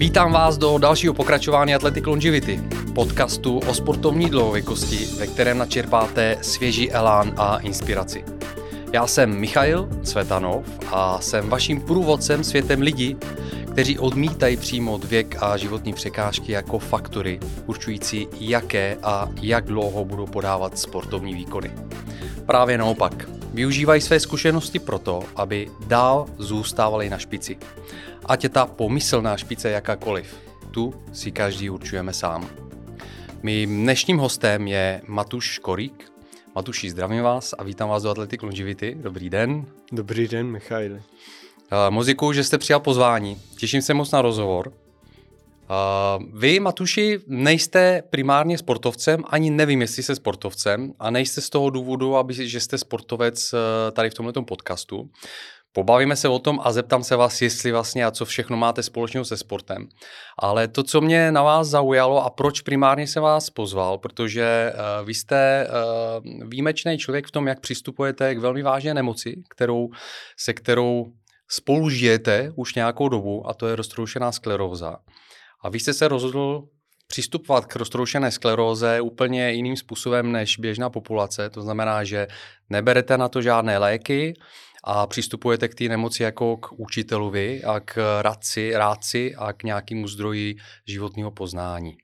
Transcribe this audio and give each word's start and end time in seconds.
Vítám 0.00 0.32
vás 0.32 0.58
do 0.58 0.78
dalšího 0.78 1.14
pokračování 1.14 1.74
Athletic 1.74 2.06
Longevity, 2.06 2.60
podcastu 2.94 3.58
o 3.58 3.74
sportovní 3.74 4.30
dlouhověkosti, 4.30 5.06
ve 5.18 5.26
kterém 5.26 5.58
načerpáte 5.58 6.38
svěží 6.42 6.92
elán 6.92 7.34
a 7.36 7.58
inspiraci. 7.58 8.24
Já 8.92 9.06
jsem 9.06 9.40
Michail 9.40 9.88
Cvetanov 10.02 10.66
a 10.86 11.20
jsem 11.20 11.48
vaším 11.48 11.80
průvodcem 11.80 12.44
světem 12.44 12.80
lidí, 12.82 13.16
kteří 13.72 13.98
odmítají 13.98 14.56
přijmout 14.56 15.04
věk 15.04 15.36
a 15.40 15.56
životní 15.56 15.92
překážky 15.92 16.52
jako 16.52 16.78
faktory 16.78 17.40
určující, 17.66 18.28
jaké 18.40 18.96
a 19.02 19.28
jak 19.42 19.64
dlouho 19.64 20.04
budou 20.04 20.26
podávat 20.26 20.78
sportovní 20.78 21.34
výkony. 21.34 21.70
Právě 22.46 22.78
naopak, 22.78 23.28
využívají 23.54 24.00
své 24.00 24.20
zkušenosti 24.20 24.78
proto, 24.78 25.22
aby 25.36 25.70
dál 25.86 26.26
zůstávali 26.38 27.10
na 27.10 27.18
špici. 27.18 27.56
Ať 28.30 28.44
je 28.44 28.50
ta 28.54 28.66
pomyslná 28.66 29.36
špice 29.36 29.70
jakákoliv, 29.70 30.38
tu 30.70 30.94
si 31.12 31.32
každý 31.34 31.70
určujeme 31.70 32.14
sám. 32.14 32.46
Mým 33.42 33.82
dnešním 33.82 34.18
hostem 34.18 34.66
je 34.66 35.02
Matuš 35.06 35.58
Korík. 35.58 36.12
Matuši, 36.54 36.90
zdravím 36.90 37.22
vás 37.22 37.54
a 37.58 37.64
vítám 37.64 37.88
vás 37.88 38.02
do 38.02 38.10
Athletic 38.10 38.42
Longevity. 38.42 38.94
Dobrý 39.02 39.30
den. 39.30 39.66
Dobrý 39.92 40.28
den, 40.28 40.46
Michail. 40.46 40.92
Uh, 40.92 41.00
moc 41.90 42.06
děkuji, 42.06 42.32
že 42.32 42.44
jste 42.44 42.58
přijal 42.58 42.80
pozvání. 42.80 43.40
Těším 43.58 43.82
se 43.82 43.94
moc 43.94 44.10
na 44.10 44.22
rozhovor. 44.22 44.68
Uh, 44.68 46.24
vy, 46.38 46.60
Matuši, 46.60 47.20
nejste 47.26 48.02
primárně 48.10 48.58
sportovcem, 48.58 49.24
ani 49.26 49.50
nevím, 49.50 49.80
jestli 49.80 50.02
jste 50.02 50.14
sportovcem, 50.14 50.92
a 50.98 51.10
nejste 51.10 51.40
z 51.40 51.50
toho 51.50 51.70
důvodu, 51.70 52.16
aby, 52.16 52.48
že 52.48 52.60
jste 52.60 52.78
sportovec 52.78 53.52
uh, 53.52 53.58
tady 53.92 54.10
v 54.10 54.14
tomto 54.14 54.42
podcastu. 54.42 55.10
Pobavíme 55.72 56.16
se 56.16 56.28
o 56.28 56.38
tom 56.38 56.60
a 56.62 56.72
zeptám 56.72 57.04
se 57.04 57.16
vás, 57.16 57.42
jestli 57.42 57.72
vlastně 57.72 58.04
a 58.04 58.10
co 58.10 58.24
všechno 58.24 58.56
máte 58.56 58.82
společného 58.82 59.24
se 59.24 59.36
sportem. 59.36 59.88
Ale 60.38 60.68
to, 60.68 60.82
co 60.82 61.00
mě 61.00 61.32
na 61.32 61.42
vás 61.42 61.68
zaujalo 61.68 62.24
a 62.24 62.30
proč 62.30 62.60
primárně 62.60 63.06
se 63.06 63.20
vás 63.20 63.50
pozval, 63.50 63.98
protože 63.98 64.72
uh, 64.74 65.06
vy 65.06 65.14
jste 65.14 65.68
uh, 65.68 66.48
výjimečný 66.48 66.98
člověk 66.98 67.26
v 67.26 67.30
tom, 67.30 67.46
jak 67.46 67.60
přistupujete 67.60 68.34
k 68.34 68.38
velmi 68.38 68.62
vážné 68.62 68.94
nemoci, 68.94 69.42
kterou, 69.50 69.88
se 70.38 70.54
kterou 70.54 71.06
spolu 71.50 71.90
žijete 71.90 72.52
už 72.56 72.74
nějakou 72.74 73.08
dobu, 73.08 73.48
a 73.48 73.54
to 73.54 73.66
je 73.66 73.76
roztroušená 73.76 74.32
skleróza. 74.32 74.96
A 75.62 75.68
vy 75.68 75.80
jste 75.80 75.92
se 75.92 76.08
rozhodl 76.08 76.62
přistupovat 77.06 77.66
k 77.66 77.76
roztroušené 77.76 78.30
skleróze 78.30 79.00
úplně 79.00 79.50
jiným 79.50 79.76
způsobem 79.76 80.32
než 80.32 80.58
běžná 80.58 80.90
populace. 80.90 81.50
To 81.50 81.62
znamená, 81.62 82.04
že 82.04 82.26
neberete 82.70 83.18
na 83.18 83.28
to 83.28 83.42
žádné 83.42 83.78
léky, 83.78 84.34
a 84.84 85.06
přistupujete 85.06 85.68
k 85.68 85.74
té 85.74 85.84
nemoci 85.84 86.22
jako 86.22 86.56
k 86.56 86.72
učitelovi 86.72 87.64
a 87.64 87.80
k 87.80 88.22
radci, 88.22 88.72
rádci 88.74 89.34
a 89.34 89.52
k 89.52 89.62
nějakému 89.62 90.08
zdroji 90.08 90.56
životního 90.86 91.30
poznání. 91.30 91.96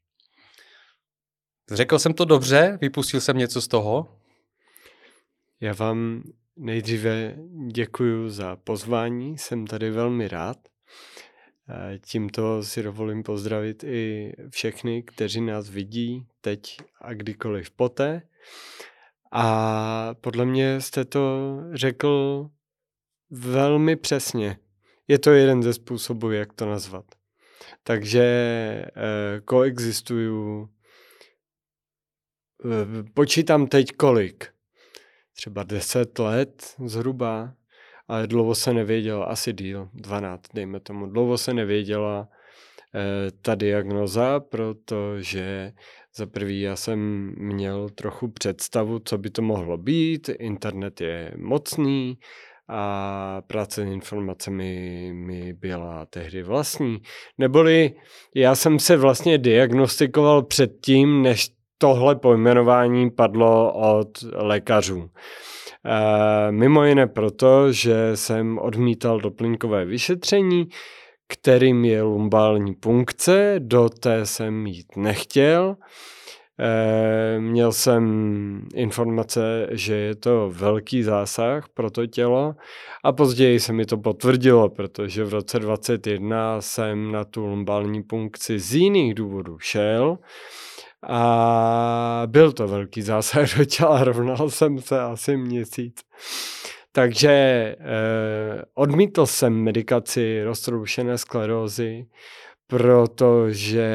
Řekl 1.73 1.99
jsem 1.99 2.15
to 2.15 2.25
dobře? 2.25 2.79
Vypustil 2.81 3.21
jsem 3.21 3.39
něco 3.39 3.61
z 3.63 3.69
toho? 3.69 4.19
Já 5.61 5.73
vám 5.73 6.23
nejdříve 6.57 7.37
děkuji 7.73 8.31
za 8.31 8.57
pozvání, 8.57 9.39
jsem 9.39 9.67
tady 9.67 9.91
velmi 9.91 10.29
rád. 10.29 10.57
Tímto 12.07 12.63
si 12.63 12.83
dovolím 12.83 13.23
pozdravit 13.23 13.85
i 13.85 14.33
všechny, 14.51 15.03
kteří 15.03 15.41
nás 15.41 15.71
vidí 15.71 16.27
teď 16.41 16.77
a 17.01 17.15
kdykoliv 17.15 17.71
poté. 17.71 18.23
A 19.33 20.15
podle 20.21 20.45
mě 20.45 20.81
jste 20.81 21.05
to 21.05 21.57
řekl 21.73 22.47
Velmi 23.31 23.97
přesně. 23.97 24.59
Je 25.09 25.19
to 25.19 25.31
jeden 25.31 25.63
ze 25.63 25.73
způsobů, 25.73 26.31
jak 26.31 26.53
to 26.53 26.67
nazvat. 26.67 27.05
Takže 27.83 28.23
eh, 28.23 29.41
koexistuju. 29.45 30.69
Eh, 32.65 33.03
počítám 33.15 33.67
teď 33.67 33.93
kolik? 33.93 34.47
Třeba 35.37 35.63
10 35.63 36.19
let 36.19 36.75
zhruba, 36.85 37.55
ale 38.09 38.27
dlouho 38.27 38.55
se 38.55 38.73
nevěděla, 38.73 39.25
asi 39.25 39.53
díl, 39.53 39.89
12, 39.95 40.42
dejme 40.55 40.81
tomu. 40.81 41.07
Dlouho 41.07 41.39
se 41.39 41.55
nevěděla 41.55 42.29
eh, 42.95 43.31
ta 43.42 43.55
diagnoza, 43.55 44.41
protože 44.41 45.73
za 46.17 46.27
prvý 46.27 46.61
já 46.61 46.77
jsem 46.77 46.98
měl 47.39 47.89
trochu 47.89 48.29
představu, 48.29 48.98
co 48.98 49.19
by 49.19 49.31
to 49.31 49.42
mohlo 49.42 49.77
být. 49.77 50.29
Internet 50.29 51.01
je 51.01 51.33
mocný, 51.36 52.19
a 52.69 53.43
práce 53.47 53.83
s 53.83 53.93
informacemi 53.93 55.11
mi 55.15 55.53
byla 55.53 56.07
tehdy 56.07 56.43
vlastní. 56.43 56.99
Neboli 57.39 57.93
já 58.35 58.55
jsem 58.55 58.79
se 58.79 58.97
vlastně 58.97 59.39
diagnostikoval 59.39 60.43
předtím, 60.43 61.23
než 61.23 61.51
tohle 61.79 62.17
pojmenování 62.17 63.11
padlo 63.11 63.73
od 63.73 64.09
lékařů. 64.33 65.11
E, 65.85 66.53
mimo 66.53 66.85
jiné 66.85 67.07
proto, 67.07 67.73
že 67.73 68.11
jsem 68.15 68.59
odmítal 68.59 69.21
doplňkové 69.21 69.85
vyšetření, 69.85 70.69
kterým 71.29 71.85
je 71.85 72.03
lumbální 72.03 72.75
punkce, 72.75 73.55
do 73.59 73.89
té 73.89 74.27
jsem 74.27 74.67
jít 74.67 74.97
nechtěl. 74.97 75.77
E, 76.61 77.40
měl 77.40 77.72
jsem 77.72 78.62
informace, 78.74 79.67
že 79.70 79.94
je 79.94 80.14
to 80.14 80.50
velký 80.55 81.02
zásah 81.02 81.68
pro 81.68 81.90
to 81.90 82.06
tělo 82.06 82.55
a 83.05 83.12
později 83.12 83.61
se 83.61 83.72
mi 83.72 83.86
to 83.86 83.96
potvrdilo, 83.96 84.68
protože 84.68 85.24
v 85.24 85.33
roce 85.33 85.58
2021 85.58 86.61
jsem 86.61 87.12
na 87.12 87.24
tu 87.24 87.46
lumbální 87.46 88.02
punkci 88.02 88.58
z 88.58 88.74
jiných 88.74 89.14
důvodů 89.14 89.58
šel 89.58 90.18
a 91.08 92.22
byl 92.27 92.52
to 92.52 92.68
velký 92.68 93.02
zásah 93.02 93.56
do 93.58 93.64
těla, 93.64 94.05
rovnal 94.05 94.50
jsem 94.50 94.78
se 94.78 95.00
asi 95.00 95.36
měsíc. 95.36 96.00
Takže 96.92 97.30
eh, 97.30 97.77
odmítl 98.74 99.27
jsem 99.27 99.55
medikaci 99.55 100.42
roztroušené 100.42 101.18
sklerózy, 101.18 102.06
protože 102.67 103.88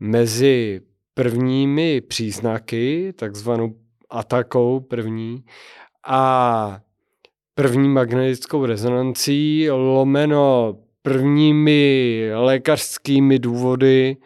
mezi 0.00 0.80
prvními 1.14 2.00
příznaky, 2.00 3.12
takzvanou 3.16 3.74
atakou 4.10 4.80
první, 4.80 5.44
a 6.06 6.80
první 7.54 7.88
magnetickou 7.88 8.66
rezonancí, 8.66 9.70
lomeno 9.70 10.76
prvními 11.02 12.30
lékařskými 12.34 13.38
důvody 13.38 14.16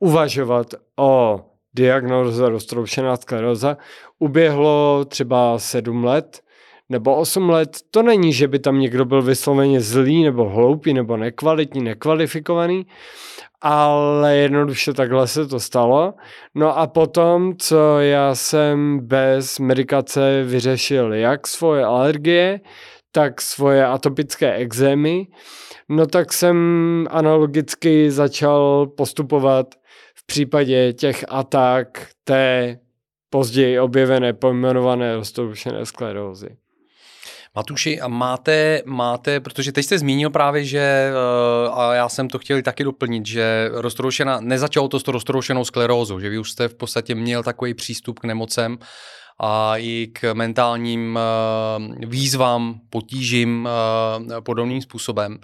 uvažovat 0.00 0.66
o 0.96 1.40
diagnoze 1.74 2.48
roztroušená 2.48 3.16
skleroza, 3.16 3.76
uběhlo 4.18 5.04
třeba 5.04 5.58
sedm 5.58 6.04
let 6.04 6.40
nebo 6.88 7.16
osm 7.16 7.50
let. 7.50 7.78
To 7.90 8.02
není, 8.02 8.32
že 8.32 8.48
by 8.48 8.58
tam 8.58 8.80
někdo 8.80 9.04
byl 9.04 9.22
vysloveně 9.22 9.80
zlý 9.80 10.24
nebo 10.24 10.48
hloupý 10.48 10.94
nebo 10.94 11.16
nekvalitní, 11.16 11.82
nekvalifikovaný, 11.82 12.86
ale 13.66 14.36
jednoduše 14.36 14.92
takhle 14.92 15.28
se 15.28 15.46
to 15.46 15.60
stalo. 15.60 16.14
No 16.54 16.78
a 16.78 16.86
potom, 16.86 17.56
co 17.56 18.00
já 18.00 18.34
jsem 18.34 19.00
bez 19.02 19.58
medikace 19.58 20.42
vyřešil 20.44 21.14
jak 21.14 21.46
svoje 21.46 21.84
alergie, 21.84 22.60
tak 23.12 23.40
svoje 23.40 23.86
atopické 23.86 24.54
exémy, 24.54 25.26
no 25.88 26.06
tak 26.06 26.32
jsem 26.32 27.06
analogicky 27.10 28.10
začal 28.10 28.86
postupovat 28.86 29.74
v 30.14 30.26
případě 30.26 30.92
těch 30.92 31.24
atak 31.28 32.08
té 32.24 32.78
později 33.30 33.80
objevené 33.80 34.32
pojmenované 34.32 35.16
roztroušené 35.16 35.86
sklerózy. 35.86 36.56
Matuši, 37.56 38.00
a 38.00 38.08
máte, 38.08 38.82
máte, 38.84 39.40
protože 39.40 39.72
teď 39.72 39.84
jste 39.84 39.98
zmínil 39.98 40.30
právě, 40.30 40.64
že, 40.64 40.78
eh, 40.78 41.70
a 41.72 41.94
já 41.94 42.08
jsem 42.08 42.28
to 42.28 42.38
chtěl 42.38 42.62
taky 42.62 42.84
doplnit, 42.84 43.26
že 43.26 43.70
roztroušená, 43.72 44.40
nezačalo 44.40 44.88
to 44.88 45.00
s 45.00 45.08
roztroušenou 45.08 45.64
sklerózou, 45.64 46.20
že 46.20 46.28
vy 46.28 46.38
už 46.38 46.50
jste 46.50 46.68
v 46.68 46.74
podstatě 46.74 47.14
měl 47.14 47.42
takový 47.42 47.74
přístup 47.74 48.18
k 48.18 48.24
nemocem 48.24 48.78
a 49.40 49.76
i 49.76 50.08
k 50.12 50.34
mentálním 50.34 51.18
eh, 51.18 52.06
výzvám, 52.06 52.80
potížím 52.90 53.68
eh, 53.68 54.40
podobným 54.40 54.82
způsobem. 54.82 55.38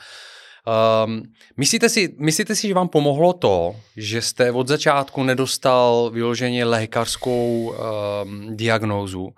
Um, 1.05 1.23
myslíte, 1.57 1.89
si, 1.89 2.15
myslíte 2.19 2.55
si, 2.55 2.69
že 2.69 2.75
vám 2.75 2.89
pomohlo 2.89 3.33
to, 3.33 3.77
že 3.97 4.23
jste 4.23 4.53
od 4.53 4.69
začátku 4.69 5.23
nedostal 5.23 6.11
vyloženě 6.13 6.65
lékařskou 6.65 7.73
um, 7.73 8.57
diagnózu, 8.57 9.29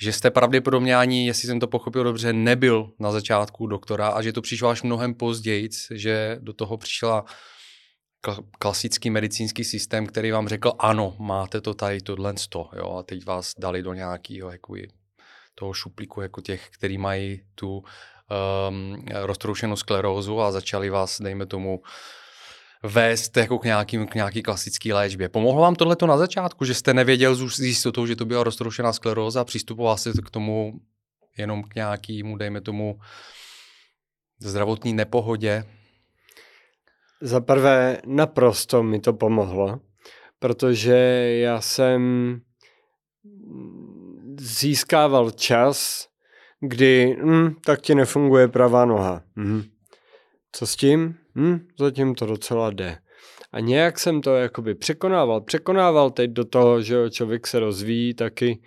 že 0.00 0.12
jste 0.12 0.30
pravděpodobně 0.30 0.96
ani, 0.96 1.26
jestli 1.26 1.46
jsem 1.46 1.60
to 1.60 1.66
pochopil 1.66 2.04
dobře, 2.04 2.32
nebyl 2.32 2.90
na 2.98 3.12
začátku 3.12 3.66
doktora 3.66 4.08
a 4.08 4.22
že 4.22 4.32
to 4.32 4.42
přišlo 4.42 4.68
až 4.68 4.82
mnohem 4.82 5.14
později, 5.14 5.68
že 5.90 6.38
do 6.40 6.52
toho 6.52 6.76
přišla 6.76 7.24
klasický 8.58 9.10
medicínský 9.10 9.64
systém, 9.64 10.06
který 10.06 10.30
vám 10.30 10.48
řekl, 10.48 10.72
ano, 10.78 11.16
máte 11.18 11.60
to 11.60 11.74
tady, 11.74 12.00
tohle 12.00 12.36
sto, 12.36 12.70
jo, 12.76 12.96
a 12.96 13.02
teď 13.02 13.24
vás 13.24 13.52
dali 13.58 13.82
do 13.82 13.94
nějakého 13.94 14.50
jako 14.50 14.74
toho 15.54 15.72
šuplíku, 15.72 16.20
jako 16.20 16.40
těch, 16.40 16.68
který 16.70 16.98
mají 16.98 17.40
tu 17.54 17.84
um, 18.68 19.04
roztroušenou 19.14 19.76
sklerózu 19.76 20.40
a 20.40 20.52
začali 20.52 20.90
vás, 20.90 21.20
dejme 21.20 21.46
tomu, 21.46 21.82
vést 22.82 23.36
jako 23.36 23.58
k, 23.58 23.64
nějakým, 23.64 24.06
k 24.06 24.14
nějaký 24.14 24.42
klasické 24.42 24.94
léčbě. 24.94 25.28
Pomohlo 25.28 25.62
vám 25.62 25.74
tohle 25.74 25.96
na 26.06 26.16
začátku, 26.16 26.64
že 26.64 26.74
jste 26.74 26.94
nevěděl 26.94 27.48
s 27.48 27.58
jistotou, 27.58 28.06
že 28.06 28.16
to 28.16 28.24
byla 28.24 28.44
roztroušená 28.44 28.92
skleróza 28.92 29.40
a 29.40 29.44
přistupoval 29.44 29.96
jste 29.96 30.12
k 30.26 30.30
tomu 30.30 30.80
jenom 31.38 31.62
k 31.62 31.74
nějakému, 31.74 32.36
dejme 32.36 32.60
tomu, 32.60 32.98
zdravotní 34.40 34.92
nepohodě? 34.92 35.64
Za 37.20 37.40
prvé, 37.40 37.98
naprosto 38.06 38.82
mi 38.82 39.00
to 39.00 39.12
pomohlo, 39.12 39.80
protože 40.38 40.96
já 41.40 41.60
jsem 41.60 42.40
získával 44.38 45.30
čas, 45.30 46.08
kdy 46.60 47.16
hm, 47.24 47.54
tak 47.64 47.80
ti 47.80 47.94
nefunguje 47.94 48.48
pravá 48.48 48.84
noha. 48.84 49.22
Hm. 49.36 49.62
Co 50.52 50.66
s 50.66 50.76
tím? 50.76 51.18
Hm, 51.36 51.68
zatím 51.78 52.14
to 52.14 52.26
docela 52.26 52.70
jde. 52.70 52.98
A 53.52 53.60
nějak 53.60 53.98
jsem 53.98 54.20
to 54.20 54.34
jakoby 54.34 54.74
překonával. 54.74 55.40
Překonával 55.40 56.10
teď 56.10 56.30
do 56.30 56.44
toho, 56.44 56.82
že 56.82 57.10
člověk 57.10 57.46
se 57.46 57.58
rozvíjí 57.60 58.14
taky. 58.14 58.62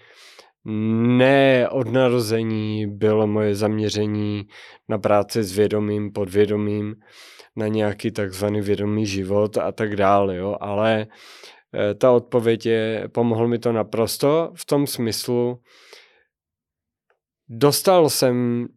Ne 0.66 1.70
od 1.70 1.88
narození 1.88 2.88
bylo 2.88 3.28
moje 3.28 3.56
zaměření 3.56 4.48
na 4.90 4.98
práci 4.98 5.44
s 5.44 5.58
vědomím, 5.58 6.12
podvědomím, 6.12 6.96
na 7.56 7.68
nějaký 7.68 8.12
takzvaný 8.12 8.62
vědomý 8.62 9.06
život 9.06 9.58
a 9.58 9.72
tak 9.72 9.96
dále, 9.96 10.36
jo. 10.36 10.58
Ale 10.62 11.08
eh, 11.74 11.94
ta 11.94 12.12
odpověď 12.12 12.66
je, 12.66 13.10
pomohlo 13.12 13.48
mi 13.48 13.60
to 13.60 13.72
naprosto 13.72 14.52
v 14.56 14.66
tom 14.66 14.88
smyslu, 14.88 15.60
dostal 17.50 18.10
jsem 18.10 18.68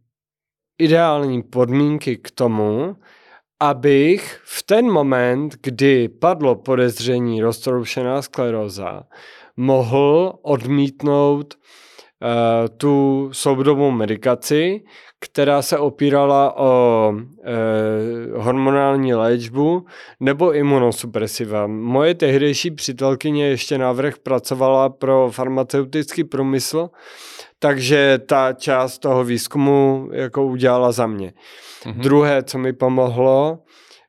ideální 0.79 1.43
podmínky 1.43 2.17
k 2.17 2.31
tomu, 2.31 2.97
abych 3.63 4.41
v 4.45 4.63
ten 4.63 4.91
moment, 4.91 5.57
kdy 5.63 6.09
padlo 6.09 6.55
podezření 6.55 7.43
roztroušená 7.43 8.23
skleroza, 8.23 9.03
mohl 9.57 10.39
odmítnout 10.43 11.55
uh, 11.55 12.69
tu 12.77 13.29
soudobou 13.33 13.91
medikaci, 13.91 14.85
která 15.23 15.63
se 15.63 15.79
opírala 15.79 16.57
o 16.57 17.13
uh, 17.15 18.43
hormonální 18.43 19.15
léčbu 19.15 19.87
nebo 20.21 20.53
imunosupresiva. 20.53 21.67
Moje 21.67 22.15
tehdejší 22.15 22.71
přítelkyně 22.71 23.47
ještě 23.47 23.79
návrh 23.79 24.19
pracovala 24.19 24.89
pro 24.89 25.31
farmaceutický 25.31 26.25
průmysl, 26.25 26.91
takže 27.59 28.19
ta 28.27 28.53
část 28.53 28.99
toho 28.99 29.25
výzkumu 29.25 30.09
jako 30.13 30.47
udělala 30.47 30.93
za 30.93 31.07
mě. 31.07 31.33
Mm-hmm. 31.85 32.01
Druhé, 32.01 32.43
co 32.43 32.59
mi 32.59 32.73
pomohlo, 32.73 33.59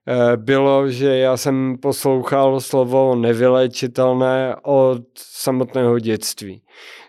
eh, 0.07 0.37
bylo, 0.37 0.89
že 0.89 1.17
já 1.17 1.37
jsem 1.37 1.77
poslouchal 1.81 2.61
slovo 2.61 3.15
nevylečitelné 3.15 4.55
od 4.63 5.01
samotného 5.17 5.99
dětství. 5.99 6.61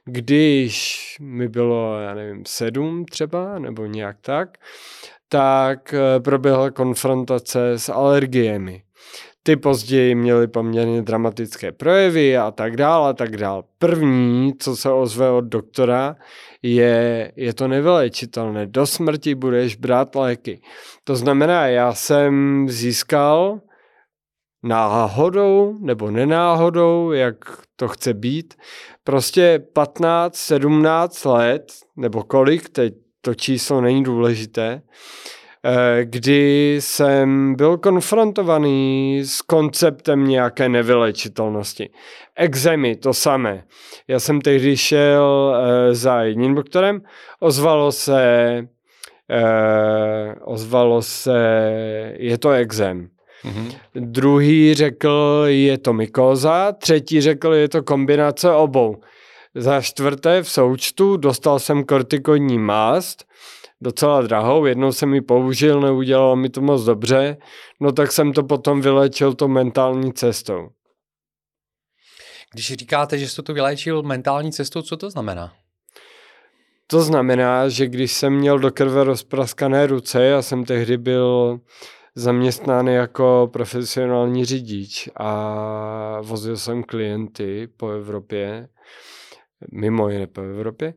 Když 0.05 1.17
mi 1.21 1.49
bylo, 1.49 2.01
já 2.01 2.15
nevím, 2.15 2.43
sedm 2.47 3.05
třeba, 3.05 3.59
nebo 3.59 3.87
nějak 3.87 4.17
tak, 4.21 4.59
tak 5.29 5.95
eh, 5.95 6.21
proběhla 6.21 6.71
konfrontace 6.71 7.73
s 7.73 7.89
alergiemi. 7.89 8.83
Ty 9.43 9.57
později 9.57 10.15
měly 10.15 10.49
poměrně 10.49 11.03
dramatické 11.03 11.73
projevy 11.73 12.37
a 12.37 12.51
tak 12.51 12.77
dále 12.77 13.11
a 13.11 13.13
tak 13.13 13.37
dále. 13.37 13.63
První, 13.79 14.53
co 14.59 14.77
se 14.77 14.93
ozve 14.93 15.31
od 15.31 15.45
doktora, 15.45 16.17
je, 16.63 17.33
je 17.37 17.55
to 17.55 17.69
nevylečitelné. 17.69 18.67
Do 18.67 18.87
smrti 18.87 19.35
budeš 19.35 19.77
brát 19.77 20.15
léky. 20.15 20.61
To 21.05 21.17
znamená, 21.17 21.67
já 21.67 21.95
jsem 21.95 22.67
získal 22.69 23.61
náhodou 24.65 25.79
nebo 25.81 26.11
nenáhodou, 26.11 27.13
jak 27.13 27.37
to 27.77 27.89
chce 27.89 28.15
být, 28.15 28.55
prostě 29.05 29.63
15, 29.73 30.37
17 30.37 31.25
let, 31.25 31.73
nebo 31.97 32.23
kolik, 32.23 32.69
teď 32.69 32.95
to 33.21 33.35
číslo 33.35 33.81
není 33.81 34.05
důležité, 34.05 34.83
Eh, 35.67 36.05
kdy 36.05 36.77
jsem 36.81 37.55
byl 37.55 37.79
konfrontovaný 37.79 39.21
s 39.25 39.43
konceptem 39.43 40.29
nějaké 40.29 40.69
nevylečitelnosti. 40.69 41.91
Exemy, 42.37 42.97
to 42.97 43.15
samé. 43.15 43.65
Já 44.09 44.21
jsem 44.21 44.41
tehdy 44.41 44.77
šel 44.77 45.57
eh, 45.57 45.95
za 45.95 46.23
jedním 46.23 46.55
doktorem, 46.55 47.03
ozvalo 47.41 47.93
se, 47.93 48.59
eh, 49.31 50.35
ozvalo 50.45 51.03
se, 51.03 51.39
je 52.17 52.39
to 52.39 52.51
exem. 52.51 53.09
Mm-hmm. 53.45 53.75
Druhý 53.95 54.75
řekl, 54.75 55.45
je 55.47 55.79
to 55.79 55.93
mykóza, 55.93 56.73
třetí 56.73 57.21
řekl, 57.21 57.55
je 57.55 57.69
to 57.69 57.83
kombinace 57.83 58.53
obou. 58.53 58.97
Za 59.55 59.81
čtvrté 59.81 60.43
v 60.43 60.51
součtu 60.51 61.17
dostal 61.17 61.59
jsem 61.59 61.85
kortikodní 61.85 62.59
mást, 62.59 63.25
docela 63.81 64.23
drahou, 64.23 64.65
jednou 64.65 64.93
jsem 64.93 65.15
ji 65.15 65.21
použil, 65.21 65.81
neudělalo 65.81 66.37
mi 66.37 66.49
to 66.49 66.61
moc 66.61 66.85
dobře, 66.85 67.37
no 67.81 67.93
tak 67.93 68.13
jsem 68.13 68.33
to 68.33 68.43
potom 68.43 68.81
vylečil 68.81 69.35
to 69.35 69.49
mentální 69.49 70.13
cestou. 70.13 70.69
Když 72.53 72.73
říkáte, 72.73 73.19
že 73.19 73.29
jste 73.29 73.43
to 73.43 73.55
vyléčil 73.55 74.03
mentální 74.03 74.53
cestou, 74.53 74.83
co 74.83 74.97
to 74.97 75.11
znamená? 75.11 75.53
To 76.87 77.03
znamená, 77.03 77.69
že 77.69 77.87
když 77.87 78.13
jsem 78.13 78.33
měl 78.33 78.59
do 78.59 78.71
krve 78.71 79.05
rozpraskané 79.05 79.87
ruce, 79.87 80.25
já 80.25 80.43
jsem 80.43 80.65
tehdy 80.65 80.97
byl 80.97 81.61
zaměstnán 82.15 82.87
jako 82.87 83.51
profesionální 83.53 84.45
řidič 84.45 85.09
a 85.17 86.21
vozil 86.23 86.57
jsem 86.57 86.83
klienty 86.83 87.69
po 87.77 87.89
Evropě, 87.89 88.69
mimo 89.73 90.09
jiné 90.09 90.27
po 90.27 90.41
Evropě, 90.41 90.95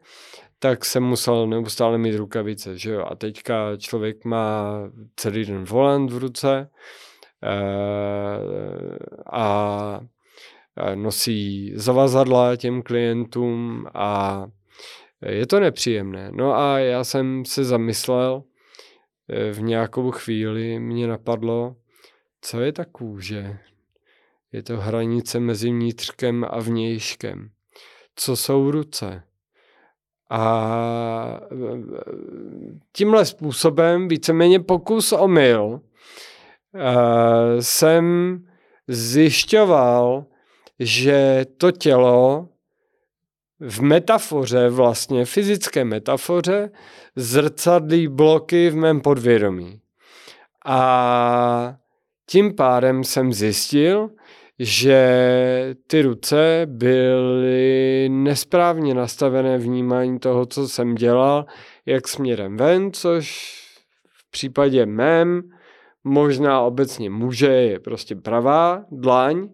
tak 0.59 0.85
jsem 0.85 1.03
musel 1.03 1.47
neustále 1.47 1.97
mít 1.97 2.15
rukavice, 2.15 2.77
že 2.77 2.91
jo. 2.91 3.05
A 3.07 3.15
teďka 3.15 3.77
člověk 3.77 4.25
má 4.25 4.79
celý 5.15 5.45
den 5.45 5.63
volant 5.63 6.11
v 6.11 6.17
ruce 6.17 6.69
eh, 7.43 7.49
a 9.33 9.99
nosí 10.95 11.71
zavazadla 11.75 12.55
těm 12.55 12.81
klientům 12.81 13.85
a 13.93 14.45
je 15.25 15.47
to 15.47 15.59
nepříjemné. 15.59 16.31
No 16.33 16.53
a 16.53 16.79
já 16.79 17.03
jsem 17.03 17.45
se 17.45 17.63
zamyslel, 17.63 18.43
v 19.51 19.61
nějakou 19.61 20.11
chvíli 20.11 20.79
mě 20.79 21.07
napadlo, 21.07 21.75
co 22.41 22.61
je 22.61 22.71
ta 22.71 22.85
kůže? 22.85 23.57
Je 24.51 24.63
to 24.63 24.77
hranice 24.77 25.39
mezi 25.39 25.69
vnitřkem 25.69 26.45
a 26.49 26.59
vnějškem. 26.59 27.49
Co 28.15 28.35
jsou 28.35 28.71
ruce? 28.71 29.23
A 30.29 31.39
tímhle 32.91 33.25
způsobem, 33.25 34.07
víceméně 34.07 34.59
pokus 34.59 35.11
omyl, 35.11 35.81
eh, 36.75 37.61
jsem 37.61 38.37
zjišťoval, 38.87 40.25
že 40.79 41.45
to 41.57 41.71
tělo 41.71 42.49
v 43.59 43.81
metafoře, 43.81 44.69
vlastně 44.69 45.25
fyzické 45.25 45.85
metafoře, 45.85 46.69
zrcadlí 47.15 48.07
bloky 48.07 48.69
v 48.69 48.75
mém 48.75 49.01
podvědomí. 49.01 49.79
A 50.65 51.75
tím 52.29 52.55
pádem 52.55 53.03
jsem 53.03 53.33
zjistil, 53.33 54.09
že 54.59 55.75
ty 55.87 56.01
ruce 56.01 56.61
byly 56.65 58.09
nesprávně 58.09 58.93
nastavené 58.93 59.57
vnímání 59.57 60.19
toho, 60.19 60.45
co 60.45 60.67
jsem 60.67 60.95
dělal, 60.95 61.45
jak 61.85 62.07
směrem 62.07 62.57
ven, 62.57 62.93
což 62.93 63.57
v 64.13 64.31
případě 64.31 64.85
mém 64.85 65.41
možná 66.03 66.61
obecně 66.61 67.09
muže 67.09 67.47
je 67.47 67.79
prostě 67.79 68.15
pravá 68.15 68.85
dlaň. 68.91 69.49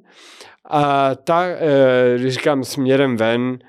A 0.69 1.15
ta, 1.15 1.45
eh, 1.45 2.17
když 2.17 2.33
říkám 2.33 2.63
směrem 2.63 3.17
ven, 3.17 3.59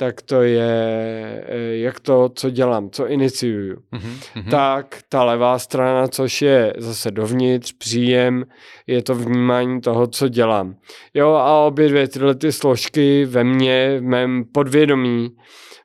tak 0.00 0.22
to 0.22 0.42
je, 0.42 1.44
eh, 1.46 1.76
jak 1.76 2.00
to, 2.00 2.28
co 2.34 2.50
dělám, 2.50 2.90
co 2.90 3.08
iniciuju. 3.08 3.76
Mm-hmm. 3.76 4.50
Tak 4.50 4.98
ta 5.08 5.24
levá 5.24 5.58
strana, 5.58 6.08
což 6.08 6.42
je 6.42 6.74
zase 6.78 7.10
dovnitř, 7.10 7.72
příjem, 7.72 8.44
je 8.86 9.02
to 9.02 9.14
vnímání 9.14 9.80
toho, 9.80 10.06
co 10.06 10.28
dělám. 10.28 10.74
Jo, 11.14 11.28
a 11.28 11.66
obě 11.66 11.88
dvě 11.88 12.08
tyhle 12.08 12.34
ty 12.34 12.52
složky 12.52 13.24
ve 13.24 13.44
mně, 13.44 13.98
v 13.98 14.02
mém 14.02 14.44
podvědomí, 14.44 15.36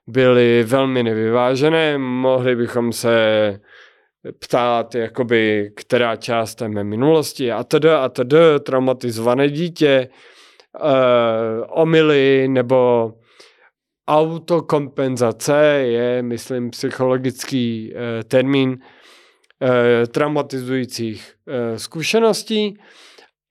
byly 0.07 0.63
velmi 0.63 1.03
nevyvážené. 1.03 1.97
Mohli 1.97 2.55
bychom 2.55 2.93
se 2.93 3.15
ptát, 4.39 4.95
jakoby, 4.95 5.71
která 5.75 6.15
část 6.15 6.55
té 6.55 6.69
mé 6.69 6.83
minulosti 6.83 7.51
a 7.51 7.63
tedy 7.63 7.89
a 7.89 8.09
tedy, 8.09 8.37
traumatizované 8.63 9.49
dítě, 9.49 10.07
uh, 10.83 10.89
omily 11.69 12.47
nebo 12.47 13.11
Autokompenzace 14.07 15.57
je, 15.65 16.23
myslím, 16.23 16.69
psychologický 16.69 17.93
eh, 17.95 18.23
termín 18.23 18.77
eh, 19.61 20.07
traumatizujících 20.07 21.33
eh, 21.47 21.79
zkušeností. 21.79 22.77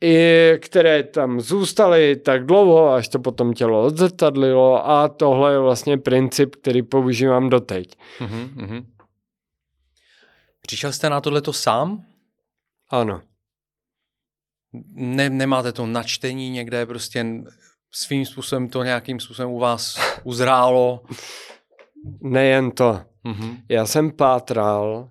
i 0.00 0.58
které 0.58 1.02
tam 1.02 1.40
zůstaly 1.40 2.16
tak 2.16 2.46
dlouho, 2.46 2.92
až 2.92 3.08
to 3.08 3.18
potom 3.18 3.52
tělo 3.52 3.82
odzrcadlilo 3.84 4.88
a 4.88 5.08
tohle 5.08 5.52
je 5.52 5.58
vlastně 5.58 5.98
princip, 5.98 6.56
který 6.56 6.82
používám 6.82 7.48
doteď. 7.48 7.96
Mm-hmm. 8.20 8.86
Přišel 10.60 10.92
jste 10.92 11.10
na 11.10 11.20
tohleto 11.20 11.52
sám? 11.52 12.04
Ano. 12.90 13.22
Ne, 14.94 15.30
nemáte 15.30 15.72
to 15.72 15.86
načtení 15.86 16.50
někde, 16.50 16.86
prostě 16.86 17.26
svým 17.94 18.26
způsobem 18.26 18.68
to 18.68 18.82
nějakým 18.82 19.20
způsobem 19.20 19.50
u 19.50 19.58
vás 19.58 20.00
uzrálo? 20.24 21.02
Nejen 22.20 22.70
to. 22.70 23.00
Mm-hmm. 23.24 23.56
Já 23.68 23.86
jsem 23.86 24.10
pátral, 24.10 25.08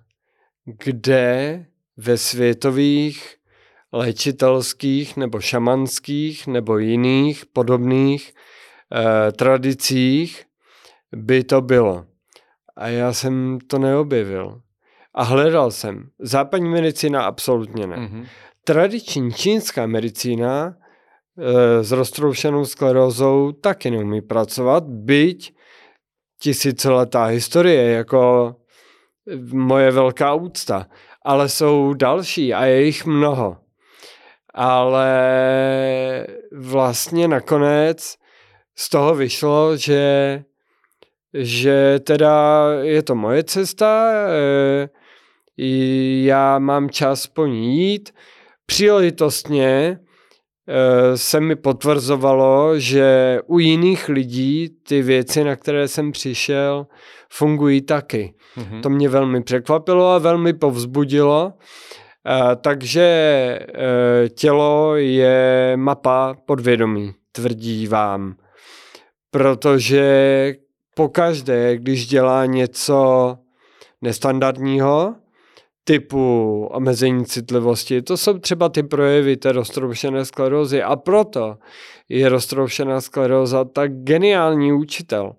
kde 0.84 1.66
ve 1.96 2.18
světových 2.18 3.36
léčitelských 3.92 5.16
nebo 5.16 5.40
šamanských 5.40 6.46
nebo 6.46 6.78
jiných 6.78 7.46
podobných 7.46 8.34
eh, 8.92 9.32
tradicích 9.32 10.44
by 11.12 11.44
to 11.44 11.60
bylo. 11.60 12.06
A 12.76 12.88
já 12.88 13.12
jsem 13.12 13.58
to 13.66 13.78
neobjevil. 13.78 14.60
A 15.14 15.22
hledal 15.22 15.70
jsem. 15.70 16.08
Západní 16.18 16.68
medicína 16.68 17.24
absolutně 17.24 17.86
ne. 17.86 17.96
Mm-hmm. 17.96 18.26
Tradiční 18.64 19.32
čínská 19.32 19.86
medicína 19.86 20.76
s 21.82 21.92
roztroušenou 21.92 22.64
sklerózou 22.64 23.52
taky 23.52 23.90
neumí 23.90 24.22
pracovat, 24.22 24.84
byť 24.84 25.54
tisíciletá 26.40 27.24
historie 27.24 27.90
jako 27.90 28.56
moje 29.52 29.90
velká 29.90 30.34
úcta. 30.34 30.86
Ale 31.22 31.48
jsou 31.48 31.94
další 31.94 32.54
a 32.54 32.64
je 32.64 32.84
jich 32.84 33.06
mnoho. 33.06 33.56
Ale 34.54 35.06
vlastně 36.52 37.28
nakonec 37.28 38.16
z 38.76 38.88
toho 38.88 39.14
vyšlo, 39.14 39.76
že, 39.76 40.44
že 41.34 42.00
teda 42.00 42.64
je 42.82 43.02
to 43.02 43.14
moje 43.14 43.44
cesta, 43.44 44.12
e, 44.12 44.88
já 46.24 46.58
mám 46.58 46.90
čas 46.90 47.26
po 47.26 47.46
ní 47.46 47.78
jít. 47.78 48.14
Příležitostně 48.66 49.98
eh, 50.00 50.03
se 51.14 51.40
mi 51.40 51.56
potvrzovalo, 51.56 52.78
že 52.78 53.38
u 53.46 53.58
jiných 53.58 54.08
lidí 54.08 54.76
ty 54.82 55.02
věci, 55.02 55.44
na 55.44 55.56
které 55.56 55.88
jsem 55.88 56.12
přišel, 56.12 56.86
fungují 57.30 57.82
taky. 57.82 58.34
Mm-hmm. 58.56 58.80
To 58.80 58.90
mě 58.90 59.08
velmi 59.08 59.42
překvapilo 59.42 60.12
a 60.12 60.18
velmi 60.18 60.52
povzbudilo. 60.52 61.52
Eh, 62.26 62.56
takže 62.56 63.02
eh, 63.04 64.28
tělo 64.28 64.96
je 64.96 65.72
mapa 65.76 66.34
podvědomí, 66.46 67.12
tvrdí 67.32 67.86
vám. 67.86 68.34
Protože 69.30 70.54
pokaždé, 70.96 71.76
když 71.76 72.06
dělá 72.06 72.46
něco 72.46 73.38
nestandardního, 74.02 75.14
typu 75.84 76.64
omezení 76.72 77.24
citlivosti. 77.24 78.02
To 78.02 78.16
jsou 78.16 78.38
třeba 78.38 78.68
ty 78.68 78.82
projevy 78.82 79.36
té 79.36 79.52
roztroušené 79.52 80.24
sklerózy 80.24 80.82
a 80.82 80.96
proto 80.96 81.56
je 82.08 82.28
roztroušená 82.28 83.00
skleróza 83.00 83.64
tak 83.64 83.92
geniální 83.92 84.72
učitel. 84.72 85.32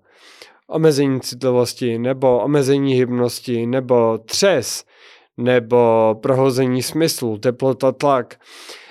Omezení 0.68 1.20
citlivosti 1.20 1.98
nebo 1.98 2.40
omezení 2.40 2.94
hybnosti 2.94 3.66
nebo 3.66 4.18
třes 4.18 4.84
nebo 5.36 6.14
prohození 6.22 6.82
smyslu, 6.82 7.38
teplota, 7.38 7.92
tlak. 7.92 8.40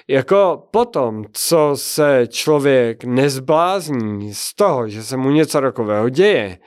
Jako 0.08 0.68
potom, 0.72 1.24
co 1.34 1.72
se 1.76 2.28
člověk 2.28 3.04
nezblázní 3.04 4.34
z 4.34 4.56
toho, 4.56 4.90
že 4.90 5.04
se 5.04 5.18
mu 5.18 5.30
něco 5.30 5.62
takového 5.62 6.10
děje, 6.10 6.58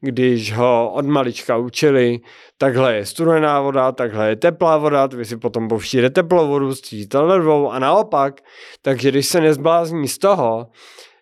když 0.00 0.52
ho 0.52 0.92
od 0.94 1.06
malička 1.06 1.56
učili, 1.56 2.18
takhle 2.58 2.94
je 2.94 3.06
studená 3.06 3.60
voda, 3.60 3.92
takhle 3.92 4.28
je 4.28 4.36
teplá 4.36 4.76
voda, 4.76 5.06
vy 5.06 5.24
si 5.24 5.36
potom 5.36 5.68
povštíte 5.68 6.10
teplou 6.10 6.48
vodu, 6.48 6.74
stíte 6.74 7.18
ledvou 7.18 7.70
a 7.70 7.78
naopak. 7.78 8.40
Takže 8.82 9.10
když 9.10 9.26
se 9.26 9.40
nezblázní 9.40 10.08
z 10.08 10.18
toho, 10.18 10.66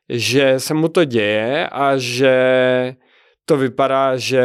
že 0.08 0.60
se 0.60 0.74
mu 0.74 0.88
to 0.88 1.04
děje 1.04 1.68
a 1.72 1.92
že 1.96 2.36
to 3.44 3.56
vypadá, 3.56 4.16
že 4.16 4.42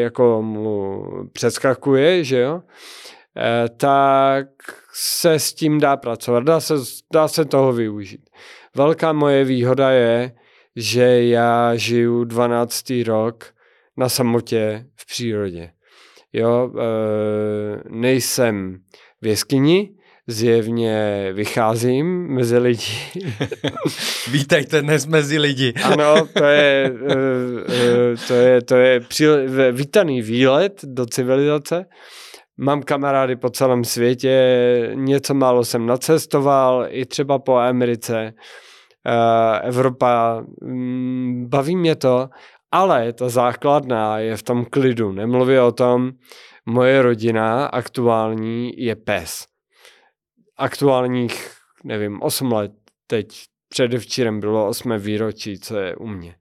jako 0.00 0.42
mu 0.42 1.04
přeskakuje, 1.32 2.24
že 2.24 2.38
jo, 2.38 2.62
tak 3.76 4.46
se 4.94 5.32
s 5.32 5.54
tím 5.54 5.80
dá 5.80 5.96
pracovat, 5.96 6.44
dá 6.44 6.60
se, 6.60 6.74
dá 7.12 7.28
se 7.28 7.44
toho 7.44 7.72
využít. 7.72 8.30
Velká 8.74 9.12
moje 9.12 9.44
výhoda 9.44 9.90
je, 9.90 10.32
že 10.76 11.24
já 11.24 11.76
žiju 11.76 12.24
12. 12.24 12.92
rok 13.06 13.44
na 13.96 14.08
samotě 14.08 14.86
v 14.96 15.06
přírodě. 15.06 15.70
Jo, 16.32 16.72
e, 16.78 16.82
nejsem 17.88 18.78
v 19.22 19.26
jeskyni, 19.26 19.90
zjevně 20.26 21.28
vycházím 21.32 22.06
mezi 22.28 22.58
lidi. 22.58 22.98
Vítejte 24.30 24.82
dnes 24.82 25.06
mezi 25.06 25.38
lidi. 25.38 25.72
ano, 25.84 26.26
to 26.26 26.44
je, 26.44 26.92
e, 27.08 27.14
e, 27.72 28.16
to 28.28 28.34
je, 28.34 28.62
to 28.62 28.76
je 28.76 29.00
přil, 29.00 29.38
vítaný 29.72 30.22
výlet 30.22 30.80
do 30.84 31.06
civilizace. 31.06 31.86
Mám 32.62 32.82
kamarády 32.82 33.36
po 33.36 33.50
celém 33.50 33.84
světě, 33.84 34.90
něco 34.94 35.34
málo 35.34 35.64
jsem 35.64 35.86
nacestoval, 35.86 36.86
i 36.88 37.06
třeba 37.06 37.38
po 37.38 37.56
Americe, 37.56 38.32
Evropa, 39.62 40.44
mm, 40.62 41.46
baví 41.48 41.76
mě 41.76 41.96
to, 41.96 42.28
ale 42.72 43.12
ta 43.12 43.28
základná 43.28 44.18
je 44.18 44.36
v 44.36 44.42
tom 44.42 44.64
klidu. 44.64 45.12
Nemluví 45.12 45.58
o 45.58 45.72
tom, 45.72 46.12
moje 46.66 47.02
rodina 47.02 47.66
aktuální 47.66 48.72
je 48.76 48.96
pes. 48.96 49.46
Aktuálních, 50.56 51.50
nevím, 51.84 52.22
8 52.22 52.52
let, 52.52 52.72
teď 53.06 53.44
předevčírem 53.68 54.40
bylo 54.40 54.68
8 54.68 54.98
výročí, 54.98 55.58
co 55.58 55.78
je 55.78 55.96
u 55.96 56.06
mě. 56.06 56.34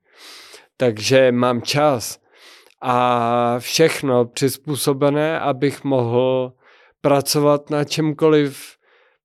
Takže 0.78 1.32
mám 1.32 1.62
čas 1.62 2.20
a 2.82 3.56
všechno 3.60 4.26
přizpůsobené, 4.26 5.40
abych 5.40 5.84
mohl 5.84 6.54
pracovat 7.02 7.70
na 7.70 7.84
čemkoliv, 7.84 8.76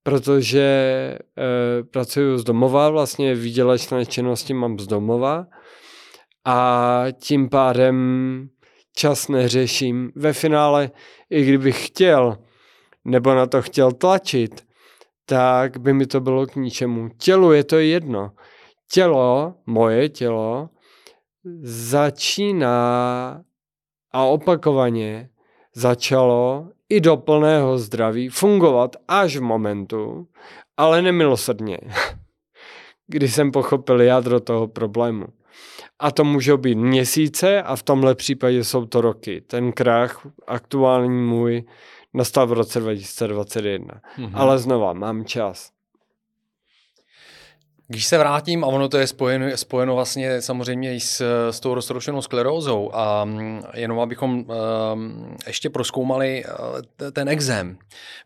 protože 0.03 0.61
e, 0.61 1.19
pracuji 1.83 2.37
z 2.37 2.43
domova, 2.43 2.89
vlastně 2.89 3.35
výdělečné 3.35 4.05
činnosti 4.05 4.53
mám 4.53 4.79
z 4.79 4.87
domova 4.87 5.45
a 6.45 7.05
tím 7.19 7.49
pádem 7.49 8.49
čas 8.95 9.27
neřeším. 9.27 10.11
Ve 10.15 10.33
finále, 10.33 10.91
i 11.29 11.43
kdybych 11.43 11.87
chtěl, 11.87 12.37
nebo 13.05 13.33
na 13.33 13.45
to 13.45 13.61
chtěl 13.61 13.91
tlačit, 13.91 14.65
tak 15.25 15.77
by 15.77 15.93
mi 15.93 16.05
to 16.05 16.19
bylo 16.19 16.47
k 16.47 16.55
ničemu. 16.55 17.09
Tělu 17.17 17.51
je 17.51 17.63
to 17.63 17.79
jedno. 17.79 18.31
Tělo, 18.91 19.53
moje 19.65 20.09
tělo, 20.09 20.69
začíná 21.61 23.41
a 24.11 24.23
opakovaně 24.23 25.29
začalo 25.75 26.67
i 26.89 27.01
do 27.01 27.17
plného 27.17 27.77
zdraví 27.77 28.29
fungovat 28.29 28.95
až 29.07 29.37
v 29.37 29.41
momentu, 29.41 30.27
ale 30.77 31.01
nemilosrdně, 31.01 31.77
kdy 33.07 33.27
jsem 33.27 33.51
pochopil 33.51 34.01
jádro 34.01 34.39
toho 34.39 34.67
problému. 34.67 35.25
A 35.99 36.11
to 36.11 36.23
může 36.23 36.57
být 36.57 36.75
měsíce 36.75 37.61
a 37.61 37.75
v 37.75 37.83
tomhle 37.83 38.15
případě 38.15 38.63
jsou 38.63 38.85
to 38.85 39.01
roky. 39.01 39.41
Ten 39.41 39.71
krach 39.71 40.27
aktuální 40.47 41.21
můj 41.21 41.63
nastal 42.13 42.47
v 42.47 42.53
roce 42.53 42.79
2021. 42.79 44.01
Mm-hmm. 44.17 44.31
Ale 44.33 44.59
znova, 44.59 44.93
mám 44.93 45.25
čas. 45.25 45.74
Když 47.87 48.05
se 48.05 48.17
vrátím, 48.17 48.63
a 48.63 48.67
ono 48.67 48.89
to 48.89 48.97
je 48.97 49.07
spojeno, 49.07 49.57
spojeno 49.57 49.95
vlastně 49.95 50.41
samozřejmě 50.41 50.95
i 50.95 50.99
s, 50.99 51.21
s 51.51 51.59
tou 51.59 51.73
roztroušenou 51.73 52.21
sklerózou, 52.21 52.95
a 52.95 53.25
mm, 53.25 53.63
jenom 53.73 53.99
abychom 53.99 54.45
um, 54.93 55.37
ještě 55.47 55.69
proskoumali 55.69 56.43
uh, 56.45 57.11
ten 57.11 57.29
exém. 57.29 57.77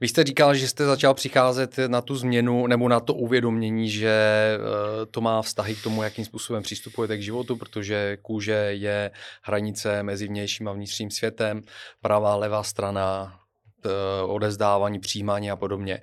Vy 0.02 0.08
jste 0.08 0.24
říkal, 0.24 0.56
že 0.56 0.68
jste 0.68 0.86
začal 0.86 1.14
přicházet 1.14 1.78
na 1.88 2.02
tu 2.02 2.16
změnu 2.16 2.68
nebo 2.68 2.90
na 2.90 3.00
to 3.00 3.14
uvědomění, 3.14 3.90
že 3.90 4.58
uh, 4.58 5.06
to 5.12 5.22
má 5.22 5.42
vztahy 5.42 5.76
k 5.76 5.84
tomu, 5.84 6.04
jakým 6.04 6.26
způsobem 6.26 6.64
přistupujete 6.64 7.18
k 7.18 7.22
životu, 7.22 7.56
protože 7.56 8.18
kůže 8.22 8.68
je 8.70 9.12
hranice 9.42 10.04
mezi 10.04 10.28
vnějším 10.28 10.68
a 10.68 10.74
vnitřním 10.74 11.12
světem, 11.12 11.62
pravá, 12.02 12.36
levá 12.36 12.64
strana, 12.64 13.40
uh, 13.86 14.34
odezdávání, 14.34 15.00
přijímání 15.00 15.52
a 15.52 15.56
podobně. 15.56 16.02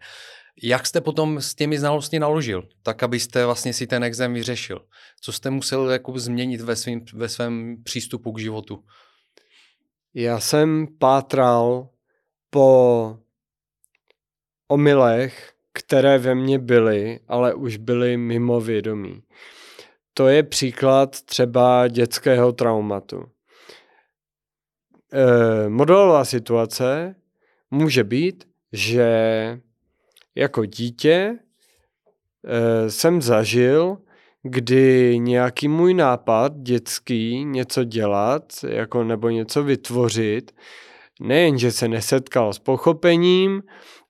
Jak 0.62 0.86
jste 0.86 1.00
potom 1.00 1.40
s 1.40 1.54
těmi 1.54 1.78
znalostmi 1.78 2.18
naložil, 2.18 2.68
tak 2.82 3.02
abyste 3.02 3.44
vlastně 3.44 3.72
si 3.72 3.86
ten 3.86 4.04
exém 4.04 4.34
vyřešil? 4.34 4.86
Co 5.20 5.32
jste 5.32 5.50
musel 5.50 5.90
jako 5.90 6.18
změnit 6.18 6.60
ve, 6.60 6.76
svým, 6.76 7.04
ve 7.14 7.28
svém 7.28 7.76
přístupu 7.82 8.32
k 8.32 8.40
životu? 8.40 8.84
Já 10.14 10.40
jsem 10.40 10.86
pátral 10.98 11.88
po 12.50 13.18
omylech, 14.68 15.52
které 15.72 16.18
ve 16.18 16.34
mně 16.34 16.58
byly, 16.58 17.20
ale 17.28 17.54
už 17.54 17.76
byly 17.76 18.16
mimo 18.16 18.60
vědomí. 18.60 19.22
To 20.14 20.28
je 20.28 20.42
příklad 20.42 21.22
třeba 21.22 21.88
dětského 21.88 22.52
traumatu. 22.52 23.24
E, 25.12 25.68
modelová 25.68 26.24
situace 26.24 27.14
může 27.70 28.04
být, 28.04 28.48
že 28.72 29.06
jako 30.36 30.64
dítě 30.64 31.38
e, 32.44 32.90
jsem 32.90 33.22
zažil, 33.22 33.96
kdy 34.42 35.18
nějaký 35.18 35.68
můj 35.68 35.94
nápad 35.94 36.52
dětský 36.56 37.44
něco 37.44 37.84
dělat 37.84 38.44
jako 38.68 39.04
nebo 39.04 39.28
něco 39.30 39.64
vytvořit, 39.64 40.54
nejenže 41.20 41.72
se 41.72 41.88
nesetkal 41.88 42.52
s 42.52 42.58
pochopením, 42.58 43.62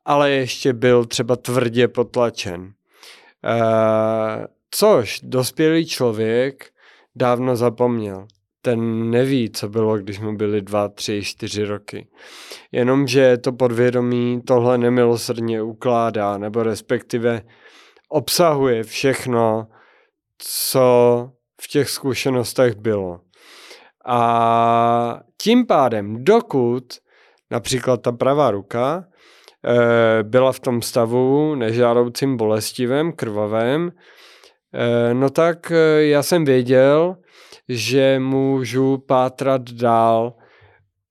ale 0.04 0.30
ještě 0.30 0.73
byl 0.73 1.04
třeba 1.04 1.37
tvrdě 1.37 1.88
potlačen. 1.88 2.73
E, 3.45 3.56
což 4.71 5.21
dospělý 5.23 5.87
člověk 5.87 6.71
dávno 7.16 7.56
zapomněl. 7.56 8.26
Ten 8.66 9.11
neví, 9.11 9.50
co 9.50 9.68
bylo, 9.68 9.99
když 9.99 10.20
mu 10.20 10.37
byly 10.37 10.62
dva, 10.62 10.88
tři, 10.88 11.23
čtyři 11.25 11.64
roky. 11.64 12.08
Jenomže 12.73 13.37
to 13.37 13.52
podvědomí 13.52 14.42
tohle 14.46 14.78
nemilosrdně 14.78 15.62
ukládá, 15.62 16.38
nebo 16.38 16.62
respektive 16.62 17.42
obsahuje 18.08 18.82
všechno, 18.82 19.66
co 20.38 21.30
v 21.62 21.68
těch 21.68 21.90
zkušenostech 21.90 22.75
bylo. 22.75 23.20
A 24.06 25.20
tím 25.42 25.66
pádem, 25.66 26.25
dokud 26.25 26.85
například 27.50 28.02
ta 28.02 28.12
pravá 28.12 28.50
ruka 28.50 29.04
e, 29.64 30.23
byla 30.23 30.52
v 30.52 30.61
tom 30.61 30.82
stavu 30.82 31.54
nežádoucím 31.54 32.37
bolestivém, 32.37 33.12
krvavém, 33.12 33.92
e, 34.75 35.14
no 35.14 35.30
tak 35.30 35.70
e, 35.70 36.06
já 36.06 36.23
jsem 36.23 36.44
věděl, 36.44 37.16
že 37.68 38.18
můžu 38.18 38.99
pátrat 38.99 39.70
dál, 39.70 40.35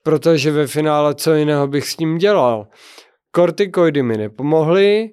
protože 0.03 0.51
ve 0.51 0.67
finále 0.67 1.15
co 1.15 1.33
jiného 1.33 1.67
bych 1.67 1.87
s 1.87 1.95
tím 1.95 2.17
dělal. 2.17 2.67
Kortikoidy 3.31 4.03
mi 4.03 4.17
nepomohly, 4.17 5.09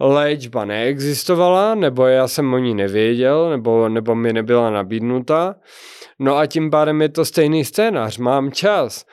léčba 0.00 0.64
neexistovala, 0.64 1.74
nebo 1.74 2.06
já 2.06 2.28
jsem 2.28 2.54
o 2.54 2.58
ní 2.58 2.74
nevěděl, 2.74 3.50
nebo, 3.50 3.88
nebo 3.88 4.14
mi 4.14 4.32
nebyla 4.32 4.70
nabídnuta. 4.70 5.54
No 6.18 6.36
a 6.36 6.46
tím 6.46 6.70
pádem 6.70 7.02
je 7.02 7.08
to 7.08 7.24
stejný 7.24 7.64
scénář, 7.64 8.18
mám 8.18 8.52
čas. 8.52 9.04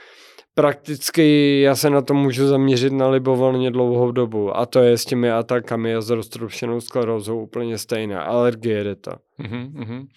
Prakticky 0.56 1.62
já 1.62 1.76
se 1.76 1.90
na 1.90 2.02
to 2.02 2.14
můžu 2.14 2.48
zaměřit 2.48 2.94
na 2.94 3.10
libovolně 3.10 3.72
dlouhou 3.72 4.12
dobu 4.12 4.58
a 4.58 4.66
to 4.66 4.80
je 4.80 4.98
s 4.98 5.06
těmi 5.06 5.32
atakami 5.32 5.96
a 5.96 6.02
s 6.02 6.10
roztroušenou 6.10 6.82
sklerózou 6.82 7.40
úplně 7.40 7.78
stejné. 7.78 8.20
Alergie 8.20 8.84
jde 8.84 8.96
to. 8.96 9.12
Uh-huh, 9.40 10.08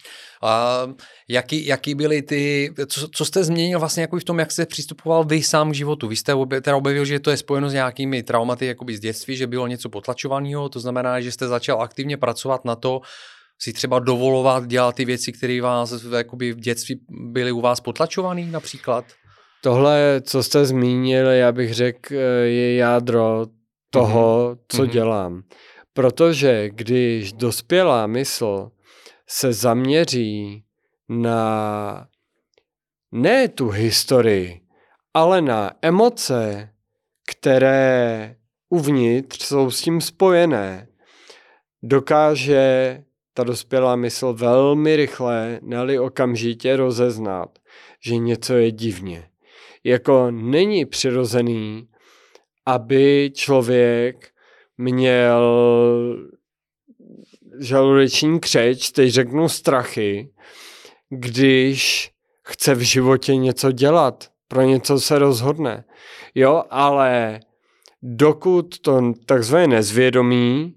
A 0.41 0.81
jaký, 1.29 1.65
jaký 1.65 1.95
byly 1.95 2.21
ty, 2.21 2.73
co, 2.87 3.07
co 3.07 3.25
jste 3.25 3.43
změnil 3.43 3.79
vlastně 3.79 4.01
jako 4.01 4.19
v 4.19 4.23
tom, 4.23 4.39
jak 4.39 4.51
jste 4.51 4.65
přistupoval 4.65 5.23
vy 5.23 5.43
sám 5.43 5.71
k 5.71 5.75
životu? 5.75 6.07
Vy 6.07 6.15
jste 6.15 6.33
obě, 6.33 6.61
teda 6.61 6.77
objevil, 6.77 7.05
že 7.05 7.19
to 7.19 7.31
je 7.31 7.37
spojeno 7.37 7.69
s 7.69 7.73
nějakými 7.73 8.23
traumaty 8.23 8.65
jakoby 8.65 8.97
z 8.97 8.99
dětství, 8.99 9.35
že 9.35 9.47
bylo 9.47 9.67
něco 9.67 9.89
potlačovaného, 9.89 10.69
to 10.69 10.79
znamená, 10.79 11.21
že 11.21 11.31
jste 11.31 11.47
začal 11.47 11.81
aktivně 11.81 12.17
pracovat 12.17 12.65
na 12.65 12.75
to, 12.75 13.01
si 13.61 13.73
třeba 13.73 13.99
dovolovat 13.99 14.67
dělat 14.67 14.95
ty 14.95 15.05
věci, 15.05 15.31
které 15.31 15.61
vás 15.61 16.03
jakoby 16.17 16.53
v 16.53 16.59
dětství 16.59 16.99
byly 17.09 17.51
u 17.51 17.61
vás 17.61 17.79
potlačované 17.79 18.41
například? 18.41 19.05
Tohle, 19.67 20.21
co 20.21 20.43
jste 20.43 20.65
zmínil, 20.65 21.27
já 21.27 21.51
bych 21.51 21.73
řekl, 21.73 22.13
je 22.43 22.75
jádro 22.75 23.45
toho, 23.89 24.49
mm-hmm. 24.51 24.59
co 24.67 24.83
mm-hmm. 24.83 24.89
dělám. 24.89 25.43
Protože 25.93 26.69
když 26.69 27.33
dospělá 27.33 28.07
mysl 28.07 28.71
se 29.29 29.53
zaměří 29.53 30.63
na 31.09 32.07
ne 33.11 33.47
tu 33.47 33.69
historii, 33.69 34.61
ale 35.13 35.41
na 35.41 35.71
emoce, 35.81 36.69
které 37.27 38.35
uvnitř 38.69 39.45
jsou 39.45 39.71
s 39.71 39.81
tím 39.81 40.01
spojené, 40.01 40.87
dokáže 41.83 43.03
ta 43.33 43.43
dospělá 43.43 43.95
mysl 43.95 44.33
velmi 44.33 44.95
rychle, 44.95 45.59
neli 45.61 45.99
okamžitě 45.99 46.75
rozeznat, 46.75 47.59
že 48.05 48.17
něco 48.17 48.53
je 48.53 48.71
divně. 48.71 49.29
Jako 49.87 50.31
není 50.31 50.85
přirozený, 50.85 51.87
aby 52.65 53.31
člověk 53.33 54.29
měl 54.77 55.45
žaludeční 57.59 58.39
křeč, 58.39 58.91
teď 58.91 59.09
řeknu 59.09 59.49
strachy, 59.49 60.29
když 61.09 62.11
chce 62.43 62.75
v 62.75 62.79
životě 62.79 63.35
něco 63.35 63.71
dělat, 63.71 64.27
pro 64.47 64.61
něco 64.61 64.99
se 64.99 65.19
rozhodne. 65.19 65.83
Jo, 66.35 66.63
ale 66.69 67.39
dokud 68.01 68.79
to 68.79 69.13
takzvané 69.25 69.67
nezvědomí, 69.67 70.73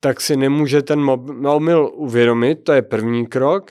tak 0.00 0.20
si 0.20 0.36
nemůže 0.36 0.82
ten 0.82 1.10
omyl 1.46 1.90
uvědomit, 1.94 2.64
to 2.64 2.72
je 2.72 2.82
první 2.82 3.26
krok. 3.26 3.70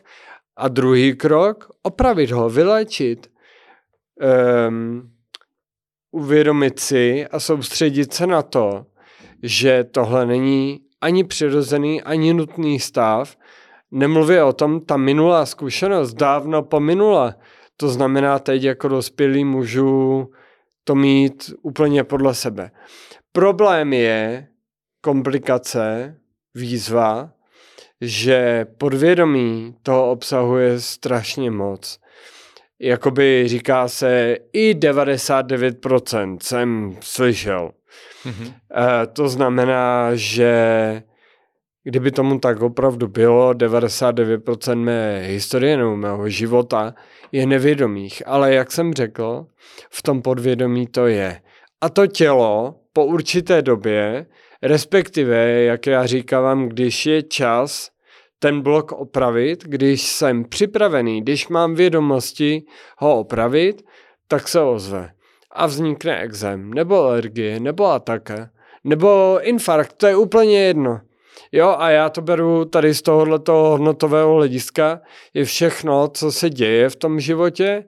A 0.57 0.67
druhý 0.67 1.15
krok, 1.15 1.71
opravit 1.83 2.31
ho, 2.31 2.49
vylečit. 2.49 3.36
Um, 4.67 5.11
uvědomit 6.11 6.79
si 6.79 7.27
a 7.27 7.39
soustředit 7.39 8.13
se 8.13 8.27
na 8.27 8.41
to, 8.41 8.85
že 9.43 9.83
tohle 9.83 10.25
není 10.25 10.79
ani 11.01 11.23
přirozený, 11.23 12.01
ani 12.01 12.33
nutný 12.33 12.79
stav. 12.79 13.37
Nemluvě 13.91 14.43
o 14.43 14.53
tom, 14.53 14.81
ta 14.81 14.97
minulá 14.97 15.45
zkušenost 15.45 16.13
dávno 16.13 16.63
pominula. 16.63 17.35
To 17.77 17.89
znamená, 17.89 18.39
teď 18.39 18.63
jako 18.63 18.87
dospělý 18.87 19.45
můžu 19.45 20.29
to 20.83 20.95
mít 20.95 21.53
úplně 21.61 22.03
podle 22.03 22.35
sebe. 22.35 22.71
Problém 23.31 23.93
je 23.93 24.47
komplikace, 25.01 26.15
výzva, 26.55 27.31
že 28.01 28.65
podvědomí 28.77 29.75
toho 29.83 30.11
obsahuje 30.11 30.79
strašně 30.79 31.51
moc. 31.51 31.99
Jakoby 32.79 33.43
říká 33.47 33.87
se 33.87 34.37
i 34.53 34.73
99% 34.73 36.37
jsem 36.41 36.97
slyšel. 36.99 37.71
Mm-hmm. 38.25 38.53
E, 39.03 39.07
to 39.07 39.29
znamená, 39.29 40.09
že 40.13 41.03
kdyby 41.83 42.11
tomu 42.11 42.39
tak 42.39 42.61
opravdu 42.61 43.07
bylo, 43.07 43.51
99% 43.53 44.75
mé 44.75 45.19
historie 45.27 45.77
nebo 45.77 45.95
mého 45.95 46.29
života 46.29 46.93
je 47.31 47.45
nevědomých. 47.45 48.23
Ale 48.25 48.53
jak 48.53 48.71
jsem 48.71 48.93
řekl, 48.93 49.45
v 49.89 50.03
tom 50.03 50.21
podvědomí 50.21 50.87
to 50.87 51.07
je. 51.07 51.41
A 51.81 51.89
to 51.89 52.07
tělo 52.07 52.75
po 52.93 53.05
určité 53.05 53.61
době, 53.61 54.25
respektive, 54.61 55.61
jak 55.61 55.87
já 55.87 56.05
říkám, 56.05 56.69
když 56.69 57.05
je 57.05 57.23
čas 57.23 57.89
ten 58.39 58.61
blok 58.61 58.91
opravit, 58.91 59.63
když 59.63 60.07
jsem 60.07 60.43
připravený, 60.45 61.21
když 61.21 61.47
mám 61.47 61.75
vědomosti 61.75 62.63
ho 62.97 63.19
opravit, 63.19 63.85
tak 64.27 64.47
se 64.47 64.61
ozve 64.61 65.11
a 65.51 65.65
vznikne 65.65 66.19
exém, 66.19 66.73
nebo 66.73 67.03
alergie, 67.03 67.59
nebo 67.59 67.85
ataka, 67.85 68.49
nebo 68.83 69.39
infarkt, 69.41 69.93
to 69.93 70.07
je 70.07 70.15
úplně 70.15 70.59
jedno. 70.59 71.01
Jo, 71.51 71.75
a 71.77 71.89
já 71.89 72.09
to 72.09 72.21
beru 72.21 72.65
tady 72.65 72.93
z 72.93 73.01
tohoto 73.01 73.53
hodnotového 73.53 74.33
hlediska, 74.33 75.01
je 75.33 75.45
všechno, 75.45 76.07
co 76.07 76.31
se 76.31 76.49
děje 76.49 76.89
v 76.89 76.95
tom 76.95 77.19
životě, 77.19 77.83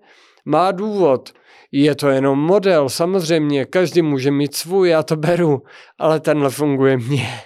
má 0.45 0.71
důvod. 0.71 1.29
Je 1.71 1.95
to 1.95 2.09
jenom 2.09 2.39
model, 2.39 2.89
samozřejmě, 2.89 3.65
každý 3.65 4.01
může 4.01 4.31
mít 4.31 4.55
svůj, 4.55 4.89
já 4.89 5.03
to 5.03 5.15
beru, 5.15 5.61
ale 5.99 6.19
tenhle 6.19 6.49
funguje 6.49 6.97
mně. 6.97 7.41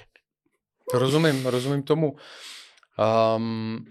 Rozumím, 0.94 1.46
rozumím 1.46 1.84
tomu. 1.84 2.16
Um, 3.36 3.86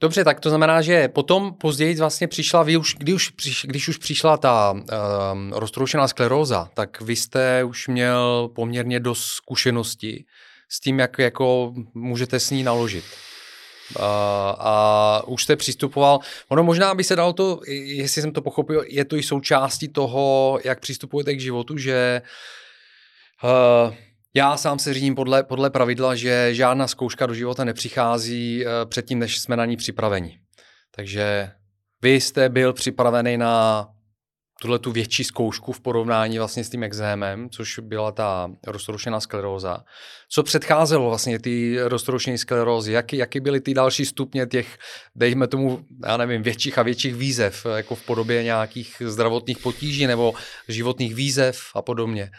Dobře, 0.00 0.24
tak 0.24 0.40
to 0.40 0.48
znamená, 0.48 0.82
že 0.82 1.08
potom 1.08 1.54
později 1.54 1.96
vlastně 1.96 2.28
přišla, 2.28 2.62
vy 2.62 2.76
už, 2.76 2.94
když, 2.98 3.32
už 3.46 3.66
když 3.68 3.88
už 3.88 3.98
přišla 3.98 4.36
ta 4.36 4.72
um, 4.72 4.82
roztroušená 5.52 6.08
skleróza, 6.08 6.70
tak 6.74 7.00
vy 7.00 7.16
jste 7.16 7.64
už 7.64 7.88
měl 7.88 8.50
poměrně 8.54 9.00
dost 9.00 9.24
zkušeností 9.24 10.26
s 10.68 10.80
tím, 10.80 10.98
jak 10.98 11.18
jako 11.18 11.74
můžete 11.94 12.40
s 12.40 12.50
ní 12.50 12.62
naložit. 12.62 13.04
Uh, 13.96 14.02
a 14.58 15.22
už 15.26 15.42
jste 15.42 15.56
přistupoval, 15.56 16.18
ono 16.48 16.62
možná 16.62 16.94
by 16.94 17.04
se 17.04 17.16
dalo 17.16 17.32
to, 17.32 17.60
jestli 17.66 18.22
jsem 18.22 18.32
to 18.32 18.42
pochopil, 18.42 18.84
je 18.86 19.04
to 19.04 19.16
i 19.16 19.22
součástí 19.22 19.88
toho, 19.88 20.58
jak 20.64 20.80
přistupujete 20.80 21.34
k 21.34 21.40
životu, 21.40 21.76
že 21.76 22.22
uh, 23.44 23.94
já 24.36 24.56
sám 24.56 24.78
se 24.78 24.94
řídím 24.94 25.14
podle, 25.14 25.42
podle 25.42 25.70
pravidla, 25.70 26.14
že 26.14 26.54
žádná 26.54 26.88
zkouška 26.88 27.26
do 27.26 27.34
života 27.34 27.64
nepřichází 27.64 28.64
uh, 28.64 28.70
předtím, 28.88 29.18
než 29.18 29.38
jsme 29.38 29.56
na 29.56 29.64
ní 29.64 29.76
připraveni. 29.76 30.38
Takže 30.94 31.50
vy 32.02 32.14
jste 32.14 32.48
byl 32.48 32.72
připravený 32.72 33.36
na 33.36 33.86
tuhle 34.60 34.78
tu 34.78 34.92
větší 34.92 35.24
zkoušku 35.24 35.72
v 35.72 35.80
porovnání 35.80 36.38
vlastně 36.38 36.64
s 36.64 36.70
tím 36.70 36.82
exémem, 36.82 37.50
což 37.50 37.78
byla 37.78 38.12
ta 38.12 38.50
roztroušená 38.66 39.20
skleróza. 39.20 39.84
Co 40.28 40.42
předcházelo 40.42 41.08
vlastně 41.08 41.38
ty 41.38 41.76
roztroušené 41.80 42.38
sklerózy? 42.38 42.92
Jaký, 42.92 43.16
jaký 43.16 43.40
byly 43.40 43.60
ty 43.60 43.74
další 43.74 44.06
stupně 44.06 44.46
těch, 44.46 44.78
dejme 45.14 45.46
tomu, 45.46 45.84
já 46.06 46.16
nevím, 46.16 46.42
větších 46.42 46.78
a 46.78 46.82
větších 46.82 47.14
výzev, 47.14 47.66
jako 47.76 47.94
v 47.94 48.06
podobě 48.06 48.42
nějakých 48.42 49.02
zdravotních 49.06 49.58
potíží 49.58 50.06
nebo 50.06 50.34
životních 50.68 51.14
výzev 51.14 51.60
a 51.74 51.82
podobně? 51.82 52.30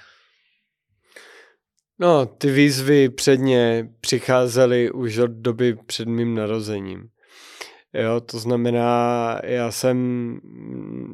No, 1.99 2.25
ty 2.25 2.51
výzvy 2.51 3.09
předně 3.09 3.89
přicházely 4.01 4.91
už 4.91 5.17
od 5.17 5.31
doby 5.31 5.77
před 5.85 6.07
mým 6.07 6.35
narozením. 6.35 7.09
Jo, 7.93 8.21
to 8.21 8.39
znamená, 8.39 9.39
já 9.43 9.71
jsem 9.71 10.39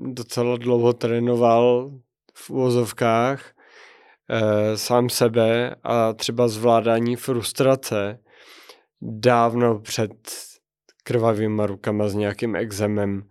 docela 0.04 0.58
dlouho 0.58 0.94
trénoval 0.94 1.92
v 2.34 2.50
úvozovkách 2.50 3.52
e, 4.30 4.78
sám 4.78 5.10
sebe 5.10 5.76
a 5.84 6.14
třeba 6.14 6.48
zvládání 6.48 7.16
frustrace 7.16 8.20
dávno 9.02 9.80
před 9.80 10.12
krvavýma 11.04 11.66
rukama 11.66 12.08
s 12.08 12.16
nějakým 12.16 12.56
exemem. 12.56 13.24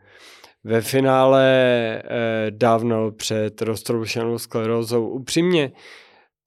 Ve 0.65 0.81
finále 0.81 1.45
e, 1.45 2.03
dávno 2.51 3.13
před 3.13 3.63
roztroušenou 3.63 4.39
sklerózou. 4.39 5.09
Upřímně, 5.09 5.73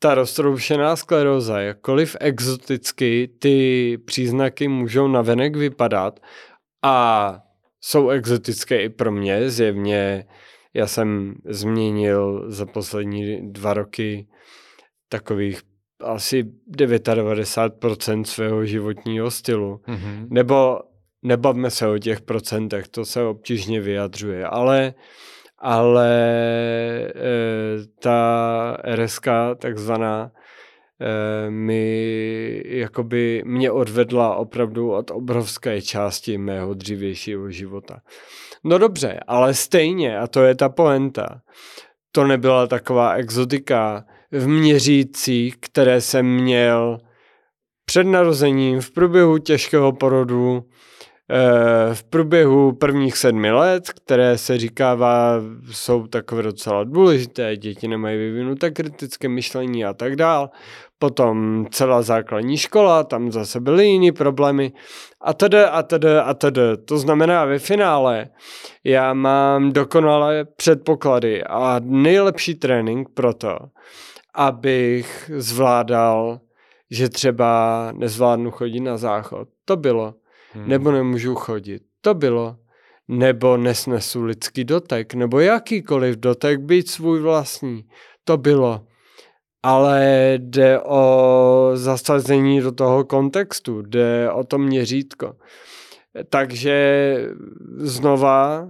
ta 0.06 0.15
roztroušená 0.15 0.96
skleróza, 0.96 1.60
jakkoliv 1.60 2.15
exoticky 2.20 3.30
ty 3.39 3.98
příznaky 4.06 4.68
můžou 4.68 5.08
navenek 5.08 5.56
vypadat 5.56 6.20
a 6.84 7.39
jsou 7.82 8.10
exotické 8.10 8.84
i 8.84 8.89
pro 8.89 9.12
mě, 9.12 9.50
zjevně 9.50 10.26
já 10.74 10.88
jsem 10.88 11.36
změnil 11.46 12.46
za 12.48 12.65
poslední 12.65 13.52
dva 13.52 13.74
roky 13.74 14.28
takových 15.10 15.62
asi 16.02 16.44
99% 16.78 18.24
svého 18.24 18.65
životního 18.65 19.32
stylu. 19.32 19.82
Mm-hmm. 19.88 20.28
Nebo 20.30 20.80
nebavme 21.24 21.72
se 21.72 21.88
o 21.88 21.98
těch 21.98 22.22
procentech, 22.22 22.88
to 22.88 23.06
se 23.06 23.24
obtížně 23.24 23.82
vyjadřuje, 23.82 24.46
ale 24.46 24.94
ale 25.65 26.10
e, 26.10 27.12
ta 27.99 28.78
RSK 28.95 29.28
takzvaná 29.58 30.32
e, 31.01 31.49
mi 31.49 32.63
jakoby 32.65 33.41
mě 33.45 33.71
odvedla 33.71 34.36
opravdu 34.36 34.91
od 34.91 35.12
obrovské 35.12 35.82
části 35.82 36.38
mého 36.38 36.73
dřívějšího 36.73 37.51
života. 37.51 37.99
No 38.63 38.78
dobře, 38.78 39.19
ale 39.28 39.54
stejně, 39.54 40.19
a 40.19 40.28
to 40.28 40.43
je 40.43 40.56
ta 40.56 40.69
poenta, 40.69 41.41
to 42.12 42.28
nebyla 42.28 42.67
taková 42.67 43.13
exotika 43.13 44.06
v 44.32 44.47
měřících, 44.47 45.58
které 45.60 46.01
jsem 46.01 46.25
měl 46.25 46.97
před 47.86 48.04
narozením, 48.04 48.82
v 48.82 48.91
průběhu 48.91 49.38
těžkého 49.38 49.93
porodu, 49.93 50.63
Eh, 50.63 50.75
v 51.94 52.04
průběhu 52.04 52.72
prvních 52.72 53.18
sedmi 53.18 53.52
let, 53.52 53.90
které 53.90 54.38
se 54.38 54.58
říkává, 54.58 55.34
jsou 55.72 56.08
takové 56.08 56.44
docela 56.44 56.84
důležité, 56.84 57.58
děti 57.58 57.88
nemají 57.88 58.18
vyvinuté 58.18 58.72
kritické 58.72 59.30
myšlení 59.30 59.86
a 59.86 59.94
tak 59.94 60.16
dál. 60.16 60.50
Potom 61.00 61.66
celá 61.72 62.02
základní 62.02 62.58
škola, 62.58 63.04
tam 63.04 63.32
zase 63.32 63.60
byly 63.60 63.88
jiné 63.88 64.12
problémy 64.12 64.74
a 65.22 65.34
tedy 65.34 65.64
a 65.64 65.84
tedy 65.84 66.18
a 66.18 66.34
tedy. 66.34 66.62
To 66.86 66.98
znamená 66.98 67.46
ve 67.46 67.60
finále 67.60 68.30
já 68.84 69.14
mám 69.14 69.72
dokonalé 69.72 70.46
předpoklady 70.46 71.44
a 71.44 71.80
nejlepší 71.84 72.56
trénink 72.56 73.10
pro 73.14 73.34
to, 73.34 73.58
abych 74.36 75.32
zvládal, 75.36 76.40
že 76.92 77.10
třeba 77.10 77.92
nezvládnu 77.96 78.52
chodit 78.52 78.80
na 78.80 78.98
záchod. 78.98 79.48
To 79.66 79.78
bylo 79.78 80.14
hmm. 80.56 80.70
nebo 80.70 80.91
nemůžu 80.91 81.36
chodit. 81.36 81.82
To 82.02 82.13
bylo. 82.13 82.56
Nebo 83.08 83.58
nesnesu 83.58 84.24
lidský 84.24 84.63
dotek, 84.63 85.13
nebo 85.13 85.39
jakýkoliv 85.39 86.15
dotek, 86.15 86.60
být 86.60 86.89
svůj 86.89 87.22
vlastní. 87.22 87.86
To 88.24 88.38
bylo. 88.38 88.88
Ale 89.63 90.34
jde 90.38 90.80
o 90.80 91.72
zasazení 91.74 92.62
do 92.62 92.72
toho 92.72 93.04
kontextu, 93.04 93.82
jde 93.82 94.32
o 94.32 94.44
to 94.44 94.58
měřítko. 94.58 95.36
Takže 96.30 96.78
znova 97.78 98.68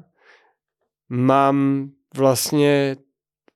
mám 1.09 1.89
vlastně 2.17 2.95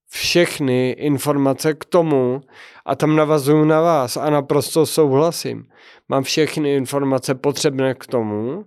všechny 0.10 0.91
informace 0.91 1.74
k 1.74 1.86
tomu 1.86 2.41
a 2.86 2.95
tam 2.95 3.15
navazuju 3.15 3.65
na 3.65 3.82
vás 3.82 4.17
a 4.17 4.30
naprosto 4.30 4.86
souhlasím. 4.86 5.65
Mám 6.10 6.24
všechny 6.24 6.76
informace 6.76 7.36
potřebné 7.36 7.93
k 7.93 8.08
tomu, 8.08 8.65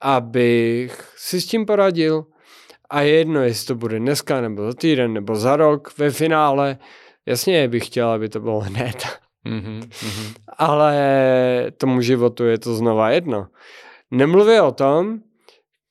abych 0.00 1.12
si 1.16 1.40
s 1.40 1.46
tím 1.46 1.66
poradil 1.66 2.24
a 2.90 3.00
je 3.00 3.14
jedno, 3.14 3.42
jestli 3.42 3.66
to 3.66 3.74
bude 3.74 3.98
dneska, 3.98 4.40
nebo 4.40 4.62
za 4.62 4.74
týden, 4.74 5.12
nebo 5.12 5.36
za 5.36 5.56
rok, 5.56 5.98
ve 5.98 6.10
finále, 6.10 6.78
jasně 7.26 7.68
bych 7.68 7.86
chtěl, 7.86 8.08
aby 8.08 8.28
to 8.28 8.40
bylo 8.40 8.60
hned. 8.60 9.06
Mm-hmm, 9.46 9.88
Ale 10.58 10.96
tomu 11.76 12.00
životu 12.00 12.44
je 12.44 12.58
to 12.58 12.74
znova 12.74 13.10
jedno. 13.10 13.46
Nemluvě 14.10 14.62
o 14.62 14.72
tom, 14.72 15.18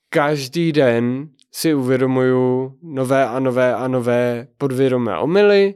každý 0.10 0.72
den 0.72 1.30
si 1.58 1.74
uvědomuju 1.74 2.74
nové 2.82 3.28
a 3.28 3.40
nové 3.40 3.76
a 3.76 3.88
nové 3.88 4.48
podvědomé 4.58 5.20
omily 5.20 5.76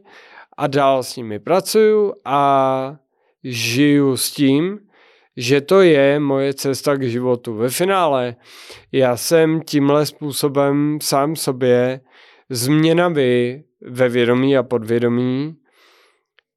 a 0.58 0.67
dál 0.67 1.04
s 1.04 1.15
nimi 1.15 1.39
pracuju 1.39 2.13
a 2.26 2.96
žiju 3.44 4.17
s 4.17 4.32
tím, 4.32 4.80
že 5.38 5.62
to 5.62 5.82
je 5.82 6.20
moje 6.20 6.54
cesta 6.54 6.96
k 6.96 7.04
životu. 7.04 7.56
Ve 7.56 7.70
finále 7.70 8.36
já 8.91 9.17
jsem 9.17 9.62
tímhle 9.62 10.06
způsobem 10.06 11.00
sám 11.02 11.36
sobě 11.36 12.02
změnami 12.50 13.63
ve 13.82 14.10
vědomí 14.10 14.58
a 14.58 14.63
podvědomí 14.63 15.56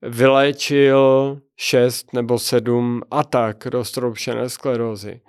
vyléčil 0.02 1.38
šest 1.56 2.12
nebo 2.12 2.38
sedm 2.38 3.02
atak 3.10 3.66
roztroušené 3.66 4.48
sklerózy. 4.48 5.20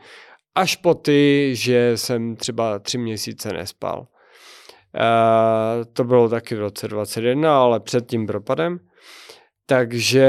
Až 0.55 0.75
po 0.75 0.93
ty, 0.93 1.51
že 1.53 1.97
jsem 1.97 2.35
třeba 2.35 2.79
tři 2.79 2.97
měsíce 2.97 3.53
nespal. 3.53 3.99
Uh, 3.99 5.85
to 5.93 6.03
bylo 6.03 6.29
taky 6.29 6.55
v 6.55 6.59
roce 6.59 6.87
2021, 6.87 7.57
ale 7.57 7.79
před 7.79 8.07
tím 8.07 8.27
propadem. 8.27 8.79
Takže 9.65 10.27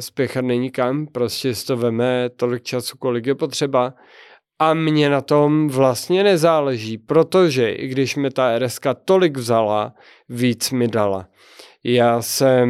spěchat 0.00 0.44
není 0.44 0.70
kam, 0.70 1.06
prostě 1.06 1.54
si 1.54 1.66
to 1.66 1.76
veme 1.76 2.30
tolik 2.36 2.62
času, 2.62 2.98
kolik 2.98 3.26
je 3.26 3.34
potřeba. 3.34 3.94
A 4.58 4.74
mně 4.74 5.10
na 5.10 5.20
tom 5.20 5.68
vlastně 5.68 6.24
nezáleží, 6.24 6.98
protože 6.98 7.70
i 7.72 7.88
když 7.88 8.16
mi 8.16 8.30
ta 8.30 8.58
RSK 8.58 8.86
tolik 9.04 9.36
vzala, 9.36 9.94
víc 10.28 10.70
mi 10.70 10.88
dala. 10.88 11.28
Já 11.84 12.22
jsem 12.22 12.68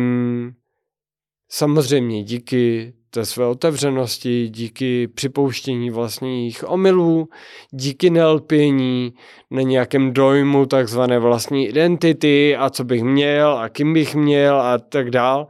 samozřejmě 1.48 2.22
díky 2.22 2.94
té 3.10 3.24
své 3.24 3.46
otevřenosti, 3.46 4.48
díky 4.48 5.08
připouštění 5.08 5.90
vlastních 5.90 6.70
omylů, 6.70 7.28
díky 7.70 8.10
nelpění 8.10 9.14
na 9.50 9.62
nějakém 9.62 10.12
dojmu 10.12 10.66
takzvané 10.66 11.18
vlastní 11.18 11.68
identity 11.68 12.56
a 12.56 12.70
co 12.70 12.84
bych 12.84 13.02
měl 13.02 13.58
a 13.58 13.68
kým 13.68 13.92
bych 13.92 14.14
měl 14.14 14.60
a 14.60 14.78
tak 14.78 15.10
dál. 15.10 15.46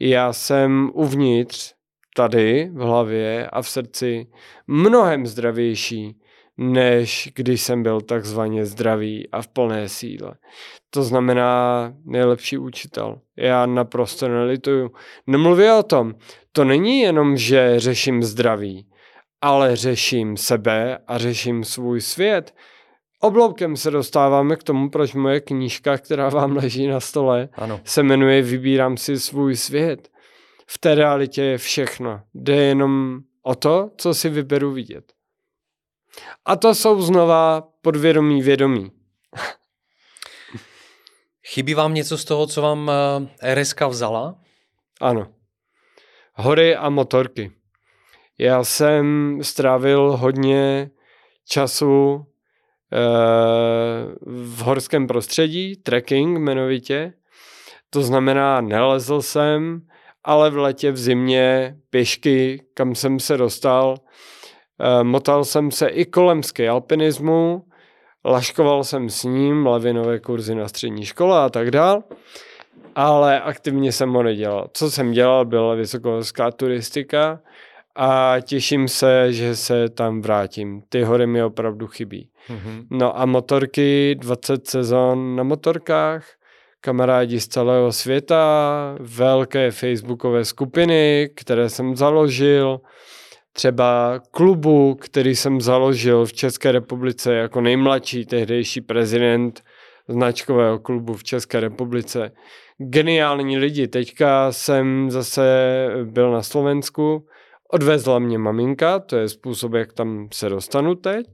Já 0.00 0.32
jsem 0.32 0.90
uvnitř 0.94 1.72
tady 2.16 2.70
v 2.74 2.80
hlavě 2.80 3.48
a 3.52 3.62
v 3.62 3.68
srdci 3.68 4.26
mnohem 4.66 5.26
zdravější, 5.26 6.16
než 6.56 7.32
když 7.34 7.62
jsem 7.62 7.82
byl 7.82 8.00
takzvaně 8.00 8.66
zdravý 8.66 9.28
a 9.30 9.42
v 9.42 9.48
plné 9.48 9.88
síle. 9.88 10.34
To 10.90 11.02
znamená 11.02 11.92
nejlepší 12.04 12.58
učitel. 12.58 13.20
Já 13.36 13.66
naprosto 13.66 14.28
nelituju. 14.28 14.90
Nemluvě 15.26 15.74
o 15.74 15.82
tom, 15.82 16.14
to 16.52 16.64
není 16.64 17.00
jenom, 17.00 17.36
že 17.36 17.80
řeším 17.80 18.22
zdraví, 18.22 18.86
ale 19.40 19.76
řeším 19.76 20.36
sebe 20.36 20.98
a 21.06 21.18
řeším 21.18 21.64
svůj 21.64 22.00
svět. 22.00 22.54
Obloukem 23.20 23.76
se 23.76 23.90
dostáváme 23.90 24.56
k 24.56 24.62
tomu, 24.62 24.90
proč 24.90 25.14
moje 25.14 25.40
knížka, 25.40 25.98
která 25.98 26.28
vám 26.28 26.56
leží 26.56 26.86
na 26.86 27.00
stole, 27.00 27.48
ano. 27.54 27.80
se 27.84 28.02
jmenuje 28.02 28.42
Vybírám 28.42 28.96
si 28.96 29.20
svůj 29.20 29.56
svět. 29.56 30.08
V 30.66 30.78
té 30.78 30.94
realitě 30.94 31.42
je 31.42 31.58
všechno. 31.58 32.20
Jde 32.34 32.54
jenom 32.56 33.20
o 33.42 33.54
to, 33.54 33.90
co 33.96 34.14
si 34.14 34.28
vyberu 34.28 34.72
vidět. 34.72 35.04
A 36.44 36.56
to 36.56 36.74
jsou 36.74 37.02
znova 37.02 37.68
podvědomí 37.82 38.42
vědomí. 38.42 38.92
Chybí 41.46 41.74
vám 41.74 41.94
něco 41.94 42.18
z 42.18 42.24
toho, 42.24 42.46
co 42.46 42.62
vám 42.62 42.90
eh, 43.42 43.54
RSK 43.54 43.80
vzala? 43.80 44.38
Ano. 45.00 45.34
Hory 46.34 46.76
a 46.76 46.90
motorky. 46.90 47.52
Já 48.38 48.64
jsem 48.64 49.38
strávil 49.42 50.16
hodně 50.16 50.90
času 51.48 52.26
v 54.26 54.60
horském 54.62 55.06
prostředí, 55.06 55.76
trekking 55.76 56.38
jmenovitě. 56.38 57.12
To 57.90 58.02
znamená, 58.02 58.60
nelezl 58.60 59.22
jsem, 59.22 59.86
ale 60.24 60.50
v 60.50 60.56
letě, 60.56 60.92
v 60.92 60.96
zimě, 60.96 61.76
pěšky, 61.90 62.62
kam 62.74 62.94
jsem 62.94 63.20
se 63.20 63.36
dostal. 63.36 63.96
Eh, 64.80 65.04
motal 65.04 65.44
jsem 65.44 65.70
se 65.70 65.88
i 65.88 66.04
kolem 66.04 66.40
alpinismu, 66.70 67.64
laškoval 68.24 68.84
jsem 68.84 69.10
s 69.10 69.24
ním, 69.24 69.66
lavinové 69.66 70.18
kurzy 70.20 70.54
na 70.54 70.68
střední 70.68 71.04
škole 71.04 71.40
a 71.40 71.48
tak 71.48 71.70
dál, 71.70 72.02
ale 72.94 73.40
aktivně 73.40 73.92
jsem 73.92 74.12
ho 74.12 74.22
nedělal. 74.22 74.68
Co 74.72 74.90
jsem 74.90 75.12
dělal, 75.12 75.44
byla 75.44 75.74
vysokohorská 75.74 76.50
turistika 76.50 77.40
a 77.96 78.36
těším 78.42 78.88
se, 78.88 79.32
že 79.32 79.56
se 79.56 79.88
tam 79.88 80.22
vrátím. 80.22 80.82
Ty 80.88 81.02
hory 81.02 81.26
mi 81.26 81.42
opravdu 81.42 81.86
chybí. 81.86 82.28
Mm-hmm. 82.48 82.86
No 82.90 83.20
a 83.20 83.26
motorky, 83.26 84.14
20 84.14 84.66
sezon 84.66 85.36
na 85.36 85.42
motorkách, 85.42 86.26
kamarádi 86.80 87.40
z 87.40 87.48
celého 87.48 87.92
světa, 87.92 88.96
velké 89.00 89.70
facebookové 89.70 90.44
skupiny, 90.44 91.30
které 91.34 91.68
jsem 91.68 91.96
založil, 91.96 92.80
třeba 93.56 94.20
klubu, 94.30 94.94
který 94.94 95.36
jsem 95.36 95.60
založil 95.60 96.26
v 96.26 96.32
České 96.32 96.72
republice 96.72 97.34
jako 97.34 97.60
nejmladší 97.60 98.26
tehdejší 98.26 98.80
prezident 98.80 99.62
značkového 100.08 100.78
klubu 100.78 101.14
v 101.14 101.24
České 101.24 101.60
republice. 101.60 102.32
Geniální 102.78 103.58
lidi. 103.58 103.88
Teďka 103.88 104.52
jsem 104.52 105.10
zase 105.10 105.86
byl 106.04 106.32
na 106.32 106.42
Slovensku, 106.42 107.26
odvezla 107.72 108.18
mě 108.18 108.38
maminka, 108.38 108.98
to 108.98 109.16
je 109.16 109.28
způsob, 109.28 109.72
jak 109.72 109.92
tam 109.92 110.28
se 110.32 110.48
dostanu 110.48 110.94
teď. 110.94 111.26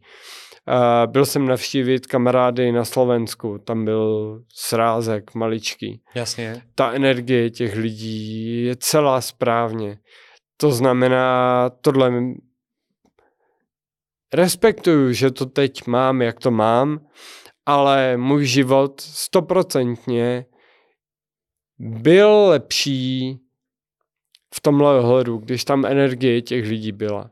A 0.66 1.06
byl 1.06 1.26
jsem 1.26 1.46
navštívit 1.46 2.06
kamarády 2.06 2.72
na 2.72 2.85
Slovensku, 2.85 3.59
tam 3.59 3.85
byl 3.85 4.40
srázek 4.54 5.35
maličký. 5.35 6.00
Jasně. 6.14 6.62
Ta 6.74 6.92
energie 6.92 7.50
těch 7.50 7.76
lidí 7.76 8.64
je 8.64 8.76
celá 8.76 9.20
správně. 9.20 9.98
To 10.60 10.70
znamená, 10.70 11.70
tohle 11.80 12.12
respektuju, 14.34 15.12
že 15.12 15.30
to 15.30 15.46
teď 15.46 15.86
mám, 15.86 16.22
jak 16.22 16.40
to 16.40 16.50
mám, 16.50 17.06
ale 17.66 18.16
můj 18.16 18.46
život 18.46 19.00
stoprocentně 19.00 20.46
byl 21.78 22.46
lepší 22.48 23.40
v 24.54 24.60
tomhle 24.60 24.98
ohledu, 24.98 25.38
když 25.38 25.64
tam 25.64 25.86
energie 25.86 26.42
těch 26.42 26.68
lidí 26.68 26.92
byla. 26.92 27.30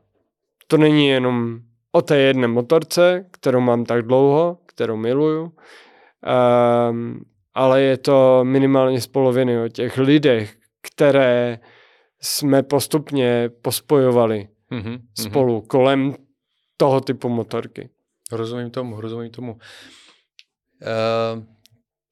To 0.67 0.77
není 0.77 1.07
jenom 1.07 1.59
o 1.91 2.01
té 2.01 2.17
jedné 2.17 2.47
motorce, 2.47 3.25
kterou 3.31 3.59
mám 3.59 3.85
tak 3.85 4.01
dlouho, 4.01 4.57
kterou 4.65 4.95
miluju, 4.95 5.43
um, 6.89 7.21
ale 7.53 7.81
je 7.81 7.97
to 7.97 8.39
minimálně 8.43 9.01
z 9.01 9.07
poloviny 9.07 9.61
o 9.61 9.67
těch 9.67 9.97
lidech, 9.97 10.55
které 10.81 11.59
jsme 12.21 12.63
postupně 12.63 13.49
pospojovali 13.61 14.47
mm-hmm. 14.71 15.01
spolu 15.13 15.61
kolem 15.61 16.15
toho 16.77 17.01
typu 17.01 17.29
motorky. 17.29 17.89
Rozumím 18.31 18.69
tomu, 18.69 19.01
rozumím 19.01 19.31
tomu. 19.31 19.53
Uh, 19.53 21.43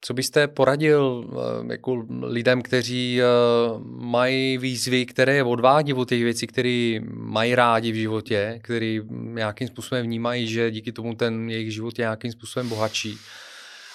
co 0.00 0.14
byste 0.14 0.48
poradil 0.48 1.24
uh, 1.26 1.70
jako 1.70 2.06
lidem, 2.22 2.62
kteří 2.62 3.20
uh, 3.20 3.82
mají 3.86 4.58
výzvy, 4.58 5.06
které 5.06 5.44
odvádí 5.44 5.94
od 5.94 6.08
těch 6.08 6.22
věcí, 6.24 6.46
které 6.46 6.98
mají 7.10 7.54
rádi 7.54 7.92
v 7.92 7.94
životě, 7.94 8.60
který 8.62 9.00
nějakým 9.10 9.68
způsobem 9.68 10.06
vnímají, 10.06 10.48
že 10.48 10.70
díky 10.70 10.92
tomu 10.92 11.14
ten 11.14 11.50
jejich 11.50 11.74
život 11.74 11.98
je 11.98 12.02
nějakým 12.02 12.32
způsobem 12.32 12.68
bohatší, 12.68 13.18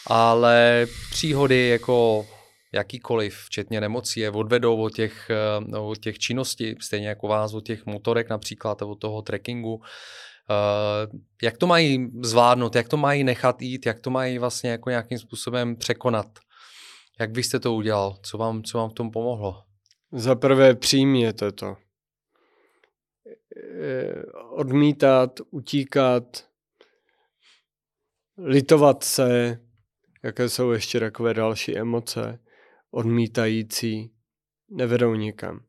ale 0.08 0.88
příhody 1.12 1.68
jako 1.68 2.26
jakýkoliv, 2.74 3.38
včetně 3.38 3.82
nemocí, 3.82 4.20
je 4.20 4.32
odvedou 4.32 4.82
od 4.82 4.94
těch, 4.94 5.30
eh, 5.30 5.78
od 5.78 5.98
těch 5.98 6.20
činností, 6.20 6.76
stejně 6.82 7.08
jako 7.08 7.28
vás 7.28 7.54
od 7.54 7.66
těch 7.66 7.86
motorek 7.86 8.30
například, 8.30 8.82
od 8.82 8.96
toho 8.96 9.22
trekkingu. 9.22 9.82
Uh, 10.50 11.20
jak 11.44 11.58
to 11.58 11.68
mají 11.68 12.08
zvládnout, 12.22 12.76
jak 12.76 12.88
to 12.88 12.98
mají 12.98 13.24
nechat 13.24 13.62
jít, 13.62 13.86
jak 13.86 14.00
to 14.00 14.10
mají 14.10 14.40
vlastně 14.40 14.70
jako 14.70 14.90
nějakým 14.90 15.18
způsobem 15.18 15.76
překonat? 15.76 16.40
Jak 17.20 17.32
byste 17.32 17.60
to 17.60 17.74
udělal? 17.74 18.18
Co 18.24 18.38
vám, 18.38 18.64
co 18.64 18.78
vám 18.78 18.90
v 18.90 18.94
tom 18.94 19.12
pomohlo? 19.12 19.64
Za 20.12 20.36
prvé 20.36 20.76
přijměte 20.76 21.52
to. 21.52 21.76
Eh, 23.26 24.24
odmítat, 24.50 25.40
utíkat, 25.52 26.48
litovat 28.38 29.04
se, 29.04 29.60
jaké 30.24 30.50
jsou 30.50 30.72
ještě 30.72 31.00
takové 31.00 31.34
další 31.34 31.78
emoce 31.78 32.40
odmítající, 32.94 34.12
nevedou 34.70 35.16
nikam. 35.16 35.60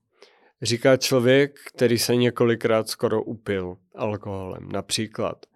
Říká 0.62 0.96
člověk, 0.96 1.60
který 1.74 1.98
se 1.98 2.16
několikrát 2.16 2.88
skoro 2.88 3.22
upil 3.22 3.76
alkoholem, 3.94 4.68
například. 4.72 5.46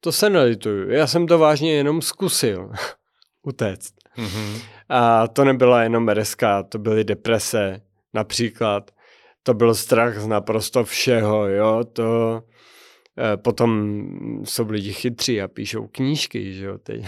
To 0.00 0.12
se 0.12 0.30
nelituju, 0.30 0.90
já 0.90 1.06
jsem 1.06 1.26
to 1.26 1.38
vážně 1.38 1.72
jenom 1.72 2.02
zkusil 2.02 2.70
utéct. 3.42 3.94
Mm-hmm. 4.16 4.62
A 4.88 5.28
to 5.28 5.44
nebyla 5.44 5.82
jenom 5.82 6.08
RSK, 6.08 6.42
to 6.68 6.78
byly 6.78 7.04
deprese, 7.04 7.80
například. 8.14 8.90
To 9.42 9.54
byl 9.54 9.74
strach 9.74 10.18
z 10.18 10.26
naprosto 10.26 10.84
všeho, 10.84 11.48
jo, 11.48 11.84
to... 11.92 12.42
E, 13.32 13.36
potom 13.36 14.02
jsou 14.44 14.70
lidi 14.70 14.92
chytří 14.92 15.42
a 15.42 15.48
píšou 15.48 15.86
knížky, 15.86 16.54
že 16.54 16.64
jo, 16.64 16.78
teď 16.78 17.04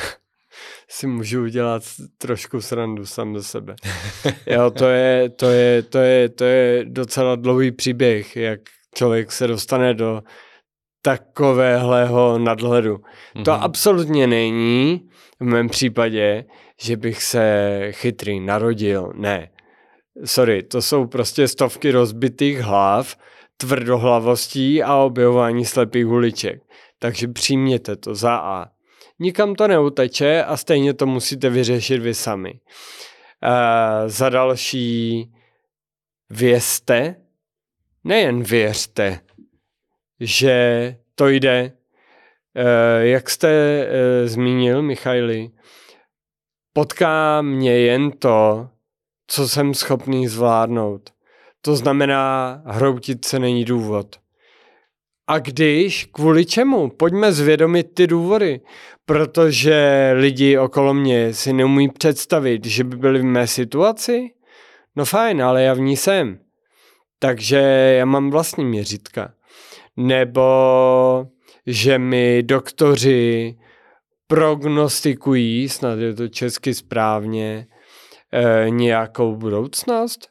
si 0.89 1.07
můžu 1.07 1.43
udělat 1.43 1.83
trošku 2.19 2.61
srandu 2.61 3.07
sám 3.07 3.37
ze 3.37 3.43
sebe. 3.43 3.75
Jo, 4.47 4.71
to 4.71 4.89
je, 4.89 5.29
to 5.29 5.51
je, 5.51 5.83
to 5.83 5.99
je, 5.99 6.29
to 6.29 6.45
je 6.45 6.85
docela 6.85 7.37
dlouhý 7.37 7.71
příběh, 7.71 8.37
jak 8.37 8.61
člověk 8.95 9.33
se 9.33 9.47
dostane 9.47 9.95
do 9.95 10.23
takového 11.03 12.39
nadhledu. 12.39 12.97
Mm-hmm. 12.97 13.45
To 13.45 13.51
mhm. 13.53 13.63
absolutně 13.63 14.27
není 14.27 15.09
v 15.41 15.45
mém 15.45 15.69
případě, 15.69 16.45
že 16.81 16.97
bych 16.97 17.23
se 17.23 17.79
chytrý 17.91 18.41
narodil. 18.41 19.13
Ne. 19.17 19.51
Sorry, 20.25 20.63
to 20.63 20.83
jsou 20.83 21.07
prostě 21.07 21.49
stovky 21.49 21.91
rozbitých 21.91 22.59
hlav, 22.59 23.17
tvrdohlavostí 23.57 24.83
a 24.83 24.97
objevování 24.97 25.65
slepých 25.65 26.09
uliček. 26.09 26.63
Takže 26.99 27.29
přijměte 27.29 27.97
to 27.97 28.15
za 28.15 28.37
A 28.37 28.67
nikam 29.19 29.55
to 29.55 29.69
neuteče 29.69 30.45
a 30.45 30.57
stejně 30.57 30.95
to 30.95 31.07
musíte 31.07 31.51
vyřešit 31.51 31.99
vy 31.99 32.15
sami. 32.15 32.61
Uh, 33.43 34.09
za 34.09 34.29
další 34.29 35.33
vězte, 36.31 37.17
nejen 38.05 38.43
věřte, 38.43 39.21
že 40.21 40.97
to 41.15 41.29
jde. 41.29 41.73
Uh, 42.57 43.03
jak 43.03 43.31
jste 43.31 43.83
uh, 43.87 44.29
zmínil, 44.29 44.83
Michaili, 44.83 45.51
potká 46.73 47.43
mě 47.43 47.79
jen 47.79 48.11
to, 48.11 48.69
co 49.27 49.49
jsem 49.49 49.75
schopný 49.75 50.29
zvládnout. 50.29 51.11
To 51.61 51.77
znamená, 51.77 52.63
hroutit 52.67 53.25
se 53.25 53.39
není 53.39 53.65
důvod. 53.65 54.21
A 55.31 55.39
když, 55.39 56.05
kvůli 56.05 56.47
čemu? 56.47 56.91
Pojďme 56.91 57.33
zvědomit 57.33 57.95
ty 57.95 58.07
důvody, 58.07 58.61
protože 59.07 60.11
lidi 60.15 60.59
okolo 60.59 60.95
mě 60.95 61.35
si 61.35 61.53
neumí 61.53 61.89
představit, 61.89 62.65
že 62.65 62.85
by 62.85 62.97
byli 62.97 63.19
v 63.19 63.25
mé 63.25 63.47
situaci. 63.47 64.31
No 64.97 65.05
fajn, 65.05 65.43
ale 65.43 65.63
já 65.63 65.75
v 65.75 65.81
ní 65.81 65.97
jsem. 65.97 66.39
Takže 67.19 67.59
já 67.99 68.05
mám 68.05 68.31
vlastní 68.31 68.65
měřitka. 68.65 69.35
Nebo 69.97 71.27
že 71.67 71.99
mi 71.99 72.43
doktoři 72.43 73.57
prognostikují, 74.27 75.69
snad 75.69 75.99
je 75.99 76.15
to 76.15 76.29
česky 76.29 76.75
správně, 76.75 77.67
e, 78.33 78.71
nějakou 78.71 79.37
budoucnost. 79.37 80.29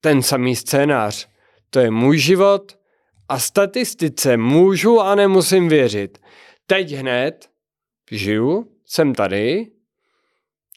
Ten 0.00 0.22
samý 0.22 0.56
scénář. 0.56 1.28
To 1.70 1.80
je 1.80 1.90
můj 1.90 2.18
život, 2.18 2.83
a 3.28 3.38
statistice 3.38 4.36
můžu 4.36 5.00
a 5.00 5.14
nemusím 5.14 5.68
věřit. 5.68 6.18
Teď 6.66 6.92
hned 6.92 7.48
žiju, 8.10 8.66
jsem 8.86 9.14
tady, 9.14 9.66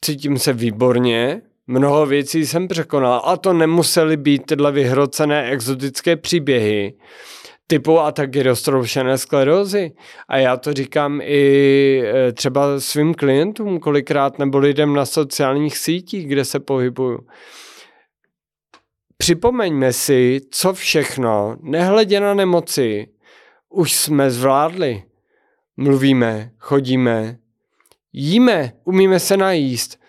cítím 0.01 0.39
se 0.39 0.53
výborně, 0.53 1.41
mnoho 1.67 2.05
věcí 2.05 2.45
jsem 2.45 2.67
překonal 2.67 3.21
a 3.25 3.37
to 3.37 3.53
nemusely 3.53 4.17
být 4.17 4.45
tyhle 4.45 4.71
vyhrocené 4.71 5.49
exotické 5.51 6.15
příběhy 6.15 6.93
typu 7.67 7.99
ataky 7.99 8.43
roztroušené 8.43 9.17
sklerózy. 9.17 9.91
A 10.27 10.37
já 10.37 10.57
to 10.57 10.73
říkám 10.73 11.21
i 11.23 12.03
e, 12.05 12.31
třeba 12.31 12.79
svým 12.79 13.13
klientům 13.13 13.79
kolikrát 13.79 14.39
nebo 14.39 14.57
lidem 14.57 14.93
na 14.93 15.05
sociálních 15.05 15.77
sítích, 15.77 16.27
kde 16.27 16.45
se 16.45 16.59
pohybuju. 16.59 17.19
Připomeňme 19.17 19.93
si, 19.93 20.41
co 20.51 20.73
všechno, 20.73 21.57
nehledě 21.61 22.19
na 22.19 22.33
nemoci, 22.33 23.07
už 23.69 23.93
jsme 23.93 24.31
zvládli. 24.31 25.03
mluvíme, 25.77 26.51
chodíme, 26.57 27.37
jíme, 28.13 28.73
umíme 28.83 29.19
se 29.19 29.37
najíst, 29.37 29.99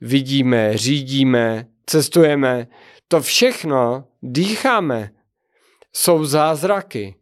vidíme, 0.00 0.76
řídíme, 0.76 1.66
cestujeme, 1.86 2.66
to 3.08 3.20
všechno 3.20 4.04
dýcháme. 4.22 5.10
Jsou 5.92 6.24
zázraky, 6.24 7.14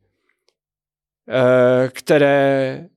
eh, 1.29 1.89
které 1.89 2.89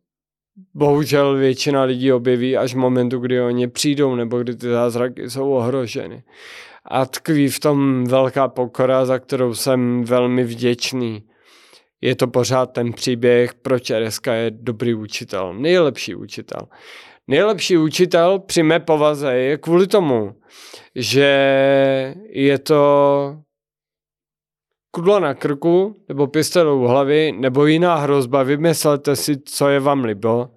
bohužel 0.73 1.35
většina 1.35 1.83
lidí 1.83 2.11
objeví 2.11 2.57
až 2.57 2.73
v 2.73 2.77
momentu, 2.77 3.19
kdy 3.19 3.41
oni 3.41 3.67
přijdou 3.67 4.15
nebo 4.15 4.39
kdy 4.39 4.55
ty 4.55 4.67
zázraky 4.67 5.29
jsou 5.29 5.51
ohroženy. 5.51 6.23
A 6.85 7.05
tkví 7.05 7.49
v 7.49 7.59
tom 7.59 8.03
velká 8.05 8.47
pokora, 8.47 9.05
za 9.05 9.19
kterou 9.19 9.53
jsem 9.53 10.03
velmi 10.03 10.43
vděčný. 10.43 11.23
Je 12.01 12.15
to 12.15 12.27
pořád 12.27 12.65
ten 12.65 12.93
příběh, 12.93 13.53
proč 13.53 13.89
RSK 13.89 14.27
je 14.27 14.51
dobrý 14.51 14.93
učitel, 14.93 15.53
nejlepší 15.53 16.15
učitel. 16.15 16.67
Nejlepší 17.27 17.77
učitel 17.77 18.39
při 18.39 18.63
mé 18.63 18.79
povaze 18.79 19.33
je 19.33 19.57
kvůli 19.57 19.87
tomu, 19.87 20.35
že 20.95 21.27
je 22.29 22.59
to 22.59 23.37
kudla 24.91 25.19
na 25.19 25.33
krku, 25.33 25.95
nebo 26.09 26.27
pistolou 26.27 26.83
v 26.83 26.87
hlavě, 26.87 27.31
nebo 27.31 27.65
jiná 27.65 27.95
hrozba, 27.95 28.43
vymyslete 28.43 29.15
si, 29.15 29.37
co 29.37 29.69
je 29.69 29.79
vám 29.79 30.03
libo, 30.03 30.49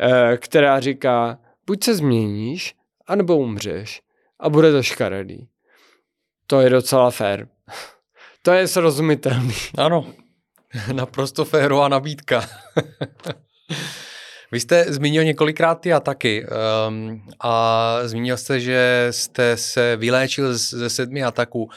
eh, 0.00 0.36
která 0.36 0.80
říká, 0.80 1.38
buď 1.66 1.84
se 1.84 1.94
změníš, 1.94 2.74
anebo 3.06 3.36
umřeš 3.36 4.03
a 4.44 4.48
bude 4.48 4.72
to 4.72 4.82
škaredý. 4.82 5.48
To 6.46 6.60
je 6.60 6.70
docela 6.70 7.10
fér. 7.10 7.48
To 8.44 8.52
je 8.52 8.68
srozumitelný. 8.68 9.54
Ano, 9.78 10.12
naprosto 10.92 11.44
férová 11.44 11.88
nabídka. 11.88 12.48
Vy 14.52 14.60
jste 14.60 14.84
zmínil 14.92 15.24
několikrát 15.24 15.74
ty 15.74 15.92
ataky 15.92 16.46
um, 16.88 17.22
a 17.40 17.98
zmínil 18.04 18.36
jste, 18.36 18.60
že 18.60 19.08
jste 19.10 19.56
se 19.56 19.96
vyléčil 19.96 20.58
ze 20.58 20.90
sedmi 20.90 21.24
ataků. 21.24 21.70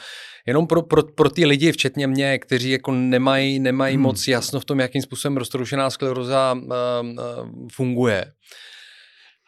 Jenom 0.46 0.66
pro, 0.66 0.82
pro, 0.82 1.02
pro 1.02 1.30
ty 1.30 1.46
lidi, 1.46 1.72
včetně 1.72 2.06
mě, 2.06 2.38
kteří 2.38 2.70
jako 2.70 2.92
nemají, 2.92 3.58
nemají 3.58 3.94
hmm. 3.94 4.02
moc 4.02 4.28
jasno 4.28 4.60
v 4.60 4.64
tom, 4.64 4.80
jakým 4.80 5.02
způsobem 5.02 5.36
roztroušená 5.36 5.90
skleroza 5.90 6.56
uh, 6.56 6.62
uh, 6.62 7.68
funguje. 7.72 8.32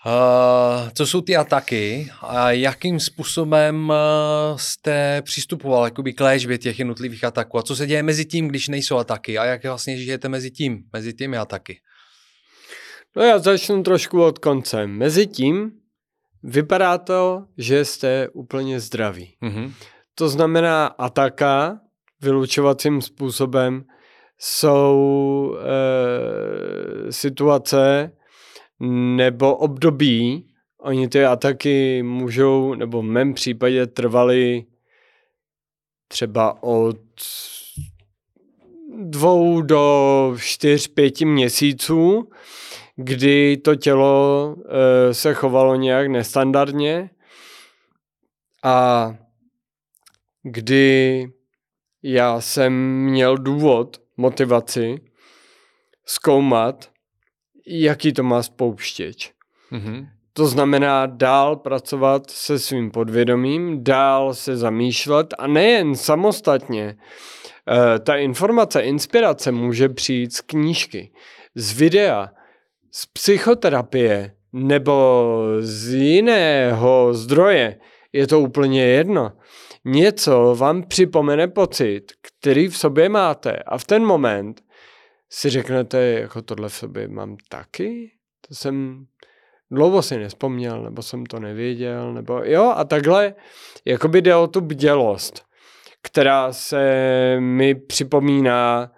Uh, 0.07 0.91
co 0.95 1.07
jsou 1.07 1.21
ty 1.21 1.37
ataky 1.37 2.11
a 2.21 2.51
jakým 2.51 3.01
způsobem 3.01 3.89
uh, 3.89 4.57
jste 4.57 5.23
přistupoval 5.23 5.85
jakoby 5.85 6.13
k 6.13 6.21
léčbě 6.21 6.59
těch 6.59 6.79
jednotlivých 6.79 7.25
ataků 7.25 7.59
a 7.59 7.63
co 7.63 7.77
se 7.77 7.87
děje 7.87 8.03
mezi 8.03 8.25
tím, 8.25 8.49
když 8.49 8.69
nejsou 8.69 8.97
ataky 8.97 9.39
a 9.39 9.45
jak 9.45 9.65
vlastně 9.65 9.97
žijete 9.97 10.29
mezi 10.29 10.51
tím, 10.51 10.83
mezi 10.93 11.15
těmi 11.15 11.37
ataky? 11.37 11.81
No 13.17 13.23
já 13.23 13.39
začnu 13.39 13.83
trošku 13.83 14.25
od 14.25 14.39
konce. 14.39 14.87
Mezi 14.87 15.27
tím 15.27 15.73
vypadá 16.43 16.99
to, 16.99 17.45
že 17.59 17.85
jste 17.85 18.29
úplně 18.29 18.81
zdraví. 18.81 19.35
Mm-hmm. 19.43 19.73
To 20.15 20.29
znamená 20.29 20.87
ataka 20.87 21.81
vylučovacím 22.21 23.03
způsobem 23.03 23.85
jsou 24.39 25.57
e, 25.59 27.13
situace 27.13 28.13
nebo 29.17 29.57
období, 29.57 30.47
oni 30.79 31.09
ty 31.09 31.25
ataky 31.25 32.03
můžou, 32.03 32.75
nebo 32.75 33.03
v 33.03 33.05
mém 33.05 33.35
případě 33.35 33.87
trvaly 33.87 34.65
třeba 36.09 36.63
od 36.63 37.01
dvou 38.99 39.63
do 39.63 40.37
čtyř, 40.41 40.89
pěti 40.89 41.25
měsíců, 41.25 42.31
kdy 42.97 43.57
to 43.57 43.75
tělo 43.75 44.57
e, 44.69 45.15
se 45.15 45.35
chovalo 45.35 45.77
nějak 45.77 46.09
nestandardně 46.09 47.11
a 48.63 49.11
kdy 50.43 51.27
já 52.03 52.41
jsem 52.41 52.73
měl 53.05 53.37
důvod, 53.37 54.01
motivaci 54.17 55.01
zkoumat, 56.07 56.90
jaký 57.67 58.13
to 58.13 58.23
má 58.23 58.43
spouštěč. 58.43 59.33
Mm-hmm. 59.73 60.09
To 60.33 60.47
znamená 60.47 61.07
dál 61.07 61.57
pracovat 61.57 62.31
se 62.31 62.59
svým 62.59 62.91
podvědomím, 62.91 63.85
dál 63.85 64.35
se 64.35 64.57
zamýšlet 64.57 65.35
a 65.39 65.47
nejen 65.47 65.97
samostatně. 65.97 66.85
E, 66.85 67.99
ta 67.99 68.17
informace, 68.17 68.81
inspirace 68.81 69.53
může 69.53 69.89
přijít 69.89 70.33
z 70.33 70.41
knížky, 70.41 71.13
z 71.55 71.79
videa, 71.79 72.31
z 72.93 73.07
psychoterapie 73.07 74.35
nebo 74.53 75.37
z 75.61 75.95
jiného 75.95 77.15
zdroje. 77.15 77.79
Je 78.13 78.27
to 78.27 78.41
úplně 78.41 78.85
jedno 78.85 79.33
něco 79.85 80.55
vám 80.59 80.83
připomene 80.83 81.49
pocit, 81.49 82.13
který 82.23 82.69
v 82.69 82.79
sobě 82.79 83.09
máte 83.09 83.57
a 83.57 83.79
v 83.79 83.85
ten 83.85 84.05
moment 84.05 84.61
si 85.31 85.51
řeknete, 85.51 85.99
jako 85.99 86.43
tohle 86.43 86.69
v 86.69 86.75
sobě 86.75 87.09
mám 87.09 87.37
taky? 87.49 88.13
To 88.49 88.55
jsem 88.55 89.07
dlouho 89.71 90.03
si 90.03 90.19
nespomněl, 90.19 90.83
nebo 90.83 91.03
jsem 91.03 91.27
to 91.27 91.41
nevěděl, 91.41 92.13
nebo 92.13 92.41
jo, 92.45 92.73
a 92.77 92.85
takhle 92.85 93.35
jakoby 93.85 94.23
jde 94.23 94.37
o 94.37 94.47
tu 94.47 94.61
bdělost, 94.61 95.43
která 96.03 96.53
se 96.53 97.37
mi 97.41 97.75
připomíná 97.75 98.93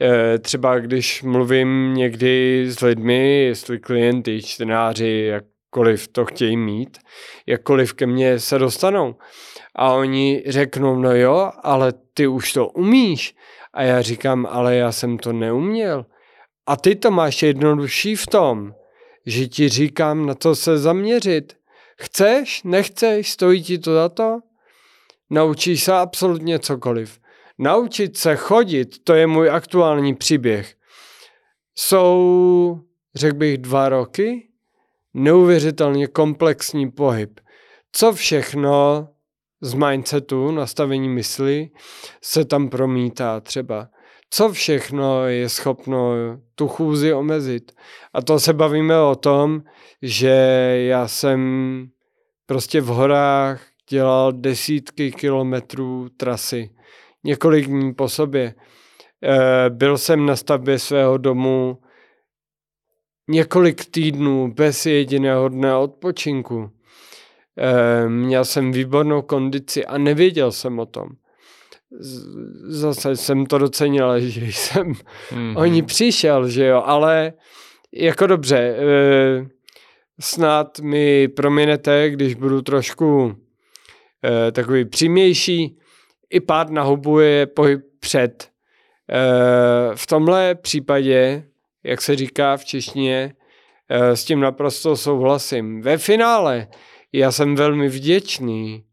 eh, 0.00 0.38
třeba 0.38 0.78
když 0.78 1.22
mluvím 1.22 1.94
někdy 1.94 2.66
s 2.68 2.80
lidmi, 2.80 3.44
jestli 3.44 3.78
klienty, 3.78 4.42
čtenáři, 4.42 5.28
jakkoliv 5.30 6.08
to 6.08 6.24
chtějí 6.24 6.56
mít, 6.56 6.98
jakkoliv 7.46 7.94
ke 7.94 8.06
mně 8.06 8.38
se 8.38 8.58
dostanou, 8.58 9.16
a 9.74 9.92
oni 9.92 10.42
řeknou, 10.46 10.96
no 10.96 11.16
jo, 11.16 11.50
ale 11.62 11.92
ty 12.14 12.26
už 12.26 12.52
to 12.52 12.68
umíš. 12.68 13.34
A 13.76 13.82
já 13.82 14.02
říkám, 14.02 14.46
ale 14.50 14.76
já 14.76 14.92
jsem 14.92 15.18
to 15.18 15.32
neuměl. 15.32 16.06
A 16.66 16.76
ty 16.76 16.94
to 16.94 17.10
máš 17.10 17.42
jednodušší 17.42 18.16
v 18.16 18.26
tom, 18.26 18.74
že 19.26 19.46
ti 19.46 19.68
říkám, 19.68 20.26
na 20.26 20.34
co 20.34 20.54
se 20.56 20.78
zaměřit. 20.78 21.56
Chceš, 21.98 22.62
nechceš, 22.62 23.30
stojí 23.30 23.62
ti 23.62 23.78
to 23.78 23.94
za 23.94 24.08
to? 24.08 24.38
Naučíš 25.30 25.84
se 25.84 25.92
absolutně 25.92 26.58
cokoliv. 26.58 27.20
Naučit 27.58 28.16
se 28.16 28.36
chodit, 28.36 29.04
to 29.04 29.14
je 29.14 29.26
můj 29.26 29.50
aktuální 29.50 30.14
příběh. 30.14 30.74
Jsou, 31.74 32.80
řekl 33.14 33.36
bych, 33.36 33.58
dva 33.58 33.88
roky, 33.88 34.48
neuvěřitelně 35.14 36.06
komplexní 36.06 36.90
pohyb. 36.90 37.40
Co 37.92 38.12
všechno 38.12 39.08
z 39.60 39.74
mindsetu, 39.74 40.50
nastavení 40.50 41.08
mysli, 41.08 41.70
se 42.22 42.44
tam 42.44 42.68
promítá 42.68 43.40
třeba. 43.40 43.88
Co 44.30 44.52
všechno 44.52 45.26
je 45.26 45.48
schopno 45.48 46.12
tu 46.54 46.68
chůzi 46.68 47.12
omezit. 47.12 47.72
A 48.14 48.22
to 48.22 48.40
se 48.40 48.52
bavíme 48.52 49.00
o 49.00 49.14
tom, 49.14 49.62
že 50.02 50.28
já 50.88 51.08
jsem 51.08 51.40
prostě 52.46 52.80
v 52.80 52.86
horách 52.86 53.66
dělal 53.90 54.32
desítky 54.32 55.12
kilometrů 55.12 56.08
trasy. 56.16 56.70
Několik 57.24 57.66
dní 57.66 57.94
po 57.94 58.08
sobě. 58.08 58.54
E, 59.22 59.70
byl 59.70 59.98
jsem 59.98 60.26
na 60.26 60.36
stavbě 60.36 60.78
svého 60.78 61.18
domu 61.18 61.78
několik 63.28 63.84
týdnů 63.84 64.52
bez 64.54 64.86
jediného 64.86 65.48
dne 65.48 65.76
odpočinku. 65.76 66.70
Eh, 67.58 68.08
měl 68.08 68.44
jsem 68.44 68.72
výbornou 68.72 69.22
kondici 69.22 69.86
a 69.86 69.98
nevěděl 69.98 70.52
jsem 70.52 70.78
o 70.78 70.86
tom. 70.86 71.08
Zase 72.68 73.16
jsem 73.16 73.46
to 73.46 73.58
docenil, 73.58 74.20
že 74.20 74.46
jsem 74.46 74.92
mm-hmm. 74.92 75.58
o 75.58 75.64
ní 75.64 75.82
přišel, 75.82 76.48
že 76.48 76.66
jo, 76.66 76.82
ale 76.84 77.32
jako 77.92 78.26
dobře, 78.26 78.58
eh, 78.58 79.46
snad 80.20 80.80
mi 80.80 81.28
prominete, 81.28 82.10
když 82.10 82.34
budu 82.34 82.62
trošku 82.62 83.34
eh, 84.24 84.52
takový 84.52 84.84
přímější, 84.84 85.78
i 86.30 86.40
pád 86.40 86.70
na 86.70 86.82
hubu 86.82 87.18
je 87.18 87.46
pohyb 87.46 87.80
před. 88.00 88.48
V 89.94 90.06
tomhle 90.06 90.54
případě, 90.54 91.44
jak 91.84 92.02
se 92.02 92.16
říká 92.16 92.56
v 92.56 92.64
češtině, 92.64 93.34
s 93.90 94.24
tím 94.24 94.40
naprosto 94.40 94.96
souhlasím. 94.96 95.82
Ve 95.82 95.98
finále 95.98 96.68
já 97.18 97.32
jsem 97.32 97.54
velmi 97.54 97.88
vděčný, 97.88 98.84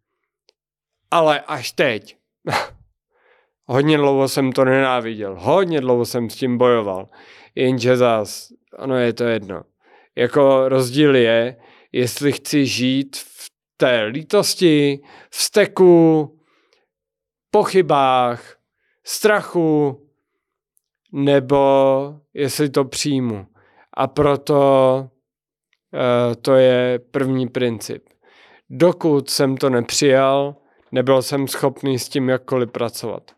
ale 1.11 1.41
až 1.41 1.71
teď. 1.71 2.17
hodně 3.65 3.97
dlouho 3.97 4.27
jsem 4.27 4.51
to 4.51 4.65
nenáviděl, 4.65 5.35
hodně 5.39 5.81
dlouho 5.81 6.05
jsem 6.05 6.29
s 6.29 6.35
tím 6.35 6.57
bojoval, 6.57 7.07
jenže 7.55 7.97
zás, 7.97 8.53
ano 8.77 8.97
je 8.97 9.13
to 9.13 9.23
jedno. 9.23 9.63
Jako 10.15 10.69
rozdíl 10.69 11.15
je, 11.15 11.57
jestli 11.91 12.31
chci 12.31 12.65
žít 12.65 13.17
v 13.17 13.51
té 13.77 14.03
lítosti, 14.03 14.99
vzteku, 15.29 16.39
pochybách, 17.51 18.57
strachu, 19.03 20.01
nebo 21.11 22.19
jestli 22.33 22.69
to 22.69 22.85
přijmu. 22.85 23.47
A 23.93 24.07
proto 24.07 25.09
uh, 25.93 26.35
to 26.41 26.55
je 26.55 26.99
první 27.11 27.47
princip. 27.47 28.12
Dokud 28.69 29.29
jsem 29.29 29.57
to 29.57 29.69
nepřijal, 29.69 30.55
nebyl 30.91 31.21
jsem 31.21 31.47
schopný 31.47 31.99
s 31.99 32.09
tím 32.09 32.29
jakkoliv 32.29 32.71
pracovat. 32.71 33.31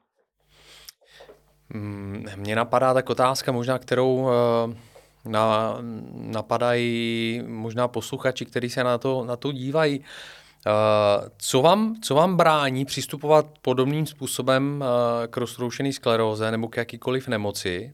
Mm, 1.69 2.25
mně 2.35 2.55
napadá 2.55 2.93
tak 2.93 3.09
otázka 3.09 3.51
možná, 3.51 3.79
kterou 3.79 4.29
eh, 4.29 4.75
na, 5.25 5.77
napadají 6.13 7.41
možná 7.47 7.87
posluchači, 7.87 8.45
kteří 8.45 8.69
se 8.69 8.83
na 8.83 8.97
to, 8.97 9.25
na 9.25 9.35
to 9.35 9.51
dívají. 9.51 10.03
Eh, 10.67 11.29
co 11.37 11.61
vám, 11.61 11.95
co 12.01 12.15
vám 12.15 12.37
brání 12.37 12.85
přistupovat 12.85 13.45
podobným 13.61 14.05
způsobem 14.05 14.83
eh, 14.83 15.27
k 15.27 15.37
roztroušené 15.37 15.93
skleróze 15.93 16.51
nebo 16.51 16.67
k 16.67 16.77
jakýkoliv 16.77 17.27
nemoci 17.27 17.93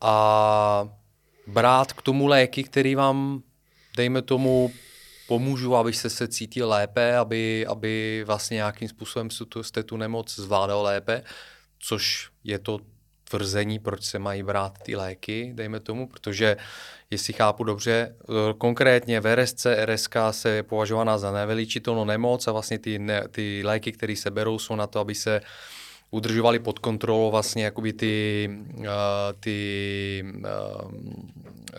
a 0.00 0.88
brát 1.46 1.92
k 1.92 2.02
tomu 2.02 2.26
léky, 2.26 2.64
který 2.64 2.94
vám, 2.94 3.42
dejme 3.96 4.22
tomu, 4.22 4.70
pomůžu, 5.32 5.76
abyste 5.76 6.10
se 6.10 6.28
cítil 6.28 6.68
lépe, 6.68 7.16
aby, 7.16 7.66
aby 7.66 8.24
vlastně 8.26 8.54
nějakým 8.54 8.88
způsobem 8.88 9.28
jste 9.62 9.82
tu 9.82 9.96
nemoc 9.96 10.34
zvládal 10.34 10.82
lépe, 10.82 11.22
což 11.78 12.30
je 12.44 12.58
to 12.58 12.78
tvrzení, 13.24 13.78
proč 13.78 14.04
se 14.04 14.18
mají 14.18 14.42
brát 14.42 14.78
ty 14.82 14.96
léky, 14.96 15.52
dejme 15.54 15.80
tomu, 15.80 16.08
protože 16.08 16.56
jestli 17.10 17.32
chápu 17.32 17.64
dobře, 17.64 18.12
eh, 18.12 18.54
konkrétně 18.58 19.20
v 19.20 19.26
RSC, 19.26 19.66
RSK 19.84 20.16
se 20.30 20.50
je 20.50 20.62
považována 20.62 21.18
za 21.18 21.32
neveličitelnou 21.32 22.04
nemoc 22.04 22.48
a 22.48 22.52
vlastně 22.52 22.78
ty, 22.78 22.98
ne, 22.98 23.28
ty 23.28 23.62
léky, 23.64 23.92
které 23.92 24.16
se 24.16 24.30
berou, 24.30 24.58
jsou 24.58 24.76
na 24.76 24.86
to, 24.86 25.00
aby 25.00 25.14
se 25.14 25.40
udržovali 26.12 26.58
pod 26.58 26.78
kontrolou 26.78 27.30
vlastně 27.30 27.64
jakoby 27.64 27.92
ty, 27.92 28.48
uh, 28.78 28.84
ty 29.40 30.24
uh, 30.36 30.90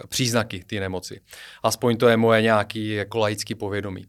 příznaky 0.09 0.63
ty 0.67 0.79
nemoci. 0.79 1.21
Aspoň 1.63 1.97
to 1.97 2.07
je 2.07 2.17
moje 2.17 2.41
nějaký 2.41 2.89
jako 2.89 3.17
laický 3.17 3.55
povědomí. 3.55 4.05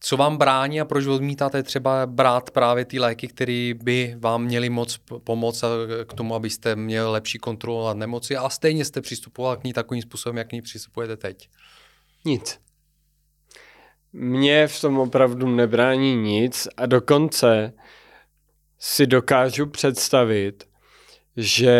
Co 0.00 0.16
vám 0.16 0.36
brání 0.36 0.80
a 0.80 0.84
proč 0.84 1.06
odmítáte 1.06 1.62
třeba 1.62 2.06
brát 2.06 2.50
právě 2.50 2.84
ty 2.84 2.98
léky, 2.98 3.28
které 3.28 3.72
by 3.82 4.16
vám 4.18 4.44
měly 4.44 4.70
moc 4.70 4.98
pomoct 5.24 5.64
k 6.06 6.14
tomu, 6.14 6.34
abyste 6.34 6.76
měli 6.76 7.10
lepší 7.10 7.38
kontrolu 7.38 7.86
nad 7.86 7.96
nemoci 7.96 8.36
a 8.36 8.48
stejně 8.48 8.84
jste 8.84 9.00
přistupoval 9.00 9.56
k 9.56 9.64
ní 9.64 9.72
takovým 9.72 10.02
způsobem, 10.02 10.36
jak 10.36 10.48
k 10.48 10.52
ní 10.52 10.62
přistupujete 10.62 11.16
teď? 11.16 11.48
Nic. 12.24 12.58
Mně 14.12 14.66
v 14.66 14.80
tom 14.80 14.98
opravdu 14.98 15.48
nebrání 15.48 16.16
nic 16.16 16.68
a 16.76 16.86
dokonce 16.86 17.72
si 18.84 19.06
dokážu 19.06 19.66
představit, 19.66 20.64
že 21.36 21.74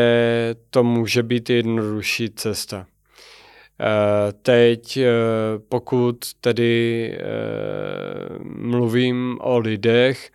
to 0.71 0.85
může 0.85 1.23
být 1.23 1.51
jednodušší 1.51 2.31
cesta. 2.31 2.87
Eh, 3.81 4.33
teď, 4.33 4.97
eh, 4.97 5.11
pokud 5.69 6.17
tedy 6.41 7.13
eh, 7.15 7.25
mluvím 8.45 9.39
o 9.41 9.59
lidech, 9.59 10.31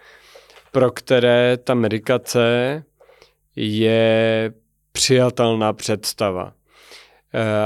pro 0.72 0.92
které 0.92 1.58
ta 1.58 1.74
medikace 1.74 2.84
je 3.56 4.54
přijatelná 4.92 5.74
představa. 5.74 6.54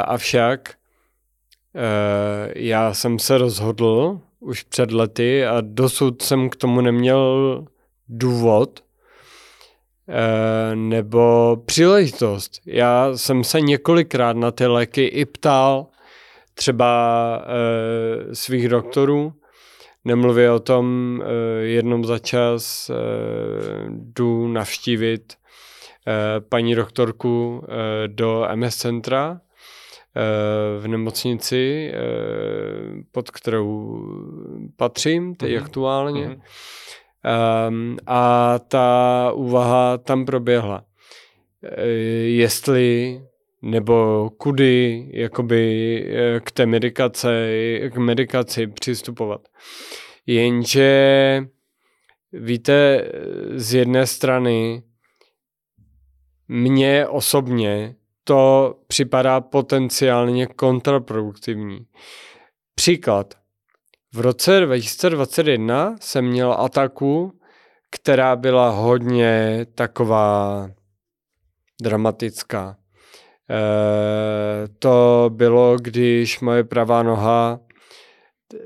Avšak 0.06 0.74
já 2.56 2.94
jsem 2.94 3.20
se 3.20 3.38
rozhodl 3.38 4.20
už 4.40 4.64
před 4.64 4.92
lety 4.92 5.46
a 5.46 5.62
dosud 5.62 6.22
jsem 6.22 6.50
k 6.50 6.56
tomu 6.56 6.82
neměl 6.82 7.66
důvod, 8.10 8.84
nebo 10.76 11.58
příležitost. 11.66 12.52
Já 12.66 13.18
jsem 13.18 13.44
se 13.44 13.62
několikrát 13.62 14.38
na 14.38 14.52
ty 14.52 14.68
léky 14.68 15.06
i 15.06 15.26
ptal 15.26 15.88
třeba 16.54 17.42
e, 17.46 18.36
svých 18.36 18.70
doktorů, 18.70 19.34
nemluvě 20.06 20.52
o 20.52 20.60
tom, 20.60 21.18
e, 21.22 21.66
jednou 21.66 22.04
za 22.04 22.20
čas 22.20 22.90
e, 22.90 22.94
jdu 23.90 24.48
navštívit 24.48 25.34
e, 25.34 26.42
paní 26.42 26.76
doktorku 26.76 27.64
e, 27.64 28.08
do 28.08 28.48
MS 28.56 28.76
centra 28.76 29.42
e, 30.16 30.80
v 30.80 30.88
nemocnici, 30.88 31.92
e, 31.94 32.02
pod 33.12 33.32
kterou 33.32 34.02
patřím 34.76 35.36
teď 35.36 35.52
mm-hmm. 35.52 35.64
aktuálně. 35.64 36.28
Mm-hmm 36.28 36.42
Um, 37.68 37.98
a 38.08 38.60
ta 38.60 39.32
úvaha 39.36 39.98
tam 39.98 40.26
proběhla. 40.26 40.86
E, 41.64 41.86
jestli 42.28 43.22
nebo 43.62 44.30
kudy 44.38 45.10
jakoby 45.14 45.64
e, 46.08 46.40
k 46.40 46.52
té 46.52 46.66
medikace, 46.66 47.50
k 47.90 47.98
medikaci 47.98 48.68
přistupovat. 48.68 49.48
Jenže 50.26 51.44
víte, 52.34 53.08
z 53.56 53.74
jedné 53.74 54.08
strany 54.08 54.84
mně 56.48 57.08
osobně 57.08 57.96
to 58.24 58.76
připadá 58.88 59.42
potenciálně 59.42 60.48
kontraproduktivní. 60.48 61.86
Příklad. 62.76 63.41
V 64.14 64.20
roce 64.20 64.60
2021 64.60 65.96
jsem 66.02 66.26
měl 66.26 66.54
ataku, 66.54 67.40
která 67.92 68.36
byla 68.36 68.70
hodně 68.70 69.66
taková 69.76 70.70
dramatická. 71.82 72.78
E, 73.50 73.58
to 74.80 75.30
bylo, 75.34 75.78
když 75.82 76.40
moje 76.40 76.64
pravá 76.64 77.04
noha 77.04 77.60
e, 78.54 78.58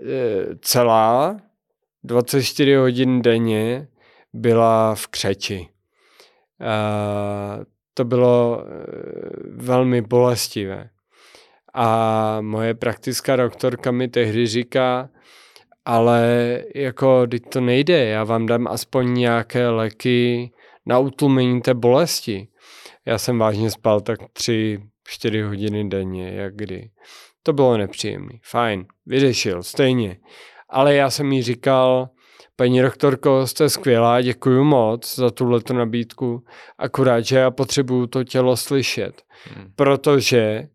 celá 0.61 1.37
24 2.03 2.75
hodin 2.75 3.21
denně 3.21 3.87
byla 4.33 4.95
v 4.95 5.07
křeči. 5.07 5.67
E, 6.61 6.75
to 7.93 8.05
bylo 8.05 8.65
velmi 9.49 10.01
bolestivé. 10.01 10.89
A 11.73 12.37
moje 12.41 12.73
praktická 12.73 13.35
doktorka 13.35 13.91
mi 13.91 14.07
tehdy 14.07 14.47
říká, 14.47 15.09
ale 15.85 16.61
jako, 16.75 17.27
teď 17.27 17.43
to 17.49 17.61
nejde, 17.61 18.05
já 18.05 18.23
vám 18.23 18.45
dám 18.45 18.67
aspoň 18.67 19.13
nějaké 19.13 19.69
léky 19.69 20.51
na 20.85 20.99
utlumení 20.99 21.61
té 21.61 21.73
bolesti. 21.73 22.47
Já 23.05 23.17
jsem 23.17 23.39
vážně 23.39 23.71
spal 23.71 24.01
tak 24.01 24.19
tři, 24.33 24.79
čtyři 25.07 25.41
hodiny 25.41 25.89
denně, 25.89 26.29
jak 26.29 26.55
kdy. 26.55 26.89
To 27.43 27.53
bylo 27.53 27.77
nepříjemné. 27.77 28.39
Fajn, 28.43 28.85
vyřešil, 29.05 29.63
stejně. 29.63 30.17
Ale 30.69 30.95
já 30.95 31.09
jsem 31.09 31.31
jí 31.31 31.41
říkal, 31.41 32.09
paní 32.55 32.81
doktorko, 32.81 33.47
jste 33.47 33.69
skvělá, 33.69 34.21
děkuji 34.21 34.63
moc 34.63 35.15
za 35.15 35.31
tuhleto 35.31 35.73
nabídku, 35.73 36.43
akorát, 36.77 37.21
že 37.21 37.37
já 37.37 37.51
potřebuju 37.51 38.07
to 38.07 38.23
tělo 38.23 38.57
slyšet. 38.57 39.21
Hmm. 39.55 39.71
Protože 39.75 40.67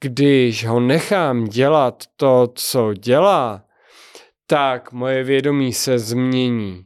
když 0.00 0.66
ho 0.66 0.80
nechám 0.80 1.44
dělat 1.44 2.04
to, 2.16 2.48
co 2.54 2.94
dělá, 2.94 3.62
tak 4.50 4.92
moje 4.92 5.24
vědomí 5.24 5.72
se 5.72 5.98
změní 5.98 6.84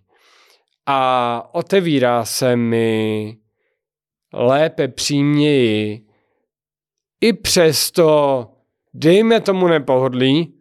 a 0.87 1.49
otevírá 1.53 2.25
se 2.25 2.57
mi 2.57 3.37
lépe 4.33 4.89
příměji 4.89 6.07
i 7.21 7.33
přesto, 7.33 8.49
dejme 8.95 9.41
tomu 9.41 9.67
nepohodlí, 9.69 10.55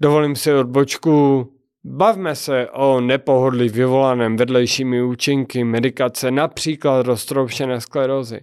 dovolím 0.00 0.36
si 0.36 0.54
odbočku, 0.54 1.48
bavme 1.84 2.34
se 2.34 2.70
o 2.70 3.00
nepohodlí 3.00 3.68
vyvolaném 3.68 4.36
vedlejšími 4.36 5.02
účinky 5.02 5.64
medikace, 5.64 6.30
například 6.30 7.06
roztroušené 7.06 7.80
sklerózy. 7.80 8.40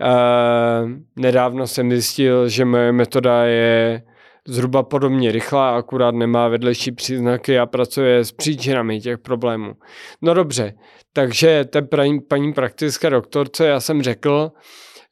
Uh, 0.00 0.90
nedávno 1.16 1.66
jsem 1.66 1.90
zjistil, 1.90 2.48
že 2.48 2.64
moje 2.64 2.92
metoda 2.92 3.44
je 3.44 4.02
zhruba 4.48 4.82
podobně 4.82 5.32
rychlá, 5.32 5.76
akurát 5.76 6.14
nemá 6.14 6.48
vedlejší 6.48 6.92
příznaky 6.92 7.58
a 7.58 7.66
pracuje 7.66 8.24
s 8.24 8.32
příčinami 8.32 9.00
těch 9.00 9.18
problémů. 9.18 9.74
No 10.22 10.34
dobře, 10.34 10.74
takže 11.12 11.64
té 11.64 11.82
paní, 11.82 12.20
paní 12.20 12.52
praktické 12.52 13.10
doktorce 13.10 13.66
já 13.66 13.80
jsem 13.80 14.02
řekl, 14.02 14.52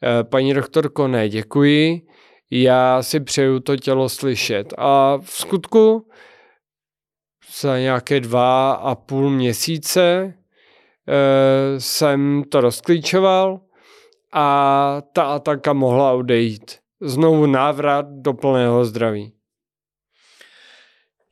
eh, 0.03 0.25
paní 0.25 0.55
doktorko, 0.55 1.09
ne, 1.09 1.29
děkuji, 1.29 2.03
já 2.51 3.03
si 3.03 3.21
přeju 3.21 3.61
to 3.61 3.77
tělo 3.77 4.09
slyšet. 4.09 4.75
A 4.79 5.19
v 5.19 5.31
skutku 5.31 6.07
za 7.61 7.79
nějaké 7.79 8.21
dva 8.21 8.73
a 8.73 8.95
půl 8.95 9.31
měsíce 9.31 10.35
e, 11.09 11.81
jsem 11.81 12.45
to 12.49 12.61
rozklíčoval 12.61 13.61
a 14.33 15.03
ta 15.13 15.23
ataka 15.23 15.73
mohla 15.73 16.13
odejít 16.13 16.80
znovu 17.01 17.47
návrat 17.47 18.07
do 18.11 18.33
plného 18.33 18.85
zdraví. 18.85 19.33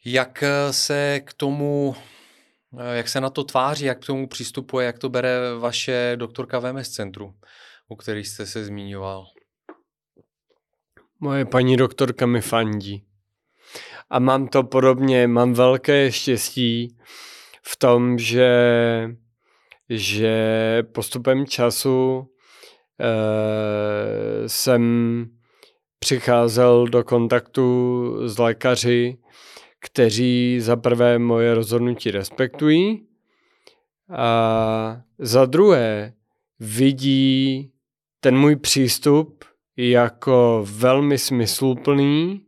Jak 0.05 0.43
eh, 0.43 0.73
se 0.73 1.21
k 1.25 1.33
tomu, 1.35 1.97
eh, 2.79 2.97
jak 2.97 3.09
se 3.09 3.21
na 3.21 3.31
to 3.31 3.45
tváří, 3.45 3.85
jak 3.85 4.03
k 4.03 4.07
tomu 4.07 4.29
přistupuje, 4.29 4.87
jak 4.87 4.99
to 4.99 5.09
bere 5.09 5.55
vaše 5.59 6.13
doktorka 6.17 6.59
v 6.59 6.73
MS 6.73 6.91
centru, 6.91 7.35
o 7.89 7.97
který 7.97 8.25
jste 8.25 8.47
se 8.47 8.65
zmiňoval? 8.65 9.27
Moje 11.21 11.45
paní 11.45 11.77
doktorka 11.77 12.27
mi 12.27 12.41
fandí. 12.41 13.05
A 14.11 14.19
mám 14.19 14.49
to 14.49 14.63
podobně, 14.63 15.27
mám 15.27 15.53
velké 15.53 16.13
štěstí 16.13 16.97
v 17.63 17.77
tom, 17.77 18.19
že, 18.19 18.51
že 19.89 20.83
postupem 20.93 21.47
času 21.47 22.31
eh, 23.01 24.49
jsem 24.49 25.38
přicházel 25.99 26.87
do 26.87 27.05
kontaktu 27.05 28.29
s 28.29 28.39
lékaři, 28.39 29.19
kteří 29.81 30.61
za 30.61 30.77
prvé 30.77 31.19
moje 31.19 31.55
rozhodnutí 31.55 32.11
respektují 32.11 33.07
a 34.17 35.03
za 35.19 35.47
druhé 35.47 36.13
vidí 36.61 37.71
ten 38.21 38.39
můj 38.39 38.57
přístup 38.57 39.45
jako 39.77 40.65
velmi 40.71 41.19
smysluplný 41.19 42.47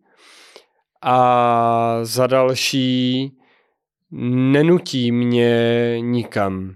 a 1.03 1.99
za 2.03 2.27
další 2.27 3.33
nenutí 4.11 5.13
mě 5.13 5.97
nikam. 6.01 6.75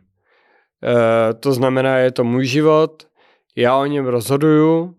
E, 0.82 1.34
to 1.34 1.52
znamená, 1.52 1.98
je 1.98 2.12
to 2.12 2.24
můj 2.24 2.46
život, 2.46 3.06
já 3.56 3.76
o 3.76 3.86
něm 3.86 4.06
rozhoduju 4.06 4.96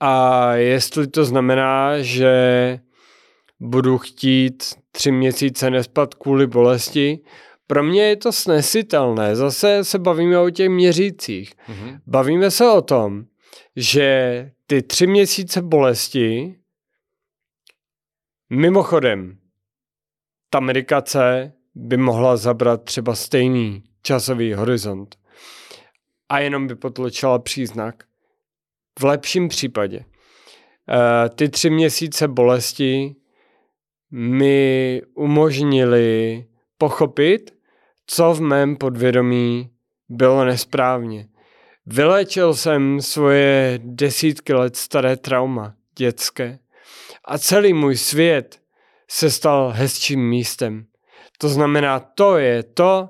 a 0.00 0.52
jestli 0.54 1.06
to 1.06 1.24
znamená, 1.24 2.02
že 2.02 2.80
budu 3.60 3.98
chtít 3.98 4.74
tři 4.92 5.12
měsíce 5.12 5.70
nespat 5.70 6.14
kvůli 6.14 6.46
bolesti, 6.46 7.20
pro 7.66 7.82
mě 7.82 8.02
je 8.02 8.16
to 8.16 8.32
snesitelné. 8.32 9.36
Zase 9.36 9.84
se 9.84 9.98
bavíme 9.98 10.38
o 10.38 10.50
těch 10.50 10.68
měřících. 10.68 11.54
Mm-hmm. 11.68 12.00
Bavíme 12.06 12.50
se 12.50 12.70
o 12.70 12.82
tom, 12.82 13.24
že 13.76 14.50
ty 14.66 14.82
tři 14.82 15.06
měsíce 15.06 15.62
bolesti, 15.62 16.54
mimochodem, 18.50 19.38
ta 20.50 20.60
medikace 20.60 21.52
by 21.74 21.96
mohla 21.96 22.36
zabrat 22.36 22.84
třeba 22.84 23.14
stejný 23.14 23.84
časový 24.02 24.54
horizont 24.54 25.16
a 26.28 26.38
jenom 26.38 26.66
by 26.66 26.74
potlačila 26.74 27.38
příznak. 27.38 28.04
V 28.98 29.04
lepším 29.04 29.48
případě. 29.48 29.98
Uh, 29.98 30.04
ty 31.34 31.48
tři 31.48 31.70
měsíce 31.70 32.28
bolesti 32.28 33.16
mi 34.10 35.02
umožnili 35.14 36.44
pochopit, 36.78 37.54
co 38.06 38.34
v 38.34 38.40
mém 38.40 38.76
podvědomí 38.76 39.70
bylo 40.08 40.44
nesprávně. 40.44 41.28
Vylečil 41.86 42.54
jsem 42.54 43.00
svoje 43.00 43.80
desítky 43.82 44.52
let 44.52 44.76
staré 44.76 45.16
trauma, 45.16 45.74
dětské. 45.98 46.58
A 47.24 47.38
celý 47.38 47.72
můj 47.72 47.96
svět 47.96 48.58
se 49.10 49.30
stal 49.30 49.70
hezčím 49.70 50.28
místem. 50.28 50.84
To 51.38 51.48
znamená, 51.48 52.00
to 52.00 52.38
je 52.38 52.62
to, 52.62 53.08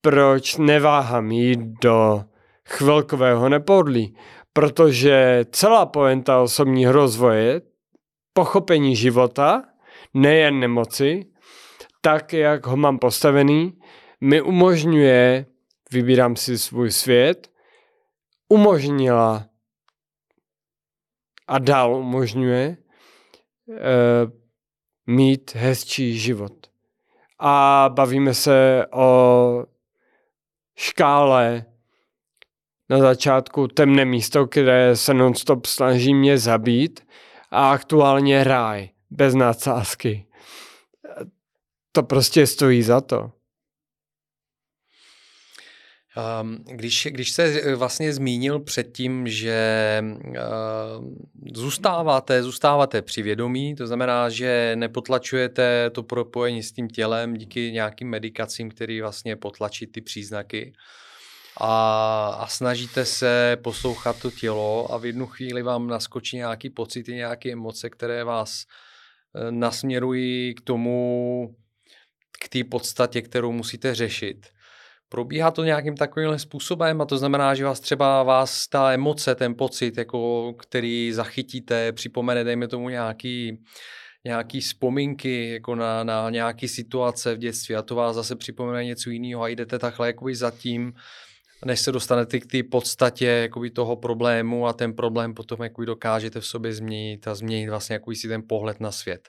proč 0.00 0.56
neváhám 0.56 1.30
jít 1.30 1.60
do 1.82 2.24
chvilkového 2.68 3.48
nepohodlí. 3.48 4.16
Protože 4.56 5.44
celá 5.50 5.86
poenta 5.86 6.40
osobního 6.40 6.92
rozvoje, 6.92 7.60
pochopení 8.32 8.96
života, 8.96 9.62
nejen 10.14 10.60
nemoci, 10.60 11.26
tak, 12.00 12.32
jak 12.32 12.66
ho 12.66 12.76
mám 12.76 12.98
postavený, 12.98 13.78
mi 14.20 14.42
umožňuje, 14.42 15.46
vybírám 15.92 16.36
si 16.36 16.58
svůj 16.58 16.90
svět, 16.90 17.50
umožnila 18.48 19.46
a 21.48 21.58
dál 21.58 21.94
umožňuje 21.94 22.76
uh, 23.66 23.76
mít 25.06 25.54
hezčí 25.54 26.18
život. 26.18 26.66
A 27.38 27.86
bavíme 27.94 28.34
se 28.34 28.86
o 28.92 29.64
škále 30.76 31.64
na 32.88 32.98
začátku 32.98 33.68
temné 33.68 34.04
místo, 34.04 34.46
které 34.46 34.96
se 34.96 35.14
nonstop 35.14 35.66
snaží 35.66 36.14
mě 36.14 36.38
zabít 36.38 37.00
a 37.50 37.70
aktuálně 37.70 38.44
ráj, 38.44 38.88
bez 39.10 39.34
nadsázky. 39.34 40.26
To 41.92 42.02
prostě 42.02 42.46
stojí 42.46 42.82
za 42.82 43.00
to. 43.00 43.30
Um, 46.42 46.64
když, 46.76 47.08
když 47.10 47.32
se 47.32 47.44
eh, 47.44 47.74
vlastně 47.74 48.12
zmínil 48.12 48.60
předtím, 48.60 49.28
že 49.28 50.02
uh, 50.28 50.34
zůstáváte, 51.54 52.42
zůstáváte 52.42 53.02
při 53.02 53.22
vědomí, 53.22 53.74
to 53.74 53.86
znamená, 53.86 54.28
že 54.28 54.72
nepotlačujete 54.74 55.90
to 55.90 56.02
propojení 56.02 56.62
s 56.62 56.72
tím 56.72 56.88
tělem 56.88 57.34
díky 57.34 57.72
nějakým 57.72 58.08
medikacím, 58.08 58.70
které 58.70 58.98
vlastně 59.02 59.36
potlačí 59.36 59.86
ty 59.86 60.00
příznaky 60.00 60.72
a, 61.60 62.26
a 62.40 62.46
snažíte 62.46 63.04
se 63.04 63.56
poslouchat 63.62 64.22
to 64.22 64.30
tělo 64.30 64.92
a 64.92 64.98
v 64.98 65.04
jednu 65.04 65.26
chvíli 65.26 65.62
vám 65.62 65.86
naskočí 65.86 66.36
nějaký 66.36 66.70
pocity, 66.70 67.14
nějaké 67.14 67.52
emoce, 67.52 67.90
které 67.90 68.24
vás 68.24 68.64
uh, 69.34 69.50
nasměrují 69.50 70.54
k 70.54 70.60
tomu, 70.60 71.56
k 72.44 72.48
té 72.48 72.64
podstatě, 72.64 73.22
kterou 73.22 73.52
musíte 73.52 73.94
řešit. 73.94 74.46
Probíhá 75.08 75.50
to 75.50 75.64
nějakým 75.64 75.96
takovým 75.96 76.38
způsobem 76.38 77.00
a 77.00 77.04
to 77.04 77.18
znamená, 77.18 77.54
že 77.54 77.64
vás 77.64 77.80
třeba 77.80 78.22
vás 78.22 78.68
ta 78.68 78.92
emoce, 78.92 79.34
ten 79.34 79.54
pocit, 79.54 79.98
jako, 79.98 80.52
který 80.58 81.12
zachytíte, 81.12 81.92
připomene, 81.92 82.44
dejme 82.44 82.68
tomu 82.68 82.88
nějaký, 82.88 83.64
nějaký 84.24 84.60
vzpomínky 84.60 85.50
jako 85.50 85.74
na, 85.74 86.04
na 86.04 86.30
nějaký 86.30 86.68
situace 86.68 87.34
v 87.34 87.38
dětství 87.38 87.76
a 87.76 87.82
to 87.82 87.94
vás 87.94 88.14
zase 88.16 88.36
připomene 88.36 88.84
něco 88.84 89.10
jiného 89.10 89.42
a 89.42 89.48
jdete 89.48 89.78
takhle 89.78 90.06
jakoby 90.06 90.34
za 90.34 90.50
tím, 90.50 90.92
než 91.64 91.80
se 91.80 91.92
dostanete 91.92 92.40
k 92.40 92.46
té 92.46 92.62
podstatě 92.62 93.26
jakoby 93.26 93.70
toho 93.70 93.96
problému 93.96 94.66
a 94.66 94.72
ten 94.72 94.94
problém 94.94 95.34
potom 95.34 95.62
jakoby 95.62 95.86
dokážete 95.86 96.40
v 96.40 96.46
sobě 96.46 96.72
změnit 96.72 97.28
a 97.28 97.34
změnit 97.34 97.68
vlastně 97.68 97.94
jakoby 97.94 98.16
si 98.16 98.28
ten 98.28 98.42
pohled 98.48 98.80
na 98.80 98.92
svět. 98.92 99.28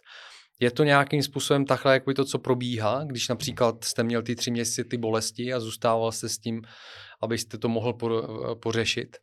Je 0.59 0.71
to 0.71 0.83
nějakým 0.83 1.23
způsobem 1.23 1.65
takhle, 1.65 1.93
jako 1.93 2.13
to, 2.13 2.25
co 2.25 2.39
probíhá, 2.39 3.03
když 3.03 3.27
například 3.27 3.83
jste 3.83 4.03
měl 4.03 4.21
ty 4.21 4.35
tři 4.35 4.51
měsíce 4.51 4.83
ty 4.83 4.97
bolesti 4.97 5.53
a 5.53 5.59
zůstával 5.59 6.11
jste 6.11 6.29
s 6.29 6.37
tím, 6.37 6.61
abyste 7.21 7.57
to 7.57 7.69
mohl 7.69 7.97
pořešit? 8.61 9.17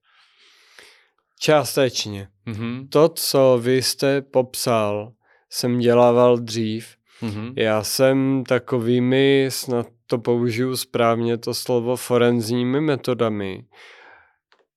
Částečně. 1.40 2.28
Mm-hmm. 2.46 2.88
To, 2.88 3.08
co 3.08 3.60
vy 3.62 3.82
jste 3.82 4.22
popsal, 4.22 5.12
jsem 5.50 5.78
dělával 5.78 6.38
dřív. 6.38 6.96
Mm-hmm. 7.22 7.52
Já 7.56 7.84
jsem 7.84 8.44
takovými, 8.48 9.46
snad 9.48 9.86
to 10.06 10.18
použiju 10.18 10.76
správně, 10.76 11.38
to 11.38 11.54
slovo 11.54 11.96
forenzními 11.96 12.80
metodami, 12.80 13.64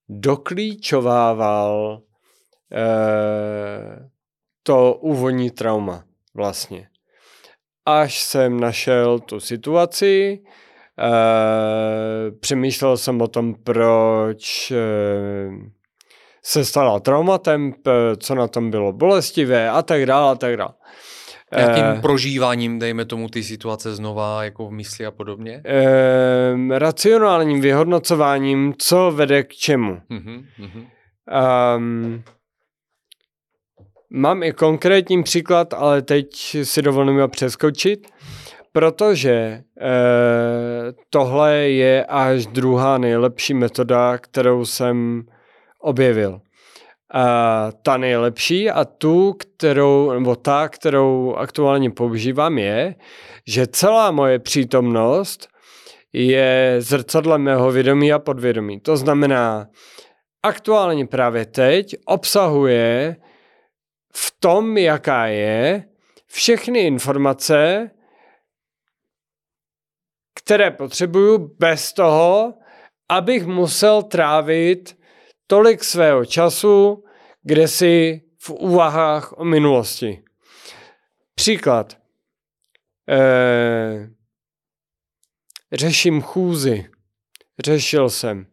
doklíčovával 0.10 2.02
eh, 2.72 4.10
to 4.68 4.94
úvodní 4.94 5.52
trauma 5.52 6.04
vlastně. 6.36 6.90
Až 7.86 8.22
jsem 8.22 8.60
našel 8.60 9.20
tu 9.20 9.40
situaci, 9.40 10.40
e, 11.00 12.32
přemýšlel 12.32 12.98
jsem 12.98 13.22
o 13.22 13.28
tom, 13.28 13.56
proč 13.64 14.72
e, 14.72 14.76
se 16.44 16.66
stala 16.66 17.00
traumatem, 17.00 17.74
co 18.18 18.36
na 18.36 18.48
tom 18.48 18.72
bylo 18.72 18.94
bolestivé 18.94 19.70
a 19.70 19.82
tak 19.82 20.06
dále 20.06 20.32
a 20.32 20.36
tak 20.36 20.58
dále. 20.58 20.74
Jakým 21.52 21.84
e, 21.84 22.02
prožíváním, 22.02 22.80
dejme 22.80 23.06
tomu, 23.06 23.30
ty 23.30 23.44
situace 23.44 23.96
znova, 23.96 24.44
jako 24.44 24.68
v 24.68 24.72
mysli 24.72 25.06
a 25.06 25.12
podobně? 25.12 25.62
E, 25.66 26.80
racionálním 26.80 27.62
vyhodnocováním, 27.62 28.74
co 28.78 29.12
vede 29.16 29.44
k 29.44 29.54
čemu. 29.54 30.02
Mm-hmm. 30.10 30.46
Um, 31.78 32.24
Mám 34.10 34.44
i 34.44 34.52
konkrétní 34.52 35.24
příklad, 35.24 35.74
ale 35.74 36.02
teď 36.02 36.58
si 36.64 36.82
dovolím 36.82 37.20
ho 37.20 37.28
přeskočit, 37.28 38.08
protože 38.72 39.32
e, 39.32 39.64
tohle 41.10 41.56
je 41.56 42.06
až 42.06 42.46
druhá 42.46 42.98
nejlepší 42.98 43.54
metoda, 43.54 44.18
kterou 44.18 44.66
jsem 44.66 45.24
objevil. 45.82 46.42
A 47.14 47.72
ta 47.82 47.98
nejlepší 47.98 48.70
a 48.72 48.86
tu, 48.86 49.34
kterou, 49.34 50.12
nebo 50.12 50.36
ta, 50.36 50.70
kterou 50.70 51.36
aktuálně 51.36 51.92
používám, 51.92 52.58
je, 52.58 52.96
že 53.48 53.68
celá 53.68 54.12
moje 54.12 54.40
přítomnost 54.40 55.48
je 56.14 56.76
zrcadlem 56.80 57.42
mého 57.42 57.72
vědomí 57.72 58.14
a 58.14 58.20
podvědomí. 58.20 58.80
To 58.80 58.98
znamená, 58.98 59.68
aktuálně 60.44 61.08
právě 61.08 61.46
teď 61.46 61.96
obsahuje 62.06 63.16
v 64.16 64.36
tom, 64.40 64.78
jaká 64.78 65.26
je, 65.26 65.84
všechny 66.28 66.80
informace, 66.80 67.90
které 70.36 70.72
potřebuju 70.72 71.56
bez 71.60 71.94
toho, 71.94 72.54
abych 73.10 73.46
musel 73.46 74.04
trávit 74.04 74.97
tolik 75.48 75.84
svého 75.84 76.26
času, 76.26 77.04
kde 77.42 77.68
si 77.68 78.22
v 78.38 78.50
úvahách 78.50 79.34
o 79.40 79.46
minulosti. 79.46 80.24
Příklad. 81.36 81.98
Eh, 83.10 84.10
řeším 85.74 86.22
chůzi. 86.22 86.90
Řešil 87.66 88.10
jsem. 88.10 88.48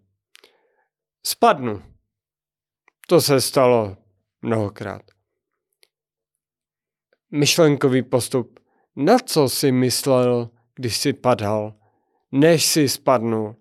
Spadnu. 1.27 1.83
To 3.09 3.21
se 3.21 3.41
stalo 3.41 3.97
mnohokrát. 4.43 5.03
Myšlenkový 7.31 8.03
postup. 8.03 8.61
Na 8.97 9.19
co 9.19 9.49
si 9.49 9.73
myslel, 9.73 10.51
když 10.75 10.97
si 10.97 11.13
padal, 11.13 11.75
než 12.33 12.65
si 12.65 12.89
spadnul? 12.89 13.57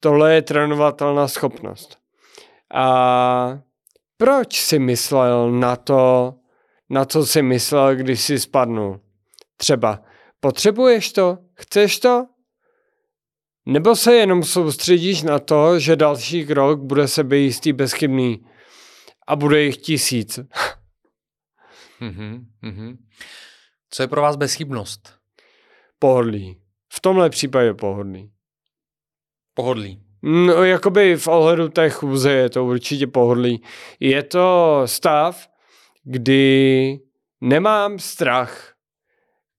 Tohle 0.00 0.34
je 0.34 0.42
trénovatelná 0.42 1.28
schopnost. 1.28 1.99
A 2.74 3.58
proč 4.16 4.60
si 4.60 4.78
myslel 4.78 5.52
na 5.52 5.76
to, 5.76 6.34
na 6.90 7.04
co 7.04 7.26
si 7.26 7.42
myslel, 7.42 7.96
když 7.96 8.20
si 8.20 8.38
spadnul? 8.38 9.00
Třeba, 9.56 10.02
potřebuješ 10.40 11.12
to? 11.12 11.38
Chceš 11.54 11.98
to? 11.98 12.26
Nebo 13.66 13.96
se 13.96 14.14
jenom 14.14 14.42
soustředíš 14.42 15.22
na 15.22 15.38
to, 15.38 15.78
že 15.78 15.96
další 15.96 16.46
krok 16.46 16.80
bude 16.80 17.08
sebejistý 17.08 17.72
bezchybný 17.72 18.46
a 19.26 19.36
bude 19.36 19.62
jich 19.62 19.76
tisíc? 19.76 20.38
mm-hmm, 22.00 22.44
mm-hmm. 22.62 22.96
Co 23.90 24.02
je 24.02 24.08
pro 24.08 24.22
vás 24.22 24.36
bezchybnost? 24.36 25.14
Pohodlí. 25.98 26.60
V 26.92 27.00
tomhle 27.00 27.30
případě 27.30 27.74
pohodlí. 27.74 28.32
Pohodlí. 29.54 30.09
No, 30.22 30.64
jakoby 30.64 31.16
v 31.16 31.28
ohledu 31.28 31.68
té 31.68 31.90
chůze 31.90 32.32
je 32.32 32.50
to 32.50 32.64
určitě 32.64 33.06
pohodlí. 33.06 33.62
Je 34.00 34.22
to 34.22 34.82
stav, 34.84 35.48
kdy 36.04 36.98
nemám 37.40 37.98
strach, 37.98 38.74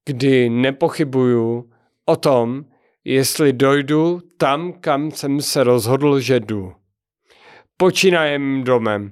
kdy 0.06 0.50
nepochybuju 0.50 1.72
o 2.06 2.16
tom, 2.16 2.66
jestli 3.04 3.54
dojdu 3.54 4.22
tam, 4.38 4.74
kam 4.74 5.12
jsem 5.12 5.42
se 5.42 5.64
rozhodl, 5.64 6.20
že 6.20 6.40
jdu. 6.40 6.74
Počínajem 7.78 8.64
domem. 8.64 9.12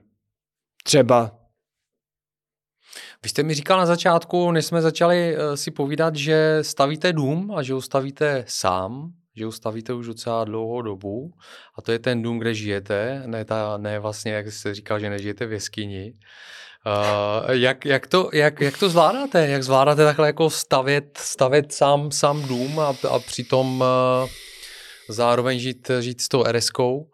Třeba. 0.84 1.32
Vy 3.24 3.30
jste 3.30 3.43
mi 3.43 3.54
říkal 3.54 3.80
na 3.80 3.86
začátku, 3.86 4.52
než 4.52 4.66
jsme 4.66 4.82
začali 4.82 5.36
eh, 5.36 5.58
si 5.58 5.72
povídat, 5.72 6.16
že 6.16 6.60
stavíte 6.62 7.14
dům 7.14 7.52
a 7.56 7.64
že 7.64 7.74
ho 7.74 7.82
stavíte 7.82 8.45
sám, 8.47 9.14
že 9.36 9.45
ho 9.45 9.51
stavíte 9.51 9.93
už 9.93 10.07
docela 10.07 10.43
dlouhou 10.43 10.82
dobu 10.82 11.32
a 11.77 11.82
to 11.82 11.91
je 11.91 11.99
ten 11.99 12.21
dům, 12.21 12.39
kde 12.39 12.53
žijete, 12.53 13.23
ne, 13.25 13.45
ta, 13.45 13.77
ne 13.77 13.99
vlastně, 13.99 14.32
jak 14.32 14.51
jste 14.51 14.73
říkal, 14.73 14.99
že 14.99 15.09
nežijete 15.09 15.45
v 15.45 15.51
jeskyni. 15.51 16.13
Uh, 16.86 17.51
jak, 17.51 17.86
jak, 17.86 18.07
to, 18.07 18.30
jak, 18.34 18.61
jak 18.61 18.77
to 18.77 18.89
zvládáte? 18.89 19.47
Jak 19.47 19.63
zvládáte 19.63 20.03
takhle 20.03 20.27
jako 20.27 20.49
stavět, 20.49 21.17
stavět 21.17 21.73
sám, 21.73 22.11
sám 22.11 22.47
dům 22.47 22.80
a, 22.80 22.95
a 23.09 23.19
přitom 23.19 23.82
uh, 23.82 24.30
zároveň 25.09 25.59
žít, 25.59 25.91
žít 25.99 26.21
s 26.21 26.27
tou 26.27 26.43
RSkou? 26.43 27.11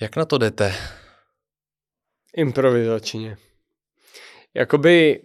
Jak 0.00 0.16
na 0.16 0.24
to 0.24 0.38
jdete? 0.38 0.74
Improvizačně. 2.36 3.36
Jakoby 4.54 5.22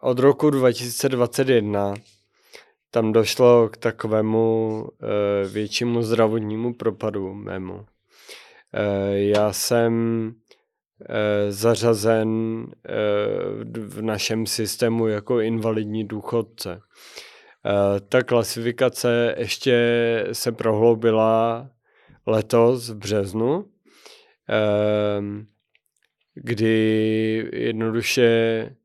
od 0.00 0.18
roku 0.18 0.50
2021 0.50 1.94
tam 2.94 3.12
došlo 3.12 3.68
k 3.68 3.76
takovému 3.76 4.80
uh, 4.82 5.52
většímu 5.52 6.02
zdravotnímu 6.02 6.74
propadu 6.74 7.34
mému. 7.34 7.74
Uh, 7.74 7.84
já 9.12 9.52
jsem 9.52 9.92
uh, 10.26 11.06
zařazen 11.48 12.28
uh, 12.28 12.66
v 13.84 14.02
našem 14.02 14.46
systému 14.46 15.06
jako 15.08 15.40
invalidní 15.40 16.04
důchodce. 16.04 16.74
Uh, 16.76 16.80
ta 18.08 18.22
klasifikace 18.22 19.34
ještě 19.38 19.76
se 20.32 20.52
prohloubila 20.52 21.66
letos 22.26 22.88
v 22.88 22.96
březnu, 22.96 23.56
uh, 23.56 23.64
kdy 26.34 27.50
jednoduše 27.52 28.76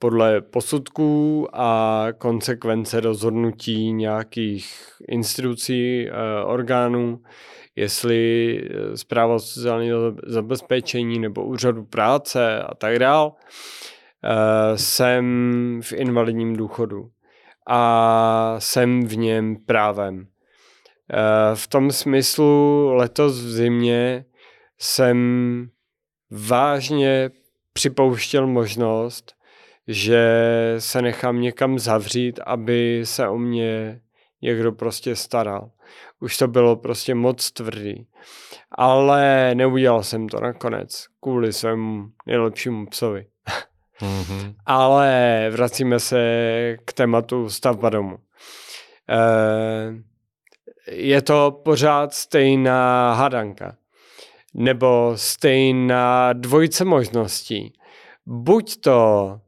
podle 0.00 0.40
posudků 0.40 1.48
a 1.52 2.06
konsekvence 2.18 3.00
rozhodnutí 3.00 3.92
nějakých 3.92 4.74
institucí, 5.08 6.08
eh, 6.08 6.12
orgánů, 6.44 7.22
jestli 7.76 8.62
zpráva 8.94 9.38
sociálního 9.38 10.00
zabezpečení 10.26 11.18
nebo 11.18 11.44
úřadu 11.44 11.84
práce 11.84 12.62
a 12.62 12.74
tak 12.74 12.98
dál, 12.98 13.34
eh, 14.24 14.78
jsem 14.78 15.80
v 15.82 15.92
invalidním 15.92 16.56
důchodu 16.56 17.10
a 17.68 18.56
jsem 18.58 19.06
v 19.06 19.16
něm 19.16 19.56
právem. 19.66 20.26
Eh, 21.12 21.54
v 21.54 21.68
tom 21.68 21.90
smyslu 21.90 22.86
letos 22.94 23.40
v 23.40 23.50
zimě 23.50 24.24
jsem 24.78 25.68
vážně 26.30 27.30
připouštěl 27.72 28.46
možnost, 28.46 29.39
že 29.90 30.24
se 30.78 31.02
nechám 31.02 31.40
někam 31.40 31.78
zavřít, 31.78 32.40
aby 32.46 33.00
se 33.04 33.28
o 33.28 33.38
mě 33.38 34.00
někdo 34.42 34.72
prostě 34.72 35.16
staral. 35.16 35.70
Už 36.20 36.36
to 36.36 36.48
bylo 36.48 36.76
prostě 36.76 37.14
moc 37.14 37.50
tvrdý. 37.50 38.06
Ale 38.72 39.50
neudělal 39.54 40.02
jsem 40.02 40.28
to 40.28 40.40
nakonec 40.40 41.06
kvůli 41.20 41.52
svému 41.52 42.06
nejlepšímu 42.26 42.86
psovi. 42.86 43.26
Mm-hmm. 44.00 44.54
Ale 44.66 45.46
vracíme 45.50 46.00
se 46.00 46.18
k 46.84 46.92
tématu 46.92 47.48
stavba 47.50 47.90
domu. 47.90 48.18
E, 49.08 49.20
je 50.92 51.22
to 51.22 51.60
pořád 51.64 52.14
stejná 52.14 53.14
hadanka. 53.14 53.76
Nebo 54.54 55.12
stejná 55.14 56.32
dvojice 56.32 56.84
možností. 56.84 57.72
Buď 58.26 58.80
to 58.80 59.40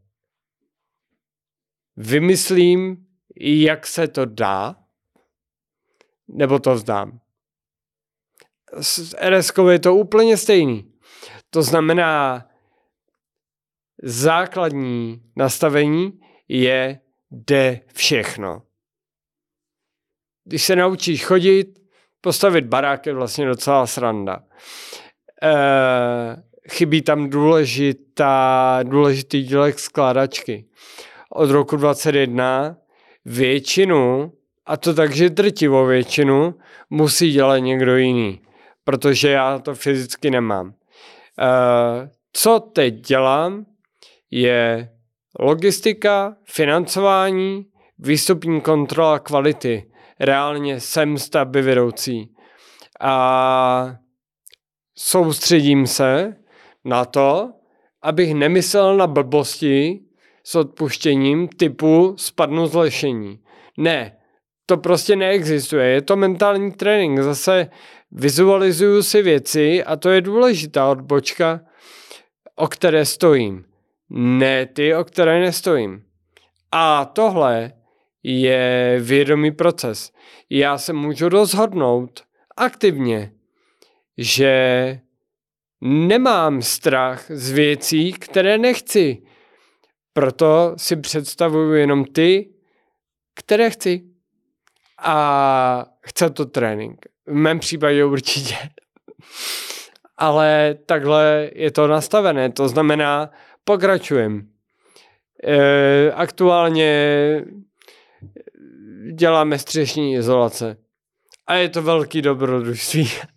vymyslím, 2.03 3.07
jak 3.41 3.87
se 3.87 4.09
to 4.09 4.25
dá, 4.25 4.77
nebo 6.29 6.59
to 6.59 6.75
vzdám. 6.75 7.21
S 8.81 9.15
rs 9.29 9.53
je 9.71 9.79
to 9.79 9.95
úplně 9.95 10.37
stejný. 10.37 10.93
To 11.51 11.63
znamená, 11.63 12.47
základní 14.03 15.23
nastavení 15.37 16.21
je 16.49 17.01
jde 17.31 17.81
všechno. 17.95 18.63
Když 20.45 20.63
se 20.63 20.77
naučíš 20.77 21.25
chodit, 21.25 21.79
postavit 22.21 22.65
barák 22.65 23.07
je 23.07 23.15
vlastně 23.15 23.47
docela 23.47 23.87
sranda. 23.87 24.45
E, 25.43 25.53
chybí 26.71 27.03
tam 27.03 27.31
důležitá, 27.31 28.81
důležitý 28.83 29.43
dílek 29.43 29.79
skládačky 29.79 30.69
od 31.35 31.51
roku 31.51 31.77
21 31.77 32.77
většinu, 33.25 34.33
a 34.67 34.77
to 34.77 34.95
takže 34.95 35.31
drtivou 35.31 35.87
většinu, 35.87 36.55
musí 36.91 37.33
dělat 37.33 37.59
někdo 37.59 37.97
jiný, 37.97 38.41
protože 38.85 39.31
já 39.31 39.59
to 39.59 39.75
fyzicky 39.75 40.31
nemám. 40.31 40.67
Uh, 40.67 42.09
co 42.33 42.61
teď 42.61 42.95
dělám, 42.95 43.67
je 44.31 44.91
logistika, 45.41 46.37
financování, 46.45 47.67
výstupní 47.99 48.61
kontrola 48.61 49.19
kvality. 49.19 49.91
Reálně 50.21 50.81
jsem 50.81 51.19
stavby 51.19 51.63
vedoucí. 51.63 52.35
A 53.01 53.97
soustředím 54.99 55.87
se 55.87 56.37
na 56.85 57.05
to, 57.05 57.53
abych 58.03 58.35
nemyslel 58.35 58.97
na 58.97 59.07
blbosti, 59.07 60.01
s 60.45 60.55
odpuštěním 60.55 61.49
typu 61.49 62.15
spadnu 62.19 62.67
z 62.67 62.75
lešení. 62.75 63.39
Ne, 63.77 64.17
to 64.67 64.77
prostě 64.77 65.17
neexistuje. 65.17 65.87
Je 65.87 66.03
to 66.03 66.17
mentální 66.17 66.73
trénink. 66.73 67.21
Zase 67.21 67.71
vizualizuju 68.11 69.03
si 69.03 69.23
věci 69.23 69.85
a 69.85 69.97
to 69.97 70.11
je 70.11 70.21
důležitá 70.21 70.91
odbočka, 70.91 71.61
o 72.57 72.69
které 72.69 73.05
stojím. 73.05 73.65
Ne 74.11 74.67
ty, 74.67 74.95
o 74.95 75.05
které 75.05 75.41
nestojím. 75.41 76.03
A 76.73 77.05
tohle 77.05 77.73
je 78.23 78.97
vědomý 79.01 79.51
proces. 79.51 80.13
Já 80.51 80.79
se 80.79 80.93
můžu 80.93 81.29
rozhodnout 81.29 82.23
aktivně, 82.57 83.33
že 84.19 85.01
nemám 85.81 86.63
strach 86.63 87.25
z 87.29 87.51
věcí, 87.51 88.13
které 88.13 88.59
nechci. 88.59 89.23
Proto 90.13 90.75
si 90.77 90.97
představuju 90.97 91.73
jenom 91.73 92.05
ty, 92.05 92.51
které 93.35 93.71
chci. 93.71 94.03
A 94.99 95.87
chce 96.01 96.31
to 96.31 96.47
trénink. 96.47 97.07
V 97.27 97.35
mém 97.35 97.59
případě 97.59 98.05
určitě. 98.05 98.57
Ale 100.17 100.75
takhle 100.87 101.51
je 101.55 101.71
to 101.71 101.87
nastavené. 101.87 102.53
To 102.53 102.69
znamená, 102.69 103.31
Pokračujem. 103.65 104.49
E, 105.45 106.13
aktuálně 106.13 107.45
děláme 109.15 109.59
střešní 109.59 110.15
izolace. 110.15 110.77
A 111.47 111.55
je 111.55 111.69
to 111.69 111.83
velký 111.83 112.23
dobrodružství. 112.23 113.11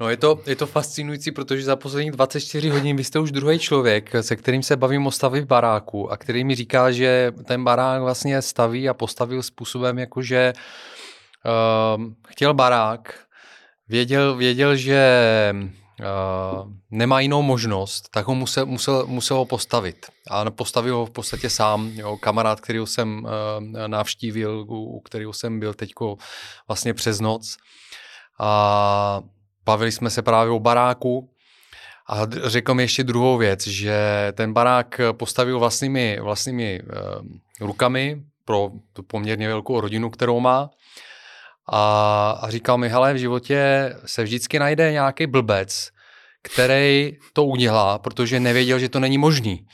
No 0.00 0.08
je 0.08 0.16
to, 0.16 0.40
je 0.46 0.56
to 0.56 0.66
fascinující, 0.66 1.30
protože 1.30 1.62
za 1.62 1.76
posledních 1.76 2.12
24 2.12 2.70
hodin 2.70 2.96
vy 2.96 3.04
jste 3.04 3.18
už 3.18 3.32
druhý 3.32 3.58
člověk, 3.58 4.10
se 4.20 4.36
kterým 4.36 4.62
se 4.62 4.76
bavím 4.76 5.06
o 5.06 5.10
stavě 5.10 5.46
baráku 5.46 6.12
a 6.12 6.16
který 6.16 6.44
mi 6.44 6.54
říká, 6.54 6.90
že 6.90 7.32
ten 7.44 7.64
barák 7.64 8.02
vlastně 8.02 8.42
staví 8.42 8.88
a 8.88 8.94
postavil 8.94 9.42
způsobem, 9.42 9.98
jakože 9.98 10.52
uh, 11.44 12.04
chtěl 12.28 12.54
barák, 12.54 13.14
věděl, 13.88 14.36
věděl 14.36 14.76
že 14.76 15.52
uh, 15.54 16.72
nemá 16.90 17.20
jinou 17.20 17.42
možnost, 17.42 18.08
tak 18.10 18.26
ho 18.26 18.34
musel, 18.34 18.66
musel, 18.66 19.06
musel 19.06 19.36
ho 19.36 19.44
postavit. 19.44 20.06
A 20.30 20.50
postavil 20.50 20.96
ho 20.96 21.06
v 21.06 21.10
podstatě 21.10 21.50
sám. 21.50 21.90
Jo, 21.94 22.16
kamarád, 22.16 22.60
kterýho 22.60 22.86
jsem 22.86 23.24
uh, 23.24 23.30
navštívil, 23.86 24.64
u, 24.68 24.96
u 24.96 25.00
kterého 25.00 25.32
jsem 25.32 25.60
byl 25.60 25.74
teď 25.74 25.90
vlastně 26.68 26.94
přes 26.94 27.20
noc. 27.20 27.56
A 28.40 29.20
bavili 29.70 29.92
jsme 29.92 30.10
se 30.10 30.22
právě 30.22 30.50
o 30.52 30.58
baráku 30.58 31.30
a 32.08 32.26
řekl 32.44 32.74
mi 32.74 32.82
ještě 32.82 33.04
druhou 33.04 33.38
věc, 33.38 33.66
že 33.66 33.94
ten 34.32 34.52
barák 34.52 35.00
postavil 35.12 35.58
vlastními, 35.58 36.18
vlastními 36.20 36.80
uh, 36.82 36.86
rukami 37.60 38.22
pro 38.44 38.70
tu 38.92 39.02
poměrně 39.02 39.48
velkou 39.48 39.80
rodinu, 39.80 40.10
kterou 40.10 40.40
má. 40.40 40.70
A, 41.72 41.82
a 42.42 42.50
říkal 42.50 42.78
mi, 42.78 42.88
hele, 42.88 43.14
v 43.14 43.16
životě 43.16 43.92
se 44.06 44.22
vždycky 44.22 44.58
najde 44.58 44.92
nějaký 44.92 45.26
blbec, 45.26 45.90
který 46.42 47.16
to 47.32 47.44
udělá, 47.44 47.98
protože 47.98 48.40
nevěděl, 48.40 48.78
že 48.78 48.88
to 48.88 49.00
není 49.00 49.18
možný. 49.18 49.66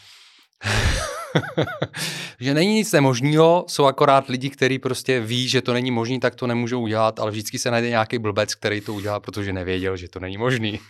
že 2.40 2.54
není 2.54 2.74
nic 2.74 2.92
nemožného, 2.92 3.64
jsou 3.68 3.84
akorát 3.84 4.28
lidi, 4.28 4.50
kteří 4.50 4.78
prostě 4.78 5.20
ví, 5.20 5.48
že 5.48 5.62
to 5.62 5.72
není 5.72 5.90
možný, 5.90 6.20
tak 6.20 6.34
to 6.34 6.46
nemůžou 6.46 6.80
udělat, 6.80 7.20
ale 7.20 7.30
vždycky 7.30 7.58
se 7.58 7.70
najde 7.70 7.88
nějaký 7.88 8.18
blbec, 8.18 8.54
který 8.54 8.80
to 8.80 8.94
udělá, 8.94 9.20
protože 9.20 9.52
nevěděl, 9.52 9.96
že 9.96 10.08
to 10.08 10.20
není 10.20 10.38
možný. 10.38 10.80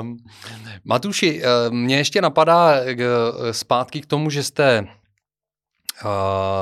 um, 0.00 0.16
Matuši, 0.84 1.42
uh, 1.42 1.74
mě 1.74 1.96
ještě 1.96 2.20
napadá 2.20 2.80
uh, 2.80 2.86
zpátky 3.50 4.00
k 4.00 4.06
tomu, 4.06 4.30
že 4.30 4.42
jste 4.42 4.86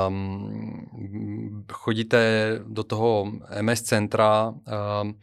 um, 0.07 0.87
chodíte 1.71 2.49
do 2.67 2.83
toho 2.83 3.31
MS 3.61 3.81
centra. 3.81 4.53
Um, 5.01 5.19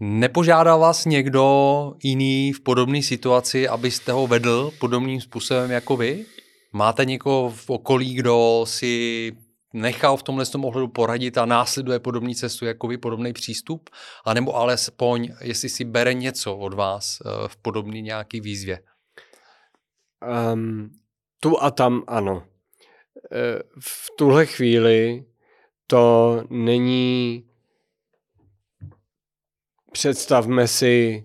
Nepožádal 0.00 0.80
vás 0.80 1.04
někdo 1.04 1.92
jiný 2.02 2.52
v 2.52 2.60
podobné 2.60 3.02
situaci, 3.02 3.68
abyste 3.68 4.12
ho 4.12 4.26
vedl 4.26 4.70
podobným 4.80 5.20
způsobem 5.20 5.70
jako 5.70 5.96
vy? 5.96 6.26
Máte 6.72 7.04
někoho 7.04 7.50
v 7.50 7.70
okolí, 7.70 8.14
kdo 8.14 8.64
si 8.68 9.32
nechal 9.72 10.16
v 10.16 10.22
tomhle 10.22 10.46
tom 10.46 10.64
ohledu 10.64 10.88
poradit 10.88 11.38
a 11.38 11.46
následuje 11.46 11.98
podobný 11.98 12.34
cestu 12.34 12.64
jako 12.64 12.88
vy, 12.88 12.98
podobný 12.98 13.32
přístup? 13.32 13.90
A 14.24 14.34
nebo 14.34 14.56
alespoň, 14.56 15.28
jestli 15.40 15.68
si 15.68 15.84
bere 15.84 16.14
něco 16.14 16.56
od 16.56 16.74
vás 16.74 17.18
eh, 17.20 17.48
v 17.48 17.56
podobný 17.56 18.02
nějaký 18.02 18.40
výzvě? 18.40 18.78
Um, 20.52 20.90
tu 21.40 21.62
a 21.62 21.70
tam 21.70 22.02
ano. 22.06 22.42
Eh, 23.32 23.62
v 23.80 24.16
tuhle 24.18 24.46
chvíli 24.46 25.24
to 25.86 26.42
není 26.50 27.44
představme 29.96 30.68
si 30.68 31.24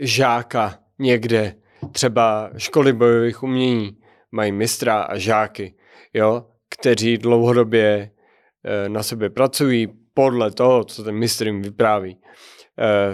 žáka 0.00 0.78
někde, 0.98 1.54
třeba 1.92 2.50
školy 2.56 2.92
bojových 2.92 3.42
umění, 3.42 3.98
mají 4.32 4.52
mistra 4.52 5.02
a 5.02 5.18
žáky, 5.18 5.74
jo, 6.14 6.46
kteří 6.68 7.18
dlouhodobě 7.18 8.10
e, 8.64 8.88
na 8.88 9.02
sebe 9.02 9.30
pracují 9.30 9.88
podle 10.14 10.50
toho, 10.50 10.84
co 10.84 11.04
ten 11.04 11.14
mistr 11.14 11.46
jim 11.46 11.62
vypráví. 11.62 12.12
E, 12.12 12.18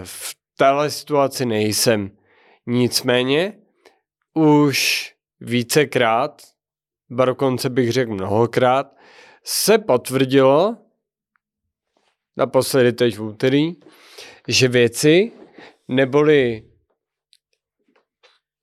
v 0.03 0.35
téhle 0.57 0.89
situaci 0.89 1.45
nejsem. 1.45 2.11
Nicméně 2.67 3.53
už 4.33 5.07
vícekrát, 5.39 6.41
dokonce 7.09 7.69
bych 7.69 7.91
řekl 7.91 8.13
mnohokrát, 8.13 8.95
se 9.43 9.77
potvrdilo, 9.77 10.77
naposledy 12.37 12.93
teď 12.93 13.17
v 13.17 13.21
úterý, 13.21 13.75
že 14.49 14.67
věci 14.67 15.31
neboli 15.87 16.63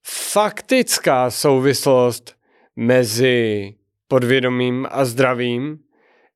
faktická 0.06 1.30
souvislost 1.30 2.36
mezi 2.76 3.74
podvědomím 4.08 4.86
a 4.90 5.04
zdravím 5.04 5.78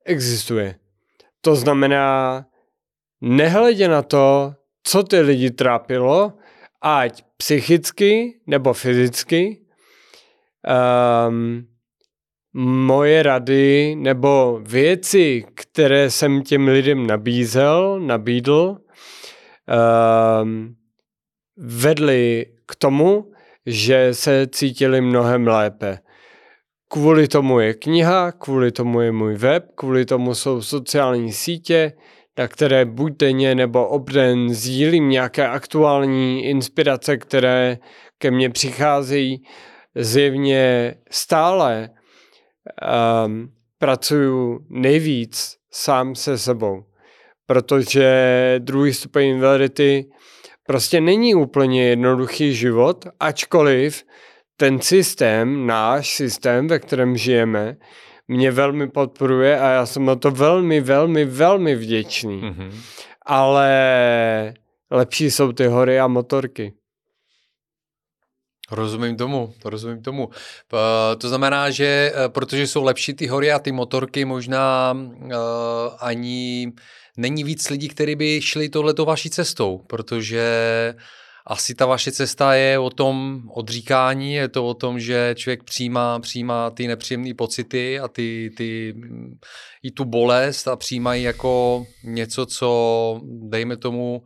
existuje. 0.04 0.74
To 1.40 1.54
znamená, 1.54 2.44
nehledě 3.20 3.88
na 3.88 4.02
to, 4.02 4.54
co 4.82 5.02
ty 5.02 5.20
lidi 5.20 5.50
trápilo, 5.50 6.32
ať 6.82 7.24
psychicky 7.36 8.40
nebo 8.46 8.72
fyzicky, 8.72 9.66
um, 11.28 11.66
moje 12.86 13.22
rady 13.22 13.96
nebo 13.96 14.60
věci, 14.62 15.44
které 15.54 16.10
jsem 16.10 16.42
těm 16.42 16.68
lidem 16.68 17.06
nabízel, 17.06 18.00
nabídl, 18.00 18.78
vedly 21.56 22.46
k 22.66 22.76
tomu, 22.76 23.32
že 23.66 24.14
se 24.14 24.46
cítili 24.46 25.00
mnohem 25.00 25.46
lépe. 25.46 25.98
Kvůli 26.88 27.28
tomu 27.28 27.60
je 27.60 27.74
kniha, 27.74 28.32
kvůli 28.32 28.72
tomu 28.72 29.00
je 29.00 29.12
můj 29.12 29.34
web, 29.34 29.66
kvůli 29.74 30.04
tomu 30.04 30.34
jsou 30.34 30.62
sociální 30.62 31.32
sítě, 31.32 31.92
na 32.38 32.48
které 32.48 32.84
buď 32.84 33.12
denně 33.16 33.54
nebo 33.54 33.88
obden 33.88 34.54
sdílím 34.54 35.08
nějaké 35.08 35.48
aktuální 35.48 36.44
inspirace, 36.44 37.16
které 37.16 37.78
ke 38.18 38.30
mně 38.30 38.50
přicházejí 38.50 39.42
zjevně 39.94 40.94
stále. 41.10 41.90
Um, 43.26 43.52
pracuju 43.78 44.66
nejvíc 44.68 45.56
sám 45.70 46.14
se 46.14 46.38
sebou 46.38 46.84
protože 47.50 48.06
druhý 48.58 48.94
stupeň 48.94 49.26
invalidity 49.26 50.10
prostě 50.66 51.00
není 51.00 51.34
úplně 51.34 51.88
jednoduchý 51.88 52.54
život, 52.54 53.06
ačkoliv 53.20 54.04
ten 54.56 54.80
systém, 54.80 55.66
náš 55.66 56.16
systém, 56.16 56.68
ve 56.68 56.78
kterém 56.78 57.16
žijeme, 57.16 57.76
mě 58.28 58.50
velmi 58.50 58.90
podporuje 58.90 59.60
a 59.60 59.70
já 59.70 59.86
jsem 59.86 60.04
na 60.04 60.14
to 60.16 60.30
velmi, 60.30 60.80
velmi, 60.80 61.24
velmi 61.24 61.74
vděčný. 61.74 62.40
Mm-hmm. 62.42 62.72
Ale 63.26 64.54
lepší 64.90 65.30
jsou 65.30 65.52
ty 65.52 65.66
hory 65.66 66.00
a 66.00 66.06
motorky. 66.06 66.72
Rozumím 68.70 69.16
tomu, 69.16 69.52
rozumím 69.64 70.02
tomu. 70.02 70.28
To 71.18 71.28
znamená, 71.28 71.70
že 71.70 72.12
eh, 72.14 72.28
protože 72.28 72.66
jsou 72.66 72.84
lepší 72.84 73.14
ty 73.14 73.26
hory 73.26 73.52
a 73.52 73.58
ty 73.58 73.72
motorky, 73.72 74.24
možná 74.24 74.92
uh, 74.92 75.30
ani 76.00 76.72
není 77.20 77.44
víc 77.44 77.70
lidí, 77.70 77.88
kteří 77.88 78.14
by 78.14 78.40
šli 78.42 78.68
tohleto 78.68 79.04
vaší 79.04 79.30
cestou, 79.30 79.78
protože 79.86 80.44
asi 81.46 81.74
ta 81.74 81.86
vaše 81.86 82.12
cesta 82.12 82.54
je 82.54 82.78
o 82.78 82.90
tom 82.90 83.42
odříkání, 83.54 84.34
je 84.34 84.48
to 84.48 84.66
o 84.66 84.74
tom, 84.74 85.00
že 85.00 85.34
člověk 85.38 85.62
přijímá, 85.64 86.20
přijímá 86.20 86.70
ty 86.70 86.86
nepříjemné 86.86 87.34
pocity 87.34 88.00
a 88.00 88.08
ty, 88.08 88.50
ty, 88.56 88.94
i 89.82 89.90
tu 89.90 90.04
bolest 90.04 90.68
a 90.68 90.76
přijímají 90.76 91.22
jako 91.22 91.86
něco, 92.04 92.46
co 92.46 93.20
dejme 93.48 93.76
tomu 93.76 94.22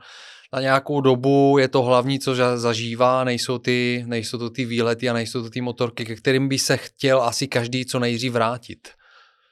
na 0.53 0.61
nějakou 0.61 1.01
dobu 1.01 1.57
je 1.59 1.68
to 1.68 1.82
hlavní, 1.82 2.18
co 2.18 2.34
zažívá, 2.57 3.24
nejsou, 3.24 3.59
ty, 3.59 4.05
nejsou 4.07 4.38
to 4.38 4.51
ty 4.51 4.64
výlety 4.64 5.09
a 5.09 5.12
nejsou 5.12 5.42
to 5.42 5.51
ty 5.51 5.61
motorky, 5.61 6.05
ke 6.05 6.14
kterým 6.14 6.49
by 6.49 6.59
se 6.59 6.76
chtěl 6.76 7.22
asi 7.22 7.49
každý 7.49 7.84
co 7.86 7.99
nejdřív 7.99 8.32
vrátit. 8.32 8.88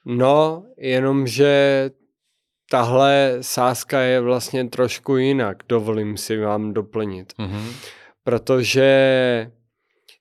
No, 0.07 0.62
jenomže 0.78 1.90
tahle 2.73 3.39
sázka 3.41 4.01
je 4.01 4.20
vlastně 4.20 4.68
trošku 4.68 5.16
jinak, 5.16 5.57
dovolím 5.68 6.16
si 6.16 6.37
vám 6.37 6.75
doplnit. 6.75 7.33
Mm-hmm. 7.39 7.73
Protože 8.25 8.91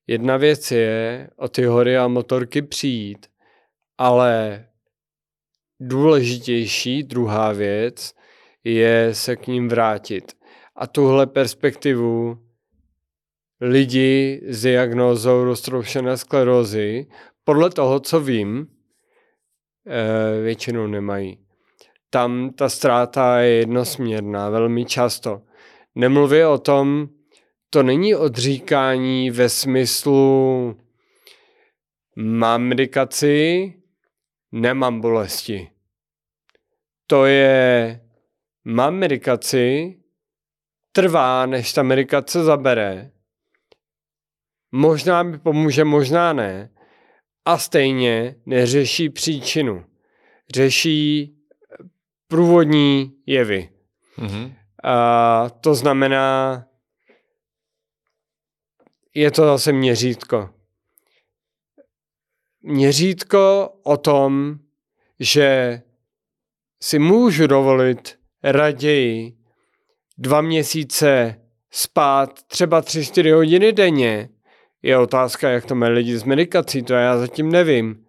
jedna 0.07 0.37
věc 0.37 0.71
je 0.71 1.29
o 1.37 1.47
ty 1.47 1.65
hory 1.65 1.97
a 1.97 2.07
motorky 2.07 2.61
přijít, 2.61 3.27
ale 3.97 4.65
důležitější 5.79 7.03
druhá 7.03 7.51
věc 7.51 8.13
je 8.63 9.09
se 9.15 9.35
k 9.35 9.47
ním 9.47 9.69
vrátit. 9.69 10.33
A 10.75 10.87
tuhle 10.87 11.27
perspektivu 11.27 12.37
lidi 13.61 14.41
s 14.47 14.61
diagnózou 14.61 15.43
roztroušené 15.43 16.17
sklerózy, 16.17 17.07
podle 17.43 17.69
toho, 17.69 17.99
co 17.99 18.19
vím, 18.19 18.67
eh, 19.87 20.41
většinou 20.41 20.87
nemají 20.87 21.50
tam 22.13 22.49
ta 22.49 22.69
ztráta 22.69 23.39
je 23.39 23.49
jednosměrná 23.49 24.49
velmi 24.49 24.85
často. 24.85 25.41
Nemluvě 25.95 26.47
o 26.47 26.57
tom, 26.57 27.09
to 27.69 27.83
není 27.83 28.15
odříkání 28.15 29.31
ve 29.31 29.49
smyslu 29.49 30.77
mám 32.15 32.63
medikaci, 32.63 33.73
nemám 34.51 35.01
bolesti. 35.01 35.69
To 37.07 37.25
je 37.25 38.01
mám 38.65 38.95
medikaci, 38.95 39.95
trvá, 40.91 41.45
než 41.45 41.73
ta 41.73 41.83
medikace 41.83 42.43
zabere. 42.43 43.11
Možná 44.71 45.23
mi 45.23 45.39
pomůže, 45.39 45.83
možná 45.83 46.33
ne. 46.33 46.69
A 47.45 47.57
stejně 47.57 48.35
neřeší 48.45 49.09
příčinu. 49.09 49.85
Řeší 50.53 51.35
průvodní 52.31 53.13
jevy. 53.25 53.69
Mm-hmm. 54.17 54.53
A 54.83 55.49
to 55.49 55.75
znamená, 55.75 56.65
je 59.13 59.31
to 59.31 59.45
zase 59.45 59.71
měřítko. 59.71 60.49
Měřítko 62.61 63.73
o 63.83 63.97
tom, 63.97 64.55
že 65.19 65.81
si 66.83 66.99
můžu 66.99 67.47
dovolit 67.47 68.19
raději 68.43 69.37
dva 70.17 70.41
měsíce 70.41 71.41
spát 71.71 72.43
třeba 72.43 72.81
tři 72.81 73.05
čtyři 73.05 73.31
hodiny 73.31 73.73
denně. 73.73 74.29
Je 74.81 74.97
otázka, 74.97 75.49
jak 75.49 75.65
to 75.65 75.75
mají 75.75 75.93
lidi 75.93 76.17
s 76.17 76.23
medikací, 76.23 76.83
to 76.83 76.93
já 76.93 77.17
zatím 77.17 77.51
nevím. 77.51 78.05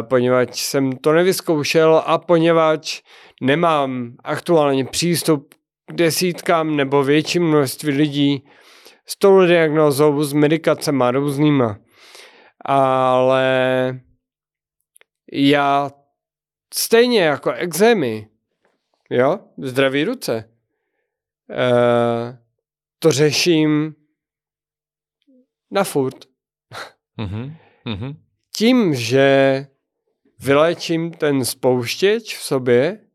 Poněvadž 0.00 0.60
jsem 0.60 0.92
to 0.92 1.12
nevyzkoušel 1.12 2.02
a 2.06 2.18
poněvadž 2.18 3.02
nemám 3.42 4.16
aktuálně 4.24 4.84
přístup 4.84 5.54
k 5.86 5.92
desítkám 5.92 6.76
nebo 6.76 7.04
větším 7.04 7.48
množství 7.48 7.92
lidí 7.92 8.48
s 9.06 9.16
tou 9.16 9.46
diagnózou, 9.46 10.22
s 10.22 10.32
medikacemi 10.32 11.04
různýma. 11.10 11.78
Ale 12.64 14.00
já 15.32 15.90
stejně 16.74 17.20
jako 17.20 17.52
exémy, 17.52 18.28
jo, 19.10 19.38
zdraví 19.58 20.04
ruce, 20.04 20.50
e, 21.50 22.38
to 22.98 23.12
řeším 23.12 23.94
na 25.70 25.84
furt. 25.84 26.24
Mm-hmm. 27.18 27.56
Mm-hmm. 27.86 28.16
Tím, 28.56 28.94
že 28.94 29.66
vylečím 30.38 31.10
ten 31.10 31.44
spouštěč 31.44 32.38
v 32.38 32.42
sobě, 32.42 33.05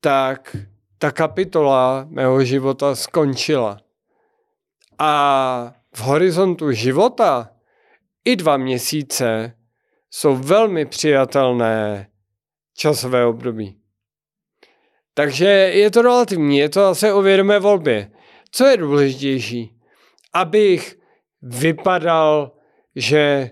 tak 0.00 0.56
ta 0.98 1.10
kapitola 1.10 2.06
mého 2.08 2.44
života 2.44 2.94
skončila. 2.94 3.78
A 4.98 5.74
v 5.94 6.00
horizontu 6.00 6.72
života 6.72 7.50
i 8.24 8.36
dva 8.36 8.56
měsíce 8.56 9.56
jsou 10.10 10.36
velmi 10.36 10.86
přijatelné 10.86 12.10
časové 12.76 13.26
období. 13.26 13.80
Takže 15.14 15.46
je 15.46 15.90
to 15.90 16.02
relativní, 16.02 16.58
je 16.58 16.68
to 16.68 16.80
zase 16.80 17.12
o 17.12 17.22
vědomé 17.22 17.58
volbě. 17.58 18.10
Co 18.50 18.66
je 18.66 18.76
důležitější? 18.76 19.80
Abych 20.32 20.98
vypadal, 21.42 22.52
že 22.96 23.50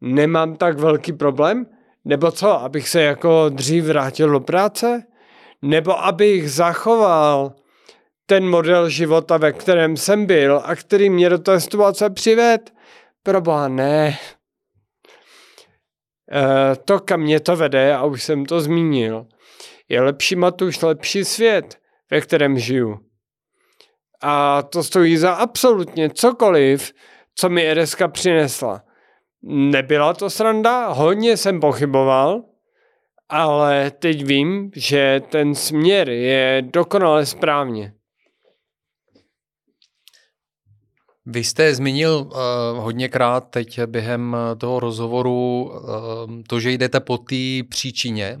nemám 0.00 0.56
tak 0.56 0.78
velký 0.78 1.12
problém? 1.12 1.66
Nebo 2.04 2.30
co, 2.30 2.50
abych 2.52 2.88
se 2.88 3.02
jako 3.02 3.48
dřív 3.48 3.84
vrátil 3.84 4.30
do 4.30 4.40
práce? 4.40 5.02
Nebo 5.62 6.04
abych 6.04 6.52
zachoval 6.52 7.52
ten 8.26 8.48
model 8.48 8.88
života, 8.88 9.36
ve 9.36 9.52
kterém 9.52 9.96
jsem 9.96 10.26
byl 10.26 10.62
a 10.64 10.76
který 10.76 11.10
mě 11.10 11.28
do 11.28 11.38
té 11.38 11.60
situace 11.60 12.10
přived? 12.10 12.72
Proboha 13.22 13.68
ne. 13.68 14.18
E, 16.32 16.76
to, 16.76 17.00
kam 17.00 17.20
mě 17.20 17.40
to 17.40 17.56
vede, 17.56 17.94
a 17.94 18.04
už 18.04 18.22
jsem 18.22 18.46
to 18.46 18.60
zmínil, 18.60 19.26
je 19.88 20.00
lepší 20.00 20.36
matuš, 20.36 20.82
lepší 20.82 21.24
svět, 21.24 21.78
ve 22.10 22.20
kterém 22.20 22.58
žiju. 22.58 22.98
A 24.22 24.62
to 24.62 24.82
stojí 24.82 25.16
za 25.16 25.32
absolutně 25.32 26.10
cokoliv, 26.10 26.92
co 27.34 27.48
mi 27.48 27.74
RSK 27.74 28.02
přinesla. 28.08 28.82
Nebyla 29.42 30.14
to 30.14 30.30
sranda, 30.30 30.88
hodně 30.88 31.36
jsem 31.36 31.60
pochyboval, 31.60 32.42
ale 33.32 33.90
teď 33.90 34.24
vím, 34.24 34.70
že 34.74 35.22
ten 35.28 35.54
směr 35.54 36.10
je 36.10 36.62
dokonale 36.72 37.26
správně. 37.26 37.92
Vy 41.26 41.44
jste 41.44 41.74
zmínil 41.74 42.10
uh, 42.16 42.34
hodněkrát 42.84 43.50
teď 43.50 43.80
během 43.86 44.36
toho 44.58 44.80
rozhovoru 44.80 45.64
uh, 45.64 45.80
to, 46.48 46.60
že 46.60 46.70
jdete 46.70 47.00
po 47.00 47.18
té 47.18 47.62
příčině 47.68 48.38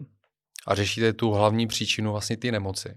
a 0.66 0.74
řešíte 0.74 1.12
tu 1.12 1.30
hlavní 1.30 1.66
příčinu 1.66 2.12
vlastně 2.12 2.36
ty 2.36 2.52
nemoci. 2.52 2.94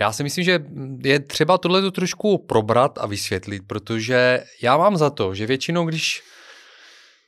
Já 0.00 0.12
si 0.12 0.22
myslím, 0.22 0.44
že 0.44 0.64
je 1.02 1.20
třeba 1.20 1.58
tohle 1.58 1.90
trošku 1.90 2.38
probrat 2.38 2.98
a 2.98 3.06
vysvětlit, 3.06 3.62
protože 3.66 4.44
já 4.62 4.76
mám 4.76 4.96
za 4.96 5.10
to, 5.10 5.34
že 5.34 5.46
většinou, 5.46 5.86
když 5.86 6.22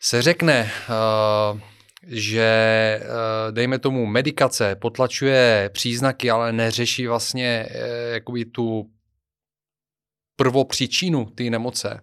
se 0.00 0.22
řekne, 0.22 0.70
uh, 1.52 1.60
že 2.10 2.50
eh, 3.00 3.52
dejme 3.52 3.78
tomu 3.78 4.06
medikace 4.06 4.74
potlačuje 4.74 5.70
příznaky, 5.72 6.30
ale 6.30 6.52
neřeší 6.52 7.06
vlastně 7.06 7.66
eh, 7.70 8.10
jakoby 8.12 8.44
tu 8.44 8.90
prvopříčinu 10.36 11.24
té 11.24 11.44
nemoce, 11.44 12.00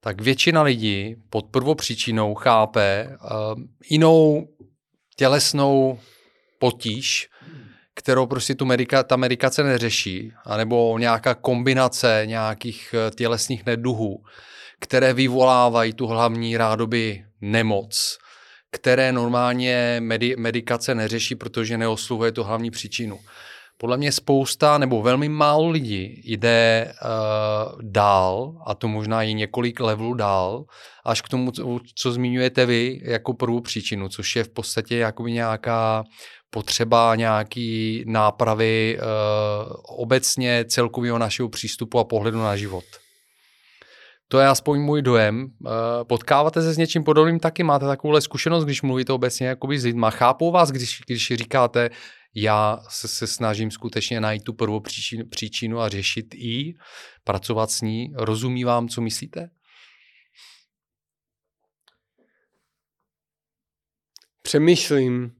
tak 0.00 0.20
většina 0.20 0.62
lidí 0.62 1.16
pod 1.30 1.46
prvopříčinou 1.46 2.34
chápe 2.34 3.08
uh, 3.08 3.62
jinou 3.90 4.48
tělesnou 5.16 5.98
potíž, 6.58 7.28
kterou 7.94 8.26
prostě 8.26 8.54
tu 8.54 8.64
medika, 8.64 9.02
ta 9.02 9.16
medikace 9.16 9.62
neřeší, 9.62 10.32
anebo 10.44 10.98
nějaká 10.98 11.34
kombinace 11.34 12.22
nějakých 12.24 12.94
tělesných 13.16 13.66
neduhů, 13.66 14.24
které 14.80 15.12
vyvolávají 15.14 15.92
tu 15.92 16.06
hlavní 16.06 16.56
rádoby 16.56 17.24
nemoc, 17.40 18.18
které 18.74 19.12
normálně 19.12 20.00
medi- 20.00 20.34
medikace 20.38 20.94
neřeší, 20.94 21.34
protože 21.34 21.78
neosluhuje 21.78 22.32
tu 22.32 22.42
hlavní 22.42 22.70
příčinu. 22.70 23.18
Podle 23.76 23.96
mě 23.96 24.12
spousta 24.12 24.78
nebo 24.78 25.02
velmi 25.02 25.28
málo 25.28 25.70
lidí 25.70 26.22
jde 26.24 26.92
uh, 26.92 27.82
dál, 27.82 28.62
a 28.66 28.74
to 28.74 28.88
možná 28.88 29.22
i 29.22 29.34
několik 29.34 29.80
levelů 29.80 30.14
dál, 30.14 30.64
až 31.04 31.22
k 31.22 31.28
tomu, 31.28 31.50
co, 31.50 31.78
co 31.94 32.12
zmiňujete 32.12 32.66
vy 32.66 33.00
jako 33.04 33.34
první 33.34 33.62
příčinu, 33.62 34.08
což 34.08 34.36
je 34.36 34.44
v 34.44 34.48
podstatě 34.48 34.96
jakoby 34.96 35.32
nějaká 35.32 36.04
potřeba 36.50 37.14
nějaký 37.14 38.04
nápravy 38.06 38.98
uh, 38.98 39.72
obecně 39.98 40.64
celkového 40.68 41.18
našeho 41.18 41.48
přístupu 41.48 41.98
a 41.98 42.04
pohledu 42.04 42.38
na 42.38 42.56
život. 42.56 42.84
To 44.34 44.40
je 44.40 44.46
aspoň 44.46 44.80
můj 44.80 45.02
dojem. 45.02 45.46
Eh, 45.66 45.70
potkáváte 46.04 46.62
se 46.62 46.72
s 46.72 46.78
něčím 46.78 47.04
podobným 47.04 47.40
taky? 47.40 47.62
Máte 47.62 47.86
takovouhle 47.86 48.20
zkušenost, 48.20 48.64
když 48.64 48.82
mluvíte 48.82 49.12
obecně 49.12 49.46
jakoby 49.46 49.78
s 49.78 49.84
lidma? 49.84 50.10
Chápou 50.10 50.50
vás, 50.50 50.70
když, 50.70 51.00
když 51.06 51.32
říkáte, 51.34 51.90
já 52.34 52.78
se, 52.88 53.08
se 53.08 53.26
snažím 53.26 53.70
skutečně 53.70 54.20
najít 54.20 54.44
tu 54.44 54.52
prvou 54.52 54.80
příčinu, 54.80 55.26
příčinu 55.26 55.80
a 55.80 55.88
řešit 55.88 56.34
ji, 56.34 56.74
pracovat 57.24 57.70
s 57.70 57.80
ní. 57.80 58.12
Rozumí 58.16 58.64
vám, 58.64 58.88
co 58.88 59.00
myslíte? 59.00 59.50
Přemýšlím. 64.42 65.32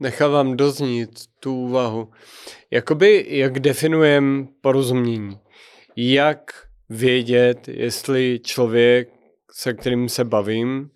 Nechávám 0.00 0.56
doznít 0.56 1.10
tu 1.40 1.54
úvahu. 1.54 2.12
Jakoby, 2.70 3.26
jak 3.28 3.60
definujem 3.60 4.48
porozumění? 4.60 5.38
Jak 5.96 6.71
vědět, 6.88 7.68
jestli 7.68 8.40
člověk, 8.44 9.08
se 9.52 9.74
kterým 9.74 10.08
se 10.08 10.24
bavím, 10.24 10.90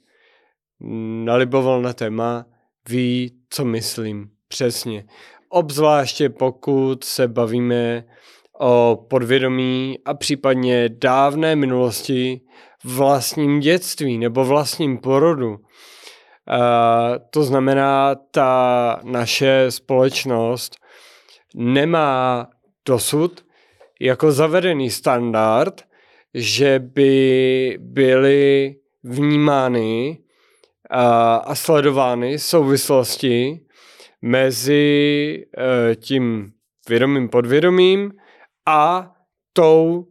naliboval 1.25 1.83
na 1.83 1.93
téma, 1.93 2.47
ví, 2.89 3.41
co 3.51 3.65
myslím 3.65 4.31
přesně. 4.49 5.05
Obzvláště 5.49 6.29
pokud 6.29 7.05
se 7.05 7.29
bavíme 7.29 8.05
o 8.61 9.07
podvědomí 9.11 9.99
a 10.05 10.15
případně 10.15 10.89
dávné 10.89 11.57
minulosti, 11.57 12.41
vlastním 12.85 13.61
dětství 13.61 14.19
nebo 14.19 14.45
vlastním 14.45 14.99
porodu. 14.99 15.51
Uh, 15.51 15.57
to 17.31 17.43
znamená, 17.43 18.15
ta 18.31 19.01
naše 19.05 19.67
společnost 19.69 20.77
nemá 21.55 22.47
dosud 22.87 23.46
jako 24.01 24.33
zavedený 24.33 24.91
standard, 24.91 25.83
že 26.35 26.79
by 26.79 27.79
byly 27.81 28.77
vnímány 29.03 30.19
a, 30.91 31.37
a 31.37 31.55
sledovány 31.55 32.39
souvislosti 32.39 33.61
mezi 34.23 35.45
e, 35.59 35.95
tím 35.97 36.53
vědomým 36.89 37.29
podvědomím 37.29 38.13
a 38.67 39.13
tou 39.53 40.07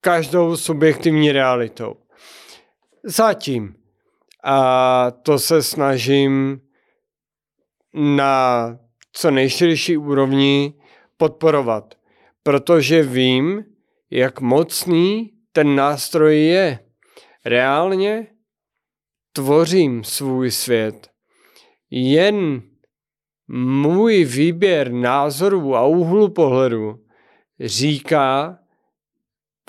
každou 0.00 0.56
subjektivní 0.56 1.32
realitou. 1.32 1.96
Zatím. 3.04 3.74
A 4.44 5.10
to 5.10 5.38
se 5.38 5.62
snažím 5.62 6.60
na 7.94 8.78
co 9.12 9.30
nejširší 9.30 9.96
úrovni 9.96 10.74
podporovat, 11.16 11.94
protože 12.42 13.02
vím, 13.02 13.64
jak 14.10 14.40
mocný 14.40 15.30
ten 15.52 15.76
nástroj 15.76 16.40
je. 16.40 16.78
Reálně 17.44 18.26
tvořím 19.32 20.04
svůj 20.04 20.50
svět. 20.50 21.10
Jen 21.90 22.62
můj 23.48 24.24
výběr 24.24 24.92
názorů 24.92 25.76
a 25.76 25.86
úhlu 25.86 26.28
pohledu 26.28 27.04
říká, 27.60 28.58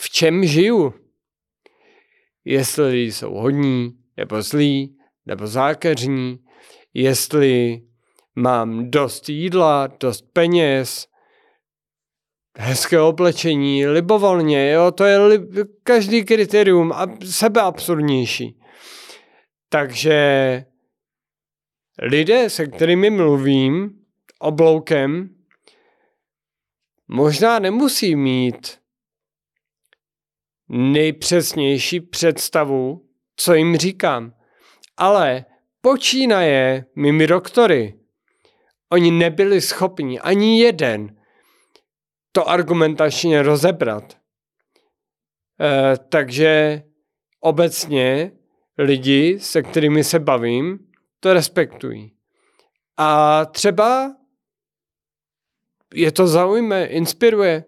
v 0.01 0.09
čem 0.09 0.45
žiju. 0.45 0.93
Jestli 2.45 3.01
jsou 3.01 3.33
hodní, 3.33 3.97
nebo 4.17 4.41
zlí, 4.41 4.97
nebo 5.25 5.47
zákeřní, 5.47 6.39
jestli 6.93 7.81
mám 8.35 8.91
dost 8.91 9.29
jídla, 9.29 9.87
dost 9.99 10.21
peněz, 10.33 11.07
hezké 12.57 13.01
oblečení, 13.01 13.87
libovolně, 13.87 14.71
jo, 14.71 14.91
to 14.91 15.03
je 15.03 15.17
li, 15.17 15.39
každý 15.83 16.25
kritérium 16.25 16.91
a 16.91 17.07
sebeabsurdnější. 17.25 18.59
Takže 19.69 20.65
lidé, 22.01 22.49
se 22.49 22.67
kterými 22.67 23.09
mluvím 23.09 23.99
obloukem, 24.39 25.29
možná 27.07 27.59
nemusí 27.59 28.15
mít 28.15 28.79
nejpřesnější 30.69 31.99
představu, 31.99 33.09
co 33.35 33.53
jim 33.53 33.77
říkám. 33.77 34.33
Ale 34.97 35.45
počínaje 35.81 36.85
mými 36.95 37.27
doktory, 37.27 37.99
oni 38.89 39.11
nebyli 39.11 39.61
schopni 39.61 40.19
ani 40.19 40.61
jeden 40.61 41.22
to 42.35 42.49
argumentačně 42.49 43.43
rozebrat. 43.43 44.17
E, 45.61 45.97
takže 45.97 46.83
obecně 47.39 48.31
lidi, 48.77 49.39
se 49.39 49.63
kterými 49.63 50.03
se 50.03 50.19
bavím, 50.19 50.79
to 51.19 51.33
respektují. 51.33 52.13
A 52.97 53.45
třeba 53.45 54.15
je 55.93 56.11
to 56.11 56.27
zaujme, 56.27 56.85
inspiruje. 56.85 57.65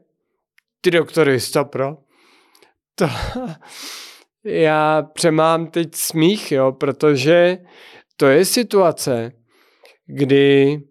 Ty 0.81 0.91
doktory, 0.91 1.39
stopro. 1.39 1.97
To, 2.97 3.05
já 4.43 5.01
přemám 5.01 5.67
teď 5.67 5.95
smích, 5.95 6.51
jo, 6.51 6.71
protože 6.71 7.57
to 8.17 8.25
je 8.25 8.45
situace, 8.45 9.31
kdy 10.05 10.81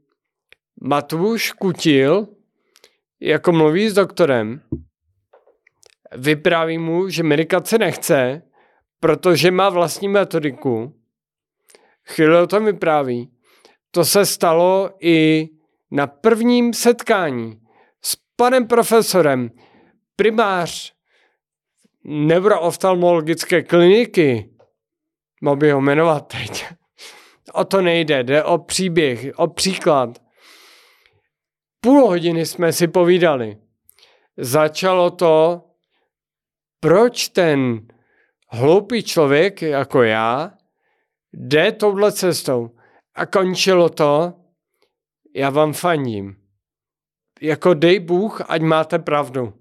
Matouš 0.81 1.53
Kutil 1.53 2.34
jako 3.21 3.53
mluví 3.53 3.89
s 3.89 3.95
doktorem, 3.95 4.61
vypráví 6.17 6.79
mu, 6.79 7.09
že 7.09 7.23
medikace 7.23 7.79
nechce, 7.79 8.43
protože 9.01 9.51
má 9.51 9.69
vlastní 9.69 10.09
metodiku. 10.09 10.95
Chvíli 12.07 12.39
o 12.39 12.47
tom 12.47 12.65
vypráví. 12.65 13.31
To 13.91 14.05
se 14.05 14.27
stalo 14.27 14.91
i 15.01 15.49
na 15.91 16.07
prvním 16.07 16.75
setkání 16.75 17.61
s 18.03 18.17
panem 18.37 18.67
profesorem, 18.67 19.51
primář 20.17 20.95
neurooftalmologické 22.05 23.63
kliniky, 23.63 24.51
mohl 25.43 25.57
by 25.57 25.71
ho 25.71 25.81
jmenovat 25.81 26.21
teď. 26.21 26.67
O 27.53 27.65
to 27.65 27.83
nejde, 27.83 28.23
jde 28.23 28.45
o 28.45 28.59
příběh, 28.59 29.33
o 29.37 29.47
příklad. 29.49 30.24
Půl 31.85 32.07
hodiny 32.07 32.47
jsme 32.47 32.73
si 32.73 32.89
povídali. 32.89 33.59
Začalo 34.37 35.11
to, 35.11 35.65
proč 36.81 37.29
ten 37.29 37.89
hloupý 38.49 39.03
člověk 39.03 39.63
jako 39.63 40.03
já 40.03 40.55
jde 41.33 41.73
touhle 41.73 42.13
cestou. 42.13 42.77
A 43.15 43.27
končilo 43.27 43.89
to, 43.89 44.35
já 45.35 45.51
vám 45.51 45.73
faním. 45.73 46.37
Jako 47.41 47.75
dej 47.75 48.01
Bůh, 48.01 48.51
ať 48.51 48.63
máte 48.63 48.99
pravdu. 48.99 49.55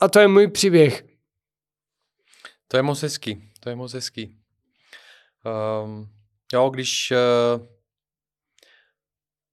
A 0.00 0.08
to 0.08 0.20
je 0.20 0.28
můj 0.28 0.48
příběh. 0.48 1.04
To 2.68 2.76
je 2.76 2.82
moc 2.82 3.02
hezký, 3.02 3.50
to 3.60 3.68
je 3.68 3.76
moc 3.76 3.92
hezký. 3.92 4.38
Um, 5.84 6.08
jo, 6.52 6.70
když 6.70 7.12
uh, 7.12 7.77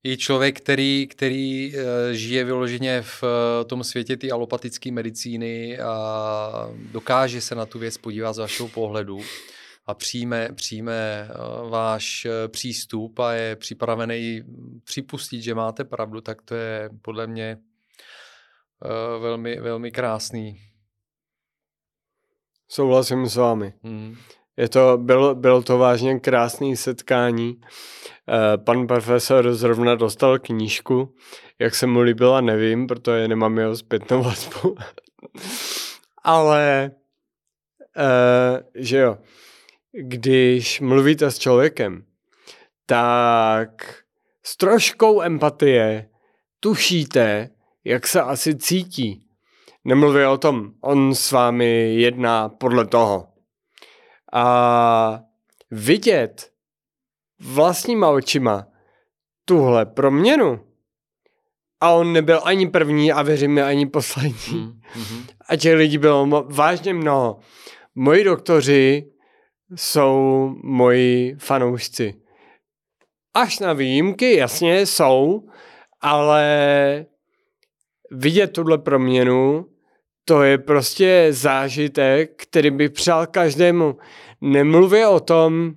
i 0.06 0.18
člověk, 0.18 0.62
který, 0.62 1.08
který 1.08 1.74
uh, 1.76 1.82
žije 2.12 2.44
vyloženě 2.44 3.02
v 3.02 3.24
uh, 3.24 3.30
tom 3.68 3.84
světě 3.84 4.18
ty 4.18 4.32
alopatické 4.32 4.92
medicíny 4.92 5.80
a 5.80 6.70
dokáže 6.92 7.42
se 7.42 7.56
na 7.56 7.66
tu 7.66 7.80
věc 7.80 7.98
podívat 7.98 8.34
z 8.34 8.38
vašeho 8.38 8.70
pohledu 8.70 9.20
a 9.86 9.94
přijme, 9.94 10.50
přijme 10.56 11.30
uh, 11.30 11.70
váš 11.70 12.28
přístup 12.48 13.20
a 13.20 13.34
je 13.34 13.56
připravený 13.56 14.44
připustit, 14.84 15.42
že 15.42 15.56
máte 15.56 15.84
pravdu, 15.84 16.22
tak 16.22 16.42
to 16.42 16.56
je 16.56 16.90
podle 17.02 17.28
mě 17.28 17.58
velmi, 19.20 19.60
velmi 19.60 19.92
krásný. 19.92 20.60
Souhlasím 22.68 23.26
s 23.26 23.36
vámi. 23.36 23.74
Hmm. 23.84 24.16
Je 24.58 24.70
to, 24.70 24.98
bylo, 24.98 25.36
bylo 25.36 25.62
to 25.62 25.78
vážně 25.78 26.20
krásné 26.20 26.76
setkání. 26.76 27.62
Eh, 28.30 28.58
pan 28.58 28.88
profesor 28.88 29.54
zrovna 29.54 29.96
dostal 29.96 30.40
knížku, 30.40 31.16
jak 31.60 31.76
se 31.76 31.88
mu 31.88 32.00
líbila, 32.02 32.42
nevím, 32.42 32.88
protože 32.88 33.28
nemám 33.28 33.58
jeho 33.58 33.78
zpětnou 33.78 34.24
vazbu. 34.24 34.76
Ale, 36.24 36.92
uh, 37.98 38.60
že 38.76 38.98
jo, 38.98 39.18
když 39.92 40.82
mluvíte 40.82 41.32
s 41.32 41.40
člověkem, 41.40 42.06
tak 42.86 44.04
s 44.44 44.58
troškou 44.58 45.22
empatie 45.22 46.10
tušíte, 46.60 47.50
jak 47.84 48.08
se 48.08 48.22
asi 48.22 48.58
cítí 48.58 49.26
nemluví 49.86 50.26
o 50.26 50.38
tom, 50.38 50.72
on 50.82 51.16
s 51.16 51.32
vámi 51.32 51.96
jedná 51.96 52.50
podle 52.50 52.86
toho. 52.86 53.28
A 54.36 55.20
vidět 55.72 56.52
vlastníma 57.40 58.10
očima 58.10 58.68
tuhle 59.46 59.86
proměnu 59.86 60.60
a 61.82 61.92
on 61.92 62.14
nebyl 62.14 62.42
ani 62.44 62.70
první 62.70 63.12
a 63.12 63.22
věřím 63.22 63.54
mi 63.54 63.62
ani 63.62 63.86
poslední. 63.86 64.34
Mm-hmm. 64.34 65.26
A 65.50 65.56
těch 65.56 65.76
lidí 65.76 65.98
bylo 65.98 66.26
mo- 66.26 66.46
vážně 66.56 66.94
mnoho. 66.94 67.40
Moji 67.96 68.24
doktoři 68.24 69.12
jsou 69.76 70.50
moji 70.64 71.36
fanoušci. 71.40 72.22
Až 73.34 73.60
na 73.60 73.74
výjimky, 73.74 74.36
jasně, 74.36 74.86
jsou, 74.86 75.50
ale 76.02 77.06
vidět 78.12 78.48
tuhle 78.48 78.78
proměnu 78.78 79.66
to 80.26 80.44
je 80.44 80.58
prostě 80.58 81.28
zážitek, 81.30 82.42
který 82.42 82.72
bych 82.72 82.92
přál 82.92 83.28
každému. 83.28 83.98
Nemluvě 84.42 85.08
o 85.08 85.20
tom, 85.20 85.74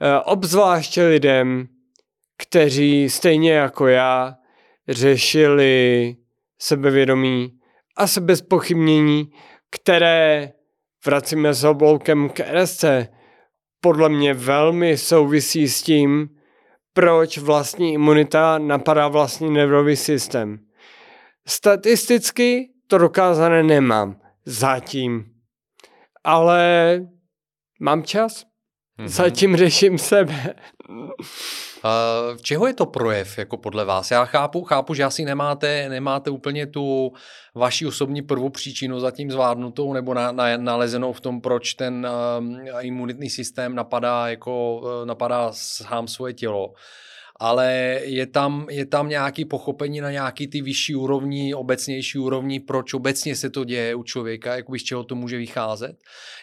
eh, 0.00 0.20
obzvláště 0.20 1.06
lidem, 1.06 1.68
kteří 2.38 3.10
stejně 3.10 3.52
jako 3.52 3.86
já 3.88 4.34
řešili 4.88 6.16
sebevědomí 6.58 7.52
a 7.96 8.06
sebezpochybnění, 8.06 9.30
které, 9.70 10.52
vracíme 11.06 11.54
s 11.54 11.64
obloukem 11.64 12.28
k 12.28 12.40
RSC, 12.40 12.84
podle 13.80 14.08
mě 14.08 14.34
velmi 14.34 14.98
souvisí 14.98 15.68
s 15.68 15.82
tím, 15.82 16.28
proč 16.92 17.38
vlastní 17.38 17.92
imunita 17.92 18.58
napadá 18.58 19.08
vlastní 19.08 19.50
nervový 19.50 19.96
systém. 19.96 20.58
Statisticky 21.48 22.75
to 22.86 22.98
dokázané 22.98 23.62
nemám. 23.62 24.20
Zatím. 24.44 25.24
Ale 26.24 27.00
mám 27.80 28.02
čas. 28.02 28.44
Mm-hmm. 28.98 29.08
Zatím 29.08 29.56
řeším 29.56 29.98
sebe. 29.98 30.54
Uh, 30.88 32.36
čeho 32.42 32.66
je 32.66 32.74
to 32.74 32.86
projev, 32.86 33.38
jako 33.38 33.56
podle 33.56 33.84
vás? 33.84 34.10
Já 34.10 34.24
chápu, 34.24 34.64
chápu, 34.64 34.94
že 34.94 35.04
asi 35.04 35.24
nemáte, 35.24 35.88
nemáte 35.88 36.30
úplně 36.30 36.66
tu 36.66 37.12
vaši 37.54 37.86
osobní 37.86 38.22
prvopříčinu 38.22 39.00
zatím 39.00 39.30
zvládnutou 39.30 39.92
nebo 39.92 40.14
na, 40.14 40.32
na, 40.32 40.56
nalezenou 40.56 41.12
v 41.12 41.20
tom, 41.20 41.40
proč 41.40 41.74
ten 41.74 42.06
uh, 42.40 42.80
imunitní 42.80 43.30
systém 43.30 43.74
napadá, 43.74 44.28
jako, 44.28 44.76
uh, 44.76 45.06
napadá 45.06 45.48
sám 45.52 46.08
svoje 46.08 46.34
tělo. 46.34 46.72
Ale 47.40 48.00
je 48.04 48.26
tam, 48.26 48.66
je 48.70 48.86
tam 48.86 49.08
nějaký 49.08 49.44
pochopení 49.44 50.00
na 50.00 50.10
nějaký 50.10 50.48
ty 50.48 50.62
vyšší 50.62 50.94
úrovni, 50.96 51.54
obecnější 51.54 52.18
úrovni, 52.18 52.60
proč 52.60 52.94
obecně 52.94 53.36
se 53.36 53.50
to 53.50 53.64
děje 53.64 53.94
u 53.94 54.02
člověka, 54.02 54.56
jakoby 54.56 54.78
z 54.78 54.82
čeho 54.82 55.04
to 55.04 55.14
může 55.14 55.36
vycházet. 55.36 55.96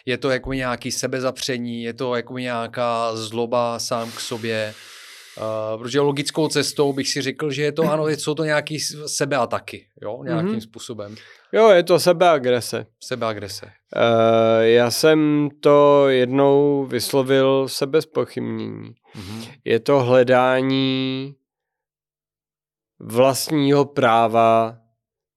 Je 0.06 0.18
to 0.18 0.30
jako 0.30 0.52
nějaký 0.52 0.92
sebezapření, 0.92 1.82
je 1.82 1.92
to 1.92 2.14
jako 2.14 2.38
nějaká 2.38 3.16
zloba 3.16 3.78
sám 3.78 4.10
k 4.10 4.20
sobě, 4.20 4.74
Uh, 5.38 5.82
protože 5.82 6.00
logickou 6.00 6.48
cestou 6.48 6.92
bych 6.92 7.08
si 7.08 7.22
řekl, 7.22 7.50
že 7.50 7.62
je 7.62 7.72
to, 7.72 7.82
ano, 7.82 8.08
jsou 8.08 8.34
to 8.34 8.44
nějaký 8.44 8.78
sebeataky, 9.06 9.86
jo, 10.02 10.22
nějakým 10.24 10.50
mm-hmm. 10.50 10.60
způsobem. 10.60 11.16
Jo, 11.54 11.68
je 11.68 11.82
to 11.82 11.98
sebeagrese. 11.98 12.86
Sebeagrese. 13.04 13.66
Uh, 13.66 14.62
já 14.62 14.90
jsem 14.90 15.48
to 15.60 16.08
jednou 16.08 16.84
vyslovil 16.84 17.68
sebezpochybnění. 17.68 18.94
Mm-hmm. 19.16 19.50
Je 19.64 19.80
to 19.80 20.00
hledání 20.00 21.34
vlastního 22.98 23.84
práva 23.84 24.78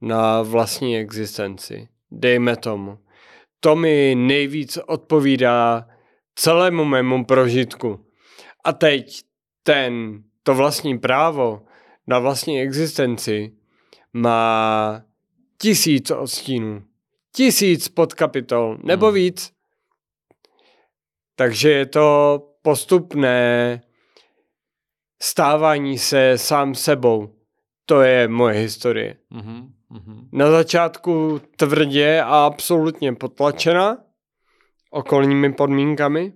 na 0.02 0.42
vlastní 0.42 0.98
existenci. 0.98 1.88
Dejme 2.12 2.56
tomu. 2.56 2.98
To 3.60 3.76
mi 3.76 4.16
nejvíc 4.18 4.78
odpovídá 4.88 5.88
celému 6.36 6.86
mému 6.86 7.26
prožitku. 7.26 8.06
A 8.64 8.74
teď 8.74 9.22
ten, 9.64 10.24
to 10.44 10.56
vlastní 10.56 11.00
právo 11.00 11.62
na 12.08 12.20
vlastní 12.20 12.62
existenci 12.62 13.54
má 14.14 15.02
tisíc 15.62 16.12
odstínů, 16.12 16.84
tisíc 17.36 17.88
podkapitol, 17.88 18.78
nebo 18.84 19.06
hmm. 19.06 19.16
víc. 19.16 19.54
Takže 21.36 21.70
je 21.70 21.86
to 21.86 22.40
postupné 22.62 23.82
stávání 25.22 25.98
se 25.98 26.38
sám 26.38 26.76
sebou. 26.76 27.34
To 27.86 28.02
je 28.02 28.28
moje 28.28 28.60
historie. 28.60 29.18
Mm-hmm. 29.32 30.30
Na 30.32 30.52
začátku 30.52 31.42
tvrdě 31.56 32.22
a 32.22 32.46
absolutně 32.46 33.14
potlačena 33.14 33.98
okolními 34.92 35.54
podmínkami. 35.54 36.34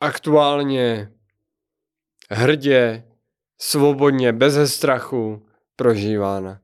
Aktuálně 0.00 1.12
hrdě, 2.30 3.04
svobodně, 3.60 4.32
bez 4.32 4.74
strachu 4.74 5.46
prožívána. 5.76 6.60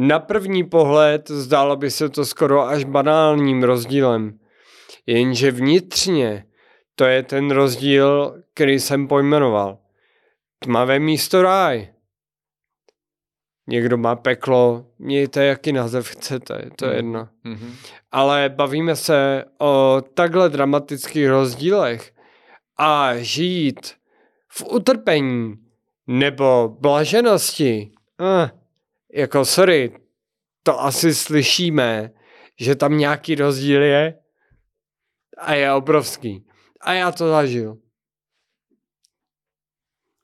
Na 0.00 0.18
první 0.18 0.64
pohled 0.64 1.30
zdálo 1.30 1.76
by 1.76 1.90
se 1.90 2.08
to 2.08 2.24
skoro 2.24 2.68
až 2.68 2.84
banálním 2.84 3.62
rozdílem, 3.62 4.38
jenže 5.06 5.50
vnitřně 5.50 6.44
to 6.94 7.04
je 7.04 7.22
ten 7.22 7.50
rozdíl, 7.50 8.42
který 8.54 8.80
jsem 8.80 9.08
pojmenoval. 9.08 9.78
Tmavé 10.58 10.98
místo 10.98 11.42
ráj. 11.42 11.88
Někdo 13.66 13.96
má 13.96 14.16
peklo, 14.16 14.86
mějte 14.98 15.44
jaký 15.44 15.72
název 15.72 16.08
chcete, 16.08 16.70
to 16.76 16.84
je 16.84 16.90
mhm. 16.90 16.96
jedno. 16.96 17.28
Mm-hmm. 17.44 17.72
Ale 18.12 18.48
bavíme 18.48 18.96
se 18.96 19.44
o 19.58 20.02
takhle 20.14 20.48
dramatických 20.48 21.28
rozdílech 21.28 22.12
a 22.76 23.16
žít 23.16 23.94
v 24.48 24.64
utrpení 24.70 25.54
nebo 26.06 26.76
blaženosti. 26.80 27.92
Eh, 28.20 28.50
jako 29.12 29.44
sorry, 29.44 29.92
to 30.62 30.80
asi 30.80 31.14
slyšíme, 31.14 32.10
že 32.60 32.74
tam 32.74 32.98
nějaký 32.98 33.34
rozdíl 33.34 33.82
je 33.82 34.18
a 35.38 35.54
je 35.54 35.72
obrovský. 35.72 36.46
A 36.80 36.92
já 36.92 37.12
to 37.12 37.28
zažil. 37.28 37.76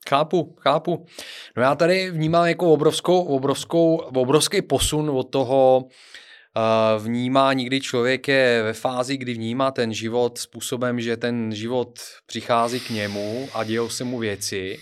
Chápu, 0.09 0.57
chápu. 0.61 1.07
No 1.57 1.63
já 1.63 1.75
tady 1.75 2.11
vnímám 2.11 2.47
jako 2.47 2.73
obrovskou, 2.73 3.23
obrovskou, 3.23 3.97
obrovský 3.97 4.63
posun 4.63 5.11
od 5.11 5.23
toho 5.23 5.85
uh, 5.85 7.05
vnímání, 7.05 7.65
kdy 7.65 7.81
člověk 7.81 8.29
je 8.29 8.63
ve 8.63 8.73
fázi, 8.73 9.17
kdy 9.17 9.35
vnímá 9.35 9.71
ten 9.71 9.95
život 9.95 10.39
způsobem, 10.39 11.01
že 11.01 11.17
ten 11.17 11.55
život 11.55 12.01
přichází 12.27 12.81
k 12.81 12.91
němu 12.91 13.49
a 13.55 13.65
dějou 13.65 13.89
se 13.89 14.05
mu 14.05 14.19
věci 14.19 14.79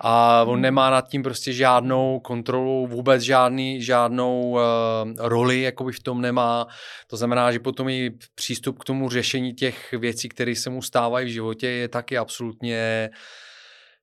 a 0.00 0.44
on 0.46 0.60
nemá 0.60 0.90
nad 0.90 1.08
tím 1.08 1.22
prostě 1.22 1.52
žádnou 1.52 2.20
kontrolu, 2.20 2.86
vůbec 2.86 3.22
žádný, 3.22 3.82
žádnou 3.82 4.50
uh, 4.50 4.58
roli 5.18 5.62
jakoby 5.62 5.92
v 5.92 6.02
tom 6.02 6.20
nemá. 6.20 6.66
To 7.06 7.16
znamená, 7.16 7.52
že 7.52 7.58
potom 7.58 7.88
i 7.88 8.10
přístup 8.34 8.78
k 8.78 8.84
tomu 8.84 9.08
řešení 9.08 9.54
těch 9.54 9.92
věcí, 9.92 10.28
které 10.28 10.54
se 10.54 10.70
mu 10.70 10.82
stávají 10.82 11.26
v 11.26 11.32
životě, 11.32 11.68
je 11.68 11.88
taky 11.88 12.18
absolutně 12.18 13.10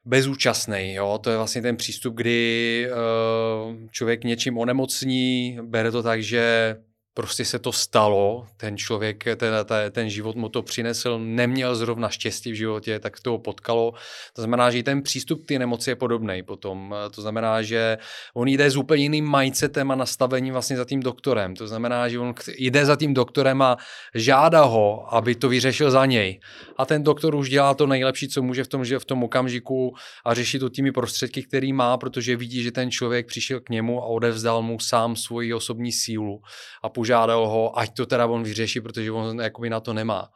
bezúčastný. 0.06 0.94
Jo? 0.94 1.20
To 1.24 1.30
je 1.30 1.38
vlastně 1.38 1.62
ten 1.62 1.78
přístup, 1.78 2.16
kdy 2.16 2.88
uh, 2.90 3.76
člověk 3.92 4.24
něčím 4.24 4.58
onemocní, 4.58 5.58
bere 5.62 5.92
to 5.92 6.04
tak, 6.04 6.24
že 6.24 6.76
prostě 7.14 7.46
se 7.46 7.60
to 7.60 7.72
stalo, 7.72 8.48
ten 8.58 8.78
člověk, 8.78 9.24
ten, 9.24 9.54
ten 9.92 10.10
život 10.10 10.36
mu 10.36 10.50
to 10.50 10.62
přinesl, 10.62 11.20
neměl 11.20 11.76
zrovna 11.76 12.10
štěstí 12.10 12.52
v 12.52 12.56
životě, 12.56 13.00
tak 13.00 13.20
to 13.20 13.32
ho 13.32 13.38
potkalo. 13.38 13.94
To 14.34 14.42
znamená, 14.42 14.72
že 14.72 14.78
i 14.80 14.84
ten 14.84 15.02
přístup 15.02 15.44
k 15.44 15.48
té 15.48 15.60
nemoci 15.60 15.90
je 15.90 15.96
podobný 15.96 16.44
potom. 16.44 16.96
To 17.16 17.22
znamená, 17.22 17.62
že 17.62 17.98
on 18.34 18.48
jde 18.48 18.70
s 18.70 18.78
úplně 18.78 19.04
jiným 19.04 19.38
mindsetem 19.38 19.92
a 19.92 19.96
nastavením 19.96 20.54
vlastně 20.54 20.78
za 20.78 20.86
tím 20.86 21.00
doktorem. 21.00 21.56
To 21.56 21.68
znamená, 21.68 22.10
že 22.10 22.20
on 22.20 22.34
jde 22.58 22.86
za 22.86 22.96
tím 22.96 23.14
doktorem 23.14 23.62
a 23.62 23.78
žádá 24.16 24.64
ho, 24.64 25.16
aby 25.16 25.36
to 25.36 25.50
vyřešil 25.50 25.92
za 25.92 26.06
něj. 26.06 26.40
A 26.78 26.86
ten 26.86 27.04
doktor 27.04 27.36
už 27.36 27.50
dělá 27.50 27.74
to 27.74 27.88
nejlepší, 27.88 28.28
co 28.28 28.42
může 28.42 28.64
v 28.64 28.68
tom, 28.68 28.86
že 28.86 29.00
v 29.00 29.06
tom 29.06 29.24
okamžiku 29.24 29.96
a 30.26 30.34
řeší 30.34 30.60
to 30.60 30.70
těmi 30.70 30.92
prostředky, 30.92 31.44
který 31.44 31.74
má, 31.74 31.98
protože 31.98 32.36
vidí, 32.36 32.64
že 32.64 32.72
ten 32.72 32.92
člověk 32.92 33.28
přišel 33.28 33.60
k 33.60 33.70
němu 33.70 34.04
a 34.04 34.06
odevzdal 34.06 34.62
mu 34.62 34.80
sám 34.80 35.16
svoji 35.16 35.54
osobní 35.54 35.92
sílu 35.92 36.42
a 36.84 36.90
požádal 37.04 37.48
ho, 37.48 37.80
ať 37.80 37.94
to 37.94 38.06
teda 38.06 38.26
on 38.26 38.44
vyřeší, 38.44 38.82
protože 38.82 39.12
on 39.12 39.40
jakoby 39.40 39.70
na 39.70 39.80
to 39.80 39.94
nemá. 39.94 40.30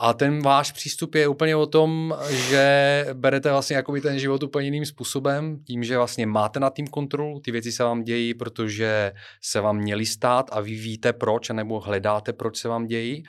A 0.00 0.12
ten 0.12 0.42
váš 0.42 0.72
přístup 0.72 1.14
je 1.14 1.28
úplně 1.28 1.56
o 1.56 1.66
tom, 1.66 2.16
že 2.48 3.06
berete 3.12 3.50
vlastně 3.52 3.76
jakoby 3.76 4.00
ten 4.00 4.18
život 4.18 4.42
úplně 4.42 4.66
jiným 4.66 4.86
způsobem, 4.86 5.60
tím, 5.64 5.84
že 5.84 5.96
vlastně 5.96 6.26
máte 6.26 6.60
nad 6.60 6.74
tím 6.74 6.86
kontrolu, 6.86 7.40
ty 7.40 7.52
věci 7.52 7.72
se 7.72 7.84
vám 7.84 8.02
dějí, 8.02 8.34
protože 8.34 9.12
se 9.42 9.60
vám 9.60 9.76
měly 9.76 10.06
stát 10.06 10.50
a 10.52 10.60
vy 10.60 10.74
víte 10.74 11.12
proč, 11.12 11.48
nebo 11.52 11.80
hledáte, 11.80 12.32
proč 12.32 12.56
se 12.56 12.68
vám 12.68 12.86
dějí. 12.86 13.22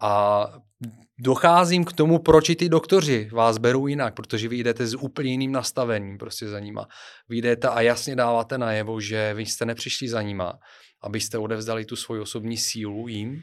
A 0.00 0.46
docházím 1.20 1.84
k 1.84 1.92
tomu, 1.92 2.18
proč 2.18 2.48
i 2.48 2.56
ty 2.56 2.68
doktoři 2.68 3.28
vás 3.32 3.58
berou 3.58 3.86
jinak, 3.86 4.14
protože 4.14 4.48
vy 4.48 4.56
jdete 4.56 4.86
s 4.86 4.94
úplně 4.94 5.30
jiným 5.30 5.52
nastavením 5.52 6.18
prostě 6.18 6.48
za 6.48 6.60
nima. 6.60 6.86
Vy 7.28 7.36
jdete 7.36 7.68
a 7.68 7.80
jasně 7.80 8.16
dáváte 8.16 8.58
najevo, 8.58 9.00
že 9.00 9.34
vy 9.34 9.46
jste 9.46 9.64
nepřišli 9.66 10.08
za 10.08 10.22
nima, 10.22 10.58
abyste 11.02 11.38
odevzdali 11.38 11.84
tu 11.84 11.96
svoji 11.96 12.20
osobní 12.20 12.56
sílu 12.56 13.08
jim, 13.08 13.42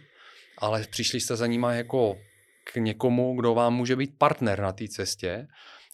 ale 0.57 0.85
přišli 0.91 1.19
jste 1.19 1.35
za 1.35 1.47
nima 1.47 1.73
jako 1.73 2.17
k 2.63 2.75
někomu, 2.75 3.35
kdo 3.35 3.53
vám 3.53 3.73
může 3.73 3.95
být 3.95 4.17
partner 4.17 4.59
na 4.59 4.71
té 4.71 4.87
cestě 4.87 5.47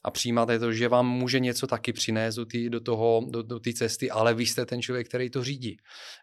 a 0.05 0.11
přijímáte 0.11 0.59
to, 0.59 0.73
že 0.73 0.87
vám 0.87 1.07
může 1.07 1.39
něco 1.39 1.67
taky 1.67 1.93
přinést 1.93 2.35
do 2.35 2.45
té 2.45 2.69
do 2.69 2.79
toho, 2.79 3.21
do, 3.29 3.43
do 3.43 3.59
cesty, 3.59 4.11
ale 4.11 4.33
vy 4.33 4.45
jste 4.45 4.65
ten 4.65 4.81
člověk, 4.81 5.07
který 5.07 5.29
to 5.29 5.43
řídí. 5.43 5.77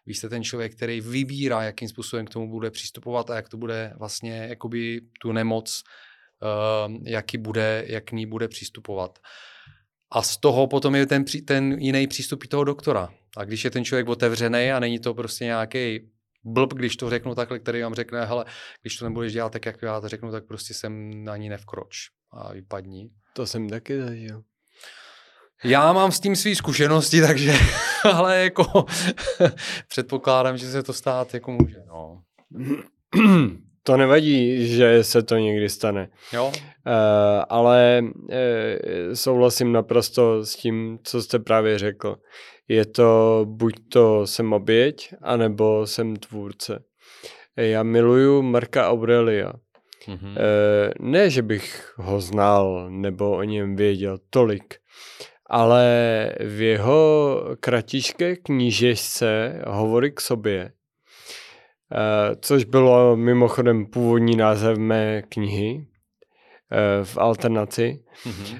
Vy 0.05 0.13
jste 0.13 0.29
ten 0.29 0.43
člověk, 0.43 0.75
který 0.75 1.01
vybírá, 1.01 1.63
jakým 1.63 1.87
způsobem 1.87 2.25
k 2.25 2.29
tomu 2.29 2.49
bude 2.49 2.71
přistupovat 2.71 3.29
a 3.29 3.35
jak 3.35 3.49
to 3.49 3.57
bude 3.57 3.93
vlastně 3.99 4.45
jakoby 4.49 5.01
tu 5.21 5.31
nemoc, 5.31 5.83
uh, 6.87 6.95
jaký 7.05 7.37
bude, 7.37 7.83
jak 7.87 8.03
k 8.03 8.11
ní 8.11 8.25
bude 8.25 8.47
přistupovat. 8.47 9.19
A 10.11 10.21
z 10.21 10.37
toho 10.37 10.67
potom 10.67 10.95
je 10.95 11.05
ten, 11.05 11.25
ten 11.47 11.71
jiný 11.79 12.07
přístup 12.07 12.43
i 12.43 12.47
toho 12.47 12.63
doktora. 12.63 13.09
A 13.37 13.43
když 13.43 13.63
je 13.63 13.71
ten 13.71 13.85
člověk 13.85 14.09
otevřený 14.09 14.71
a 14.71 14.79
není 14.79 14.99
to 14.99 15.13
prostě 15.13 15.45
nějaký 15.45 15.99
blb, 16.43 16.73
když 16.73 16.97
to 16.97 17.09
řeknu 17.09 17.35
takhle, 17.35 17.59
který 17.59 17.81
vám 17.81 17.93
řekne, 17.93 18.25
hele, 18.25 18.45
když 18.81 18.97
to 18.97 19.05
nebudeš 19.05 19.33
dělat 19.33 19.51
tak, 19.51 19.65
jak 19.65 19.81
já 19.81 20.01
to 20.01 20.07
řeknu, 20.07 20.31
tak 20.31 20.45
prostě 20.47 20.73
jsem 20.73 21.23
na 21.23 21.37
ní 21.37 21.49
nevkroč 21.49 21.95
a 22.31 22.53
vypadní. 22.53 23.09
To 23.33 23.47
jsem 23.47 23.69
taky 23.69 24.01
zažil. 24.01 24.43
Já 25.63 25.93
mám 25.93 26.11
s 26.11 26.19
tím 26.19 26.35
své 26.35 26.55
zkušenosti, 26.55 27.21
takže, 27.21 27.53
ale 28.13 28.43
jako 28.43 28.85
předpokládám, 29.87 30.57
že 30.57 30.71
se 30.71 30.83
to 30.83 30.93
stát 30.93 31.33
jako 31.33 31.51
může, 31.51 31.77
no. 31.87 32.21
To 33.83 33.97
nevadí, 33.97 34.67
že 34.67 35.03
se 35.03 35.23
to 35.23 35.37
někdy 35.37 35.69
stane. 35.69 36.09
Jo. 36.33 36.47
Uh, 36.47 36.53
ale 37.49 38.01
uh, 38.03 39.13
souhlasím 39.13 39.71
naprosto 39.71 40.45
s 40.45 40.55
tím, 40.55 40.99
co 41.03 41.21
jste 41.21 41.39
právě 41.39 41.79
řekl. 41.79 42.15
Je 42.67 42.85
to 42.85 43.41
buď 43.49 43.73
to 43.89 44.27
jsem 44.27 44.53
oběť, 44.53 45.13
anebo 45.21 45.87
jsem 45.87 46.15
tvůrce. 46.15 46.83
Já 47.55 47.83
miluju 47.83 48.41
Marka 48.41 48.89
Aurelia. 48.89 49.53
Mm-hmm. 50.07 50.37
E, 50.37 50.93
ne, 50.99 51.29
že 51.29 51.41
bych 51.41 51.93
ho 51.97 52.21
znal 52.21 52.87
nebo 52.89 53.31
o 53.31 53.43
něm 53.43 53.75
věděl 53.75 54.17
tolik, 54.29 54.75
ale 55.45 55.85
v 56.39 56.61
jeho 56.61 57.39
kratičké 57.59 58.35
knížečce 58.35 59.61
Hovory 59.67 60.11
k 60.11 60.21
sobě, 60.21 60.61
e, 60.61 60.71
což 62.41 62.63
bylo 62.63 63.15
mimochodem 63.15 63.85
původní 63.85 64.35
název 64.35 64.77
mé 64.77 65.21
knihy, 65.29 65.85
eh, 66.73 67.05
v 67.05 67.17
alternaci, 67.17 68.03
mm-hmm. 68.25 68.59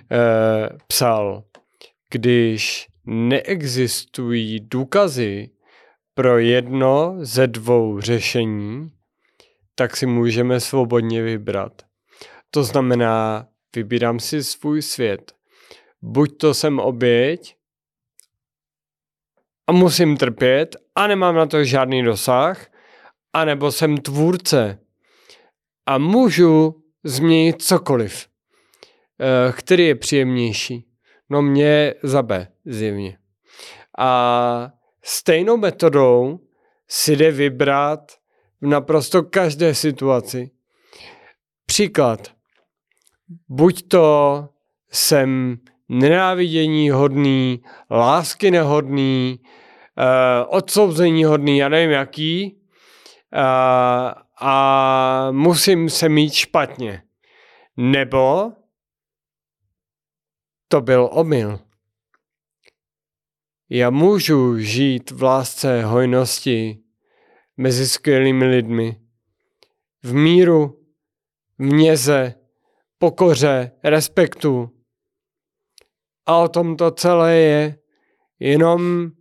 psal, 0.88 1.44
když 2.10 2.88
neexistují 3.06 4.60
důkazy 4.60 5.50
pro 6.14 6.40
jedno 6.40 7.16
ze 7.20 7.48
dvou 7.48 8.02
řešení, 8.02 8.92
tak 9.76 9.98
si 9.98 10.06
můžeme 10.06 10.60
svobodně 10.60 11.24
vybrat. 11.24 11.82
To 12.52 12.64
znamená, 12.64 13.48
vybírám 13.76 14.20
si 14.20 14.44
svůj 14.44 14.82
svět. 14.82 15.34
Buď 16.02 16.38
to 16.38 16.54
jsem 16.54 16.80
oběť 16.80 17.56
a 19.68 19.72
musím 19.72 20.18
trpět 20.18 20.76
a 20.96 21.08
nemám 21.08 21.36
na 21.36 21.46
to 21.46 21.64
žádný 21.64 22.04
dosah, 22.04 22.68
anebo 23.34 23.72
jsem 23.72 23.98
tvůrce 23.98 24.80
a 25.86 25.98
můžu 25.98 26.84
změnit 27.04 27.62
cokoliv, 27.62 28.28
eh, 29.20 29.52
který 29.52 29.86
je 29.86 29.96
příjemnější. 29.96 30.93
No 31.34 31.42
mě 31.42 31.94
za 32.04 32.22
B, 32.24 32.48
zjevně. 32.66 33.18
A 33.98 34.72
stejnou 35.04 35.58
metodou 35.58 36.40
si 36.88 37.16
jde 37.16 37.32
vybrat 37.32 38.12
v 38.62 38.68
naprosto 38.68 39.24
každé 39.24 39.76
situaci. 39.76 40.52
Příklad. 41.66 42.32
Buď 43.50 43.88
to 43.88 44.50
jsem 44.92 45.58
nenávidění 45.90 46.90
hodný, 46.90 47.64
lásky 47.92 48.52
nehodný, 48.52 49.40
uh, 49.40 50.58
odsouzení 50.58 51.24
hodný, 51.24 51.58
já 51.58 51.70
nevím 51.70 51.92
jaký, 51.92 52.58
uh, 53.36 53.42
a 54.40 55.28
musím 55.32 55.90
se 55.90 56.10
mít 56.10 56.34
špatně. 56.34 57.04
Nebo 57.78 58.52
to 60.74 60.82
byl 60.82 61.10
omyl. 61.12 61.60
Já 63.70 63.90
můžu 63.90 64.60
žít 64.60 65.12
v 65.12 65.24
lásce 65.24 65.84
hojnosti 65.84 66.84
mezi 67.58 67.88
skvělými 67.88 68.46
lidmi, 68.46 69.02
v 70.04 70.14
míru, 70.14 70.86
v 71.58 71.64
měze, 71.64 72.36
pokoře, 72.98 73.72
respektu. 73.84 74.70
A 76.26 76.38
o 76.38 76.48
tom 76.48 76.78
to 76.78 76.92
celé 76.92 77.36
je. 77.36 77.80
Jenom 78.40 79.12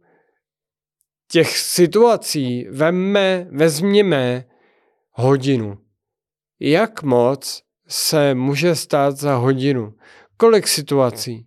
těch 1.31 1.59
situací 1.59 2.66
vemme, 2.70 3.47
vezměme 3.51 4.45
hodinu. 5.11 5.79
Jak 6.61 7.03
moc 7.03 7.62
se 7.89 8.35
může 8.35 8.74
stát 8.74 9.16
za 9.16 9.35
hodinu? 9.35 9.95
Kolik 10.43 10.69
situací? 10.69 11.47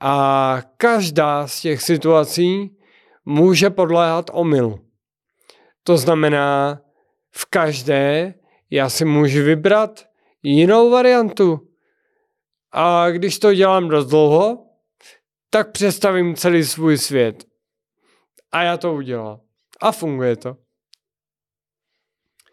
A 0.00 0.62
každá 0.76 1.46
z 1.46 1.60
těch 1.60 1.82
situací 1.82 2.76
může 3.24 3.70
podléhat 3.70 4.30
omylu. 4.32 4.86
To 5.82 5.96
znamená, 5.96 6.80
v 7.30 7.44
každé 7.44 8.34
já 8.70 8.88
si 8.88 9.04
můžu 9.04 9.42
vybrat 9.42 10.06
jinou 10.42 10.90
variantu. 10.90 11.68
A 12.72 13.10
když 13.10 13.38
to 13.38 13.54
dělám 13.54 13.88
dost 13.88 14.06
dlouho, 14.06 14.66
tak 15.50 15.72
představím 15.72 16.34
celý 16.34 16.64
svůj 16.64 16.98
svět. 16.98 17.44
A 18.52 18.62
já 18.62 18.76
to 18.76 18.94
udělám. 18.94 19.40
A 19.80 19.92
funguje 19.92 20.36
to. 20.36 20.56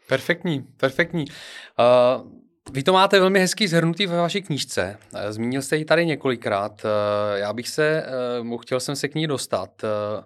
Perfektní, 0.07 0.61
perfektní. 0.61 1.25
Uh, 1.25 2.36
vy 2.71 2.83
to 2.83 2.93
máte 2.93 3.19
velmi 3.19 3.39
hezký 3.39 3.67
zhrnutý 3.67 4.05
ve 4.05 4.17
vaší 4.17 4.41
knížce. 4.41 4.97
Uh, 5.13 5.19
zmínil 5.29 5.61
jste 5.61 5.77
ji 5.77 5.85
tady 5.85 6.05
několikrát. 6.05 6.85
Uh, 6.85 6.89
já 7.37 7.53
bych 7.53 7.67
se, 7.67 8.05
uh, 8.41 8.61
chtěl 8.61 8.79
jsem 8.79 8.95
se 8.95 9.07
k 9.07 9.15
ní 9.15 9.27
dostat. 9.27 9.69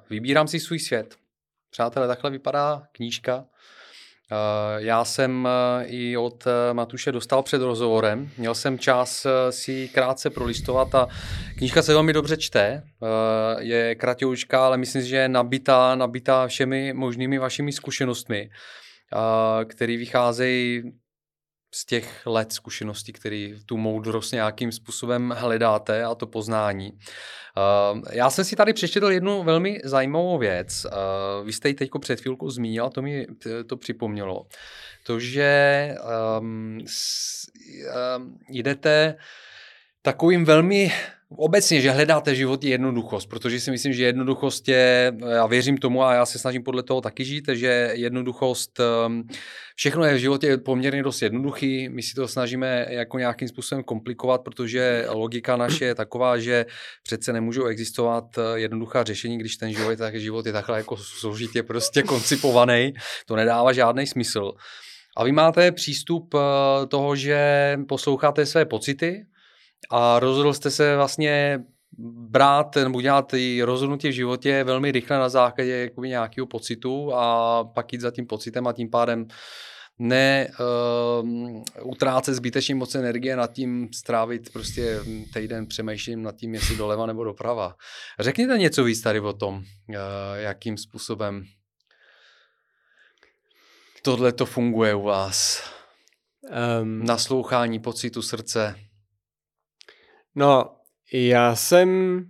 Vybírám 0.10 0.48
si 0.48 0.60
svůj 0.60 0.80
svět. 0.80 1.16
Přátelé, 1.72 2.08
takhle 2.08 2.32
vypadá 2.32 2.84
knížka. 2.92 3.46
Já 4.78 5.06
jsem 5.06 5.48
i 5.86 6.18
od 6.18 6.44
Matuše 6.74 7.12
dostal 7.12 7.44
před 7.44 7.62
rozhovorem. 7.62 8.30
Měl 8.38 8.56
jsem 8.56 8.80
čas 8.80 9.28
si 9.50 9.90
krátce 9.94 10.30
prolistovat 10.30 10.96
a 10.96 11.08
knížka 11.58 11.82
se 11.82 11.94
velmi 11.94 12.14
dobře 12.14 12.38
čte. 12.38 12.84
Je 13.60 13.96
kratoučka, 13.96 14.66
ale 14.66 14.78
myslím 14.78 15.02
že 15.02 15.16
je 15.16 15.30
nabitá, 15.30 15.96
nabitá 15.96 16.48
všemi 16.48 16.94
možnými 16.94 17.38
vašimi 17.38 17.72
zkušenostmi 17.72 18.50
který 19.66 19.98
vycházejí 19.98 20.84
z 21.74 21.86
těch 21.86 22.26
let 22.26 22.54
zkušeností, 22.54 23.14
který 23.14 23.56
tu 23.66 23.78
moudrost 23.78 24.34
nějakým 24.34 24.72
způsobem 24.72 25.34
hledáte 25.38 26.04
a 26.04 26.16
to 26.16 26.28
poznání. 26.28 26.92
Já 28.12 28.30
jsem 28.30 28.46
si 28.46 28.56
tady 28.56 28.74
přečetl 28.74 29.12
jednu 29.12 29.44
velmi 29.44 29.82
zajímavou 29.84 30.38
věc. 30.38 30.86
Vy 31.44 31.54
jste 31.54 31.68
ji 31.68 31.74
teď 31.74 31.90
před 32.00 32.22
chvílkou 32.22 32.50
zmínil, 32.50 32.90
to 32.90 33.02
mi 33.02 33.28
to 33.68 33.78
připomnělo. 33.78 34.46
To, 35.04 35.20
že 35.20 35.96
um, 36.40 36.80
s, 36.88 37.48
um, 38.18 38.38
jdete 38.50 39.16
takovým 40.02 40.46
velmi 40.46 40.92
obecně, 41.38 41.82
že 41.82 41.92
hledáte 41.92 42.32
v 42.32 42.36
životě 42.36 42.70
jednoduchost, 42.70 43.30
protože 43.30 43.60
si 43.60 43.72
myslím, 43.72 43.94
že 43.94 44.04
jednoduchost 44.04 44.68
je, 44.68 45.14
já 45.30 45.46
věřím 45.46 45.78
tomu 45.78 46.04
a 46.04 46.14
já 46.14 46.26
se 46.26 46.40
snažím 46.40 46.64
podle 46.64 46.84
toho 46.84 47.02
taky 47.02 47.26
žít, 47.26 47.50
že 47.54 47.92
jednoduchost, 47.94 48.80
ehm, 48.80 49.24
všechno 49.76 50.06
je 50.06 50.14
v 50.14 50.18
životě 50.18 50.58
poměrně 50.58 51.04
dost 51.04 51.22
jednoduchý, 51.22 51.90
my 51.90 52.04
si 52.04 52.14
to 52.14 52.28
snažíme 52.28 52.86
jako 52.90 53.20
nějakým 53.20 53.48
způsobem 53.48 53.84
komplikovat, 53.84 54.42
protože 54.42 55.06
logika 55.10 55.56
naše 55.56 55.86
je 55.86 55.96
taková, 55.96 56.38
že 56.38 56.66
přece 57.04 57.34
nemůžou 57.34 57.66
existovat 57.66 58.38
eh, 58.38 58.60
jednoduchá 58.60 59.04
řešení, 59.04 59.38
když 59.38 59.58
ten 59.58 59.74
život, 59.74 59.98
tak 59.98 60.16
život 60.16 60.46
je 60.46 60.54
takhle 60.54 60.78
jako 60.78 60.98
složitě 60.98 61.64
prostě 61.64 62.04
koncipovaný, 62.08 62.94
to 63.26 63.36
nedává 63.36 63.74
žádný 63.74 64.08
smysl. 64.08 64.52
A 65.18 65.24
vy 65.24 65.32
máte 65.32 65.72
přístup 65.72 66.34
eh, 66.34 66.88
toho, 66.88 67.16
že 67.16 67.78
posloucháte 67.88 68.46
své 68.46 68.66
pocity, 68.66 69.26
a 69.90 70.20
rozhodl 70.20 70.54
jste 70.54 70.72
se 70.72 70.96
vlastně 70.96 71.64
brát 72.30 72.76
nebo 72.76 73.02
dělat 73.02 73.34
rozhodnutí 73.64 74.08
v 74.08 74.12
životě 74.12 74.64
velmi 74.64 74.92
rychle 74.92 75.18
na 75.18 75.30
základě 75.30 75.72
jakoby 75.72 76.10
nějakého 76.10 76.48
pocitu 76.48 77.14
a 77.14 77.64
pak 77.64 77.94
jít 77.94 78.02
za 78.02 78.12
tím 78.12 78.28
pocitem 78.28 78.68
a 78.68 78.74
tím 78.74 78.90
pádem 78.90 79.28
ne 80.00 80.48
uh, 80.60 81.64
utrácet 81.84 82.36
zbytečně 82.36 82.76
moc 82.76 82.96
energie 82.96 83.36
nad 83.36 83.54
tím 83.54 83.90
strávit 83.94 84.54
prostě 84.54 85.00
týden 85.34 85.68
přemýšlím 85.68 86.24
nad 86.24 86.36
tím, 86.36 86.54
jestli 86.54 86.76
doleva 86.76 87.06
nebo 87.06 87.24
doprava. 87.24 87.76
Řekněte 88.20 88.58
něco 88.58 88.84
víc 88.84 89.02
tady 89.02 89.20
o 89.20 89.34
tom, 89.34 89.56
uh, 89.56 89.64
jakým 90.36 90.78
způsobem 90.78 91.44
tohle 94.02 94.32
to 94.32 94.46
funguje 94.46 94.96
u 94.96 95.02
vás. 95.02 95.64
Um, 96.82 97.06
Naslouchání 97.06 97.80
pocitu 97.80 98.22
srdce. 98.22 98.76
No, 100.36 100.76
já 101.14 101.56
jsem, 101.56 102.22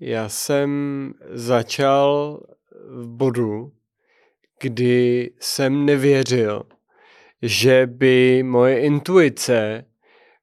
já 0.00 0.28
jsem 0.28 1.12
začal 1.30 2.40
v 2.88 3.06
bodu, 3.06 3.72
kdy 4.60 5.34
jsem 5.40 5.84
nevěřil, 5.84 6.62
že 7.42 7.86
by 7.86 8.42
moje 8.42 8.80
intuice 8.80 9.84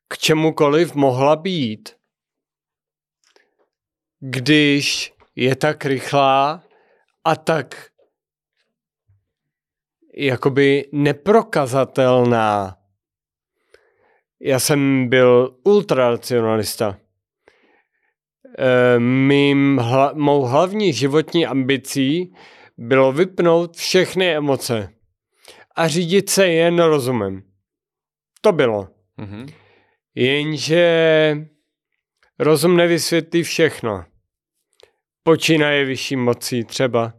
k 0.08 0.18
čemukoliv 0.18 0.96
mohla 0.96 1.36
být, 1.36 1.90
když 4.20 5.14
je 5.36 5.56
tak 5.56 5.86
rychlá 5.86 6.64
a 7.24 7.36
tak 7.36 7.92
jakoby 10.14 10.90
neprokazatelná 10.92 12.81
já 14.44 14.60
jsem 14.60 15.10
byl 15.10 15.58
ultraracionalista. 15.64 16.98
E, 18.58 19.00
mým 19.00 19.78
hla, 19.78 20.12
mou 20.16 20.42
hlavní 20.42 20.94
životní 20.94 21.46
ambicí 21.46 22.34
bylo 22.78 23.12
vypnout 23.12 23.76
všechny 23.76 24.36
emoce 24.36 24.94
a 25.76 25.88
řídit 25.88 26.30
se 26.30 26.48
jen 26.48 26.80
rozumem. 26.80 27.44
To 28.42 28.52
bylo. 28.52 28.88
Mm-hmm. 29.20 29.54
Jenže 30.16 31.38
rozum 32.40 32.78
nevysvětlí 32.78 33.44
všechno. 33.44 34.06
Počínaje 35.24 35.86
vyšší 35.86 36.16
mocí 36.16 36.64
třeba. 36.64 37.14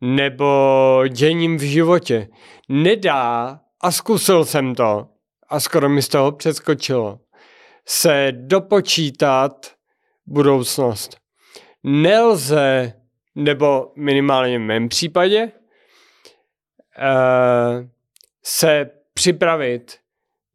Nebo 0.00 1.02
děním 1.08 1.56
v 1.56 1.62
životě. 1.62 2.28
Nedá, 2.68 3.60
a 3.82 3.90
zkusil 3.90 4.44
jsem 4.44 4.74
to, 4.74 5.09
a 5.50 5.60
skoro 5.60 5.88
mi 5.88 6.02
z 6.02 6.08
toho 6.08 6.32
přeskočilo, 6.32 7.20
se 7.86 8.32
dopočítat 8.32 9.74
budoucnost. 10.26 11.16
Nelze, 11.82 12.92
nebo 13.34 13.92
minimálně 13.96 14.58
v 14.58 14.62
mém 14.62 14.88
případě, 14.88 15.52
uh, 16.98 17.88
se 18.44 18.90
připravit 19.14 19.98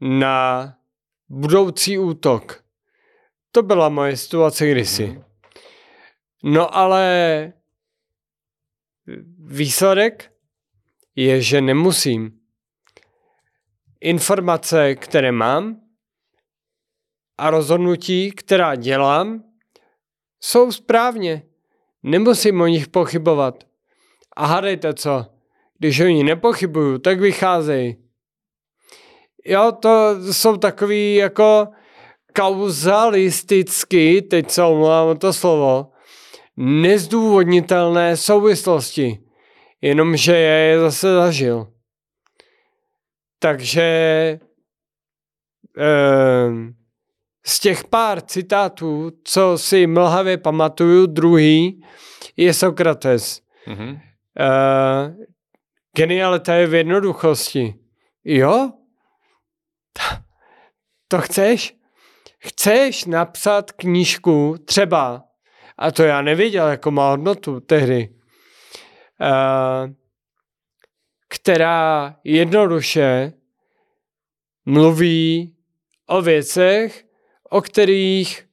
na 0.01 0.73
budoucí 1.29 1.97
útok. 1.97 2.63
To 3.51 3.63
byla 3.63 3.89
moje 3.89 4.17
situace 4.17 4.71
kdysi. 4.71 5.07
Mhm. 5.07 5.23
No 6.43 6.77
ale 6.77 7.53
výsledek 9.37 10.31
je, 11.15 11.41
že 11.41 11.61
nemusím. 11.61 12.34
Informace, 14.05 14.95
které 14.95 15.31
mám 15.31 15.81
a 17.37 17.49
rozhodnutí, 17.49 18.31
která 18.31 18.75
dělám, 18.75 19.43
jsou 20.41 20.71
správně. 20.71 21.43
Nemusím 22.03 22.61
o 22.61 22.67
nich 22.67 22.87
pochybovat. 22.87 23.63
A 24.35 24.45
hádejte 24.45 24.93
co, 24.93 25.25
když 25.79 25.99
o 25.99 26.03
nich 26.03 26.23
nepochybuju, 26.23 26.97
tak 26.97 27.19
vycházejí. 27.19 27.95
Jo, 29.45 29.71
to 29.81 30.15
jsou 30.31 30.57
takový 30.57 31.15
jako 31.15 31.67
kauzalisticky, 32.35 34.21
teď 34.21 34.51
se 34.51 34.63
omlouvám 34.63 35.17
to 35.17 35.33
slovo, 35.33 35.91
nezdůvodnitelné 36.57 38.17
souvislosti, 38.17 39.19
jenomže 39.81 40.37
je 40.37 40.79
zase 40.79 41.15
zažil. 41.15 41.74
Takže 43.45 43.81
eh, 45.77 46.49
z 47.45 47.59
těch 47.59 47.83
pár 47.83 48.21
citátů, 48.21 49.11
co 49.23 49.57
si 49.57 49.87
mlhavě 49.87 50.37
pamatuju, 50.37 51.05
druhý 51.05 51.85
je 52.37 52.53
Sokrates. 52.53 53.41
Mhm. 53.67 53.99
Eh, 54.39 55.15
genialita 55.95 56.53
je 56.53 56.67
v 56.67 56.73
jednoduchosti. 56.73 57.75
Jo? 58.23 58.71
To 61.07 61.21
chceš? 61.21 61.75
Chceš 62.39 63.05
napsat 63.05 63.71
knížku 63.71 64.55
třeba, 64.65 65.23
a 65.77 65.91
to 65.91 66.03
já 66.03 66.21
nevěděl, 66.21 66.67
jako 66.67 66.91
má 66.91 67.09
hodnotu 67.09 67.59
tehdy, 67.59 68.09
eh, 69.21 69.93
která 71.35 72.15
jednoduše 72.23 73.33
mluví 74.65 75.55
o 76.07 76.21
věcech, 76.21 77.05
o 77.49 77.61
kterých 77.61 78.47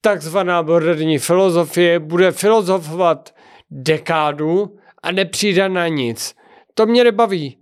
takzvaná 0.00 0.62
moderní 0.62 1.18
filozofie 1.18 1.98
bude 1.98 2.32
filozofovat 2.32 3.34
dekádu 3.70 4.78
a 5.02 5.12
nepřijde 5.12 5.68
na 5.68 5.88
nic. 5.88 6.36
To 6.74 6.86
mě 6.86 7.04
nebaví. 7.04 7.58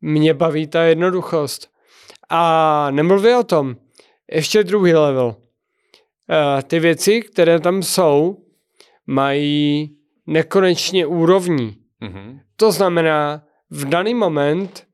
Mě 0.00 0.34
baví 0.34 0.66
ta 0.66 0.82
jednoduchost. 0.82 1.70
A 2.28 2.90
nemluví 2.90 3.34
o 3.34 3.42
tom. 3.44 3.76
Ještě 4.32 4.64
druhý 4.64 4.94
level. 4.94 5.26
Uh, 5.26 6.62
ty 6.62 6.80
věci, 6.80 7.20
které 7.20 7.60
tam 7.60 7.82
jsou, 7.82 8.44
mají 9.06 9.96
nekonečně 10.26 11.06
úrovní. 11.06 11.81
Mhm. 12.02 12.40
To 12.56 12.72
znamená, 12.72 13.42
v 13.70 13.84
daný 13.84 14.14
moment 14.14 14.86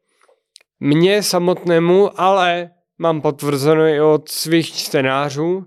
mě 0.80 1.22
samotnému, 1.22 2.20
ale 2.20 2.70
mám 2.98 3.20
potvrzeno 3.20 3.86
i 3.86 4.00
od 4.00 4.28
svých 4.28 4.72
čtenářů, 4.72 5.56
uh, 5.56 5.64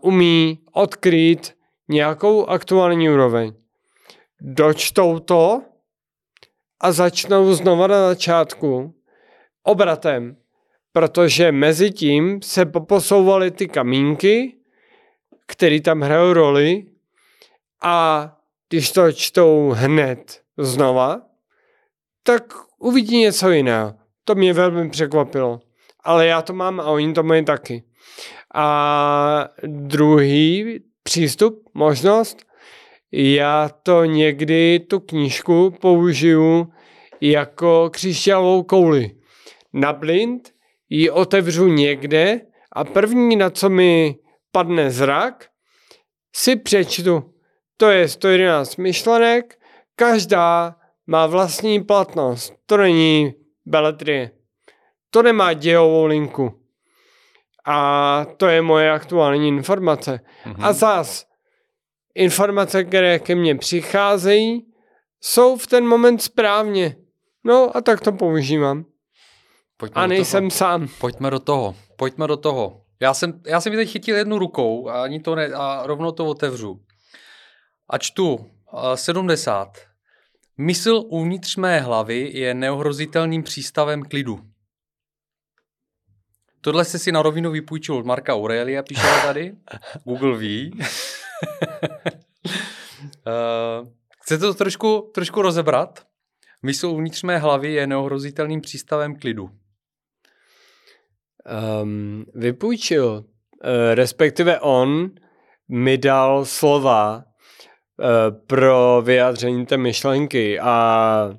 umí 0.00 0.58
odkrýt 0.72 1.54
nějakou 1.88 2.46
aktuální 2.46 3.10
úroveň. 3.10 3.52
Dočtou 4.40 5.18
to 5.18 5.62
a 6.80 6.92
začnou 6.92 7.54
znova 7.54 7.86
na 7.86 8.08
začátku 8.08 8.94
obratem, 9.62 10.36
protože 10.92 11.52
mezi 11.52 11.90
tím 11.90 12.42
se 12.42 12.66
poposouvaly 12.66 13.50
ty 13.50 13.68
kamínky, 13.68 14.56
které 15.46 15.80
tam 15.80 16.00
hrajou 16.00 16.32
roli 16.32 16.86
a 17.82 18.37
když 18.68 18.92
to 18.92 19.12
čtou 19.12 19.70
hned 19.76 20.40
znova, 20.58 21.20
tak 22.22 22.42
uvidí 22.78 23.18
něco 23.18 23.50
jiného. 23.50 23.94
To 24.24 24.34
mě 24.34 24.52
velmi 24.52 24.90
překvapilo. 24.90 25.60
Ale 26.04 26.26
já 26.26 26.42
to 26.42 26.52
mám 26.52 26.80
a 26.80 26.84
oni 26.84 27.12
to 27.12 27.22
mají 27.22 27.44
taky. 27.44 27.82
A 28.54 29.48
druhý 29.66 30.80
přístup, 31.02 31.62
možnost, 31.74 32.46
já 33.12 33.68
to 33.68 34.04
někdy, 34.04 34.80
tu 34.80 35.00
knížku 35.00 35.74
použiju 35.80 36.72
jako 37.20 37.90
křišťálovou 37.92 38.62
kouli. 38.62 39.10
Na 39.72 39.92
blind 39.92 40.52
ji 40.88 41.10
otevřu 41.10 41.68
někde 41.68 42.40
a 42.72 42.84
první, 42.84 43.36
na 43.36 43.50
co 43.50 43.70
mi 43.70 44.16
padne 44.52 44.90
zrak, 44.90 45.48
si 46.36 46.56
přečtu. 46.56 47.34
To 47.80 47.90
je 47.90 48.08
111 48.08 48.76
myšlenek, 48.76 49.58
každá 49.96 50.76
má 51.06 51.26
vlastní 51.26 51.84
platnost. 51.84 52.54
To 52.66 52.76
není 52.76 53.34
beletrie. 53.66 54.30
To 55.10 55.22
nemá 55.22 55.52
dějovou 55.52 56.04
linku. 56.04 56.60
A 57.64 58.26
to 58.36 58.46
je 58.46 58.62
moje 58.62 58.90
aktuální 58.90 59.48
informace. 59.48 60.20
Mhm. 60.46 60.64
A 60.64 60.72
zas, 60.72 61.26
informace, 62.14 62.84
které 62.84 63.18
ke 63.18 63.34
mně 63.34 63.54
přicházejí, 63.54 64.66
jsou 65.20 65.56
v 65.56 65.66
ten 65.66 65.86
moment 65.86 66.22
správně. 66.22 66.96
No 67.44 67.76
a 67.76 67.80
tak 67.80 68.00
to 68.00 68.12
používám. 68.12 68.84
Pojďme 69.76 70.02
A 70.02 70.06
nejsem 70.06 70.42
toho. 70.42 70.50
sám. 70.50 70.88
Pojďme 71.00 71.30
do 71.30 71.38
toho. 71.38 71.74
Pojďme 71.96 72.26
do 72.26 72.36
toho. 72.36 72.82
Já 73.00 73.14
jsem, 73.14 73.40
já 73.46 73.60
jsem 73.60 73.72
teď 73.72 73.88
chytil 73.88 74.16
jednu 74.16 74.38
rukou 74.38 74.88
a, 74.88 75.02
ani 75.02 75.20
to 75.20 75.34
ne, 75.34 75.46
a 75.46 75.82
rovnou 75.86 76.12
to 76.12 76.26
otevřu. 76.26 76.80
A 77.90 77.98
čtu 77.98 78.34
uh, 78.34 78.94
70. 78.94 79.78
Mysl 80.58 81.04
uvnitř 81.06 81.56
mé 81.56 81.80
hlavy 81.80 82.30
je 82.34 82.54
neohrozitelným 82.54 83.42
přístavem 83.42 84.02
klidu. 84.02 84.40
Tohle 86.60 86.84
jste 86.84 86.98
si 86.98 87.12
na 87.12 87.22
rovinu 87.22 87.50
vypůjčil 87.50 87.94
od 87.94 88.06
Marka 88.06 88.34
Aurelia, 88.34 88.82
píše 88.82 89.06
tady. 89.22 89.54
Google 90.04 90.38
ví. 90.38 90.70
uh, 93.26 93.88
chcete 94.22 94.40
to 94.40 94.54
trošku, 94.54 95.10
trošku 95.14 95.42
rozebrat? 95.42 96.06
Mysl 96.62 96.86
uvnitř 96.86 97.22
mé 97.22 97.38
hlavy 97.38 97.72
je 97.72 97.86
neohrozitelným 97.86 98.60
přístavem 98.60 99.16
klidu. 99.16 99.50
Um, 101.82 102.24
vypůjčil, 102.34 103.12
uh, 103.12 103.24
respektive 103.94 104.60
on 104.60 105.10
mi 105.68 105.98
dal 105.98 106.44
slova 106.44 107.27
pro 108.46 109.02
vyjádření 109.04 109.66
té 109.66 109.76
myšlenky 109.76 110.60
a 110.60 111.24
uh, 111.30 111.38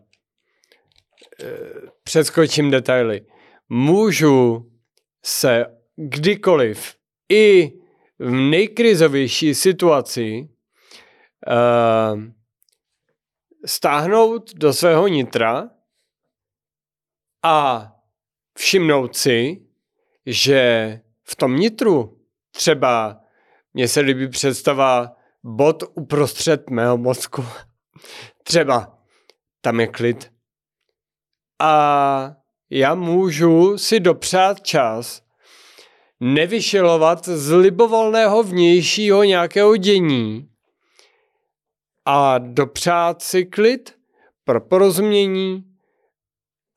přeskočím 2.04 2.72
detaily. 2.72 3.26
Můžu 3.70 4.72
se 5.24 5.66
kdykoliv 5.96 6.96
i 7.30 7.74
v 8.20 8.32
nejkrizovější 8.32 9.56
situaci 9.56 10.50
uh, 11.48 12.22
stáhnout 13.66 14.54
do 14.54 14.74
svého 14.74 15.08
nitra 15.08 15.70
a 17.44 17.92
všimnout 18.58 19.16
si, 19.16 19.66
že 20.26 21.02
v 21.24 21.36
tom 21.36 21.56
nitru 21.56 22.22
třeba 22.52 23.22
mně 23.74 23.88
se 23.88 24.00
líbí 24.00 24.28
představa 24.28 25.19
bod 25.44 25.84
uprostřed 25.96 26.70
mého 26.70 26.98
mozku. 26.98 27.46
Třeba 28.44 28.98
tam 29.62 29.80
je 29.80 29.88
klid. 29.88 30.32
A 31.62 32.36
já 32.70 32.96
můžu 32.96 33.78
si 33.78 34.00
dopřát 34.00 34.62
čas, 34.62 35.22
nevyšilovat 36.20 37.26
z 37.26 37.56
libovolného 37.56 38.44
vnějšího 38.44 39.24
nějakého 39.24 39.78
dění 39.78 40.50
a 42.06 42.38
dopřát 42.38 43.22
si 43.22 43.46
klid 43.46 43.96
pro 44.44 44.62
porozumění 44.62 45.64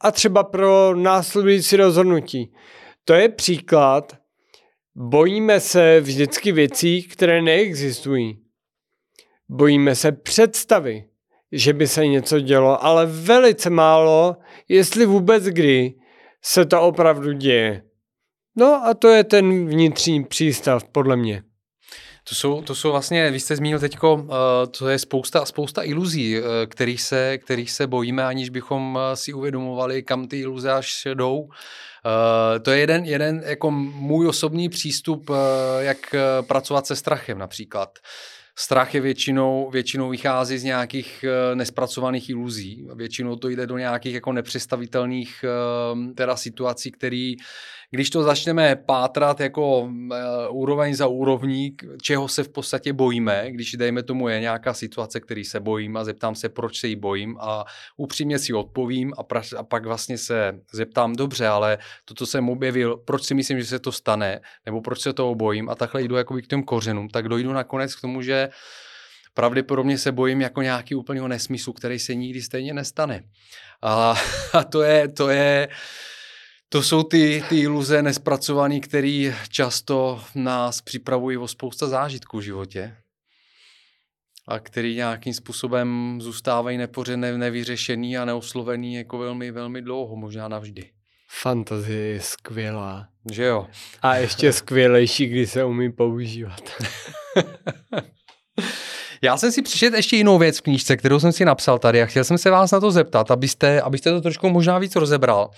a 0.01 0.11
třeba 0.11 0.45
pro 0.45 0.95
následující 0.95 1.77
rozhodnutí. 1.77 2.55
To 3.05 3.13
je 3.13 3.29
příklad. 3.29 4.17
Bojíme 4.95 5.61
se 5.61 6.01
vždycky 6.01 6.53
věcí, 6.53 7.03
které 7.03 7.43
neexistují. 7.43 8.42
Bojíme 9.55 9.95
se 9.95 10.13
představy, 10.13 11.05
že 11.53 11.73
by 11.73 11.89
se 11.89 12.07
něco 12.07 12.41
dělo, 12.41 12.85
ale 12.85 13.07
velice 13.07 13.71
málo, 13.71 14.37
jestli 14.69 15.07
vůbec 15.07 15.45
kdy, 15.45 15.95
se 16.43 16.65
to 16.65 16.81
opravdu 16.81 17.33
děje. 17.33 17.83
No 18.57 18.87
a 18.87 18.95
to 18.95 19.09
je 19.09 19.25
ten 19.25 19.69
vnitřní 19.69 20.25
přístav, 20.25 20.85
podle 20.85 21.17
mě. 21.17 21.43
To 22.29 22.35
jsou, 22.35 22.63
to 22.63 22.75
jsou 22.75 22.91
vlastně, 22.91 23.31
vy 23.31 23.41
jste 23.41 23.57
zmínil 23.57 23.79
teďko, 23.79 24.15
uh, 24.15 24.31
to 24.79 24.89
je 24.89 24.99
spousta, 24.99 25.45
spousta 25.45 25.83
iluzí, 25.83 26.39
uh, 26.39 26.47
kterých, 26.69 27.03
se, 27.03 27.39
kterých 27.39 27.71
se 27.71 27.87
bojíme, 27.87 28.25
aniž 28.25 28.51
bychom 28.51 28.95
uh, 28.95 29.01
si 29.15 29.33
uvědomovali, 29.33 30.03
kam 30.03 30.29
ty 30.29 30.41
iluze 30.41 30.73
až 30.73 31.07
jdou. 31.15 31.39
Uh, 31.41 31.51
to 32.63 32.71
je 32.71 32.79
jeden, 32.79 33.05
jeden 33.05 33.43
jako 33.47 33.71
můj 33.71 34.29
osobní 34.29 34.69
přístup, 34.69 35.31
jak 35.79 36.15
pracovat 36.47 36.87
se 36.87 36.97
strachem 36.97 37.39
například. 37.39 37.99
Strach 38.59 38.95
je 38.95 39.01
většinou, 39.01 39.71
většinou 39.71 40.11
vychází 40.11 40.59
z 40.59 40.65
nějakých 40.65 41.25
uh, 41.25 41.57
nespracovaných 41.57 42.31
iluzí. 42.31 42.87
Většinou 42.95 43.37
to 43.37 43.49
jde 43.49 43.67
do 43.67 43.79
nějakých 43.79 44.15
jako 44.15 44.33
nepředstavitelných 44.33 45.45
uh, 45.45 46.15
teda 46.15 46.37
situací, 46.37 46.93
které 46.93 47.33
když 47.95 48.11
to 48.11 48.23
začneme 48.23 48.77
pátrat 48.77 49.41
jako 49.41 49.81
uh, 49.81 49.91
úroveň 50.51 50.95
za 50.95 51.07
úrovní, 51.07 51.77
čeho 52.03 52.29
se 52.29 52.45
v 52.45 52.49
podstatě 52.49 52.93
bojíme, 52.93 53.45
když 53.51 53.73
dejme 53.73 54.03
tomu 54.03 54.29
je 54.29 54.41
nějaká 54.41 54.75
situace, 54.75 55.21
který 55.21 55.45
se 55.45 55.61
bojím 55.61 55.97
a 55.97 56.05
zeptám 56.05 56.35
se, 56.35 56.49
proč 56.49 56.81
se 56.81 56.89
jí 56.89 56.97
bojím 56.97 57.37
a 57.41 57.65
upřímně 57.97 58.39
si 58.39 58.53
odpovím 58.53 59.13
a, 59.19 59.23
pra- 59.23 59.59
a 59.59 59.63
pak 59.63 59.87
vlastně 59.87 60.19
se 60.19 60.61
zeptám, 60.73 61.13
dobře, 61.13 61.47
ale 61.47 61.79
toto 62.05 62.27
jsem 62.27 62.49
objevil, 62.49 62.97
proč 62.97 63.23
si 63.23 63.35
myslím, 63.35 63.61
že 63.61 63.67
se 63.67 63.79
to 63.79 63.93
stane, 63.93 64.41
nebo 64.67 64.81
proč 64.81 65.01
se 65.01 65.13
toho 65.13 65.35
bojím 65.35 65.69
a 65.69 65.75
takhle 65.75 66.03
jdu 66.03 66.17
jakoby 66.17 66.43
k 66.43 66.47
těm 66.47 66.63
kořenům, 66.63 67.09
tak 67.09 67.29
dojdu 67.29 67.53
nakonec 67.53 67.95
k 67.95 68.01
tomu, 68.01 68.23
že 68.23 68.49
pravděpodobně 69.35 69.99
se 69.99 70.13
bojím 70.13 70.41
jako 70.41 70.63
nějaký 70.63 70.95
úplného 70.95 71.29
nesmyslu, 71.29 71.73
který 71.73 71.99
se 71.99 72.15
nikdy 72.15 72.43
stejně 72.43 72.75
nestane. 72.75 73.23
A, 73.83 74.15
a 74.53 74.65
to 74.65 74.83
je, 74.83 75.09
to 75.09 75.29
je, 75.29 75.69
to 76.73 76.83
jsou 76.83 77.03
ty, 77.03 77.45
ty 77.49 77.61
iluze 77.61 78.03
nespracované, 78.03 78.81
které 78.81 79.35
často 79.49 80.23
nás 80.35 80.81
připravují 80.81 81.37
o 81.37 81.49
spousta 81.49 81.87
zážitků 81.87 82.39
v 82.39 82.43
životě 82.43 82.97
a 84.49 84.59
který 84.59 84.97
nějakým 84.97 85.35
způsobem 85.35 86.19
zůstávají 86.21 86.79
nepořené, 86.79 87.39
nevyřešený 87.39 88.19
a 88.19 88.25
neoslovený 88.25 88.95
jako 88.95 89.19
velmi, 89.19 89.51
velmi 89.51 89.83
dlouho, 89.83 90.17
možná 90.17 90.49
navždy. 90.49 90.91
Fantazie 91.31 92.07
je 92.07 92.21
skvělá. 92.21 93.09
Že 93.33 93.45
jo? 93.45 93.67
A 94.03 94.17
ještě 94.17 94.53
skvělejší, 94.53 95.27
když 95.27 95.51
se 95.51 95.65
umí 95.65 95.93
používat. 95.93 96.71
Já 99.23 99.37
jsem 99.37 99.53
si 99.53 99.63
přišel 99.63 99.95
ještě 99.95 100.17
jinou 100.17 100.39
věc 100.39 100.59
v 100.59 100.63
knížce, 100.63 100.97
kterou 100.97 101.21
jsem 101.21 101.33
si 101.33 101.45
napsal 101.45 101.79
tady 101.79 102.03
a 102.03 102.07
chtěl 102.07 102.25
jsem 102.25 102.39
se 102.39 102.51
vás 102.51 102.71
na 102.71 102.81
to 102.81 102.91
zeptat, 102.91 103.31
abyste, 103.31 103.81
abyste 103.81 104.11
to 104.11 104.21
trošku 104.21 104.49
možná 104.49 104.79
víc 104.79 104.97
rozebral. 104.97 105.51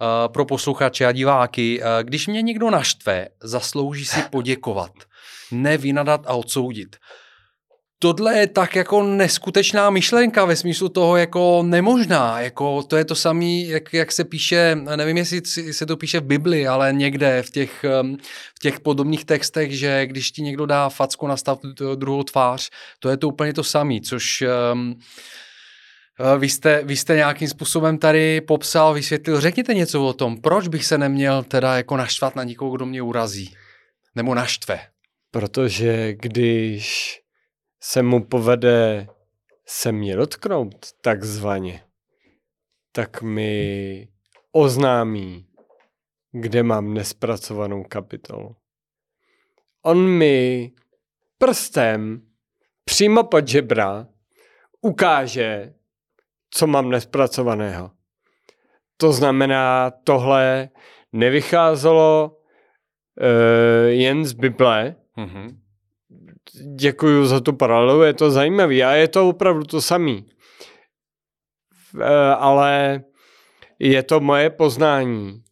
Uh, 0.00 0.32
pro 0.32 0.44
posluchače 0.44 1.06
a 1.06 1.12
diváky, 1.12 1.80
uh, 1.80 1.86
když 2.02 2.26
mě 2.26 2.42
někdo 2.42 2.70
naštve, 2.70 3.28
zaslouží 3.42 4.04
si 4.04 4.22
poděkovat, 4.30 4.92
ne 5.52 5.78
vynadat 5.78 6.20
a 6.26 6.34
odsoudit. 6.34 6.96
Tohle 7.98 8.38
je 8.38 8.46
tak 8.46 8.76
jako 8.76 9.02
neskutečná 9.02 9.90
myšlenka 9.90 10.44
ve 10.44 10.56
smyslu 10.56 10.88
toho 10.88 11.16
jako 11.16 11.62
nemožná, 11.66 12.40
jako 12.40 12.82
to 12.82 12.96
je 12.96 13.04
to 13.04 13.14
samé, 13.14 13.44
jak, 13.44 13.92
jak 13.92 14.12
se 14.12 14.24
píše, 14.24 14.76
nevím 14.96 15.16
jestli 15.16 15.40
se 15.72 15.86
to 15.86 15.96
píše 15.96 16.20
v 16.20 16.24
Bibli, 16.24 16.68
ale 16.68 16.92
někde 16.92 17.42
v 17.42 17.50
těch, 17.50 17.84
v 18.54 18.58
těch 18.60 18.80
podobných 18.80 19.24
textech, 19.24 19.78
že 19.78 20.06
když 20.06 20.30
ti 20.30 20.42
někdo 20.42 20.66
dá 20.66 20.88
facku 20.88 21.26
na 21.26 21.36
stav 21.36 21.58
druhou 21.94 22.22
tvář, 22.22 22.70
to 23.00 23.08
je 23.08 23.16
to 23.16 23.28
úplně 23.28 23.52
to 23.52 23.64
samé, 23.64 24.00
což 24.00 24.44
um, 24.72 25.00
vy 26.38 26.48
jste, 26.48 26.84
vy 26.84 26.96
jste 26.96 27.16
nějakým 27.16 27.48
způsobem 27.48 27.98
tady 27.98 28.40
popsal, 28.40 28.94
vysvětlil, 28.94 29.40
řekněte 29.40 29.74
něco 29.74 30.06
o 30.06 30.12
tom, 30.12 30.40
proč 30.40 30.68
bych 30.68 30.84
se 30.84 30.98
neměl 30.98 31.42
teda 31.42 31.76
jako 31.76 31.96
naštvat 31.96 32.36
na 32.36 32.44
někoho, 32.44 32.76
kdo 32.76 32.86
mě 32.86 33.02
urazí, 33.02 33.54
nebo 34.14 34.34
naštve. 34.34 34.80
Protože 35.30 36.14
když 36.14 37.18
se 37.80 38.02
mu 38.02 38.24
povede 38.24 39.06
se 39.66 39.92
mě 39.92 40.16
dotknout, 40.16 40.92
takzvaně, 41.00 41.84
tak 42.92 43.22
mi 43.22 44.08
oznámí, 44.52 45.46
kde 46.32 46.62
mám 46.62 46.94
nespracovanou 46.94 47.84
kapitolu. 47.84 48.56
On 49.82 50.08
mi 50.08 50.72
prstem 51.38 52.22
přímo 52.84 53.24
pod 53.24 53.48
žebra 53.48 54.08
ukáže, 54.80 55.74
co 56.50 56.66
mám 56.66 56.90
nespracovaného. 56.90 57.90
To 58.96 59.12
znamená, 59.12 59.92
tohle 60.04 60.68
nevycházelo 61.12 62.30
uh, 62.30 63.88
jen 63.88 64.24
z 64.24 64.32
Bible. 64.32 64.94
Mm-hmm. 65.18 65.56
Děkuji 66.76 67.26
za 67.26 67.40
tu 67.40 67.52
paralelu, 67.52 68.02
je 68.02 68.14
to 68.14 68.30
zajímavý 68.30 68.84
a 68.84 68.92
je 68.92 69.08
to 69.08 69.28
opravdu 69.28 69.64
to 69.64 69.80
samý. 69.80 70.26
Uh, 71.94 72.02
ale 72.38 73.02
je 73.78 74.02
to 74.02 74.20
moje 74.20 74.50
poznání, 74.50 75.42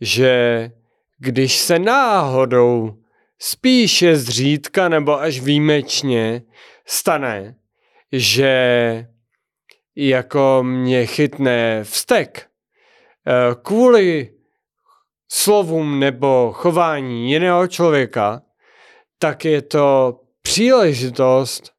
že 0.00 0.70
když 1.18 1.56
se 1.56 1.78
náhodou 1.78 2.98
spíše 3.38 4.16
zřídka 4.16 4.88
nebo 4.88 5.20
až 5.20 5.40
výjimečně 5.40 6.42
stane, 6.86 7.54
že 8.12 9.06
jako 9.96 10.62
mě 10.62 11.06
chytne 11.06 11.84
vztek 11.84 12.50
eh, 13.26 13.54
kvůli 13.62 14.34
slovům 15.32 16.00
nebo 16.00 16.52
chování 16.52 17.30
jiného 17.30 17.68
člověka, 17.68 18.42
tak 19.18 19.44
je 19.44 19.62
to 19.62 20.20
příležitost 20.42 21.72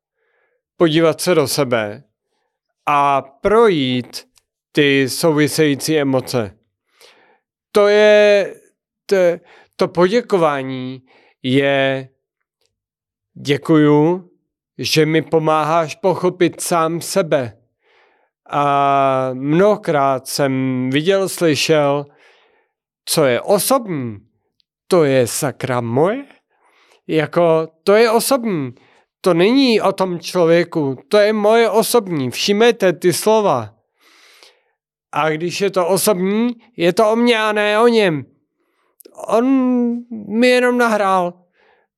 podívat 0.77 1.21
se 1.21 1.35
do 1.35 1.47
sebe 1.47 2.03
a 2.85 3.21
projít 3.21 4.27
ty 4.71 5.09
související 5.09 5.99
emoce. 5.99 6.57
To 7.71 7.87
je, 7.87 8.55
to, 9.05 9.15
to 9.75 9.87
poděkování 9.87 11.01
je 11.43 12.09
děkuju, 13.33 14.29
že 14.77 15.05
mi 15.05 15.21
pomáháš 15.21 15.95
pochopit 15.95 16.61
sám 16.61 17.01
sebe. 17.01 17.54
A 18.57 19.29
mnohokrát 19.33 20.27
jsem 20.27 20.89
viděl, 20.89 21.29
slyšel, 21.29 22.05
co 23.05 23.25
je 23.25 23.41
osobní, 23.41 24.17
to 24.87 25.03
je 25.03 25.27
sakra 25.27 25.81
moje. 25.81 26.25
Jako, 27.07 27.67
to 27.83 27.93
je 27.93 28.11
osobní. 28.11 28.73
To 29.21 29.33
není 29.33 29.81
o 29.81 29.91
tom 29.91 30.19
člověku, 30.19 30.97
to 31.09 31.17
je 31.17 31.33
moje 31.33 31.69
osobní. 31.69 32.31
Všimejte 32.31 32.93
ty 32.93 33.13
slova. 33.13 33.73
A 35.11 35.29
když 35.29 35.61
je 35.61 35.69
to 35.69 35.87
osobní, 35.87 36.49
je 36.77 36.93
to 36.93 37.11
o 37.11 37.15
mně 37.15 37.39
a 37.39 37.51
ne 37.51 37.79
o 37.79 37.87
něm. 37.87 38.25
On 39.27 39.45
mi 40.39 40.47
jenom 40.47 40.77
nahrál. 40.77 41.33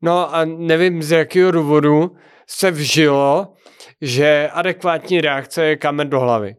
No 0.01 0.35
a 0.35 0.45
nevím 0.45 1.03
z 1.03 1.11
jakého 1.11 1.51
důvodu 1.51 2.15
se 2.47 2.71
vžilo, 2.71 3.53
že 4.01 4.49
adekvátní 4.53 5.21
reakce 5.21 5.65
je 5.65 5.75
kamen 5.75 6.09
do 6.09 6.19
hlavy. 6.19 6.55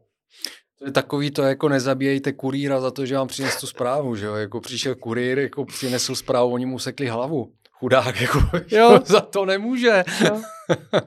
To 0.79 0.85
je 0.85 0.93
takový 0.93 1.31
to, 1.31 1.43
jako 1.43 1.69
nezabíjejte 1.69 2.33
kurýra 2.33 2.81
za 2.81 2.91
to, 2.91 3.07
že 3.07 3.17
vám 3.17 3.29
přines 3.29 3.61
tu 3.61 3.67
zprávu, 3.67 4.17
že 4.17 4.27
jo? 4.27 4.35
Jako 4.35 4.61
přišel 4.61 4.95
kurýr, 4.95 5.39
jako 5.39 5.65
přinesl 5.65 6.15
zprávu, 6.15 6.53
oni 6.53 6.67
mu 6.67 6.79
sekli 6.79 7.07
hlavu. 7.07 7.53
Chudák, 7.73 8.21
jako 8.21 8.39
jo. 8.71 9.01
za 9.05 9.21
to 9.21 9.45
nemůže. 9.45 10.05
Jo. 10.25 10.41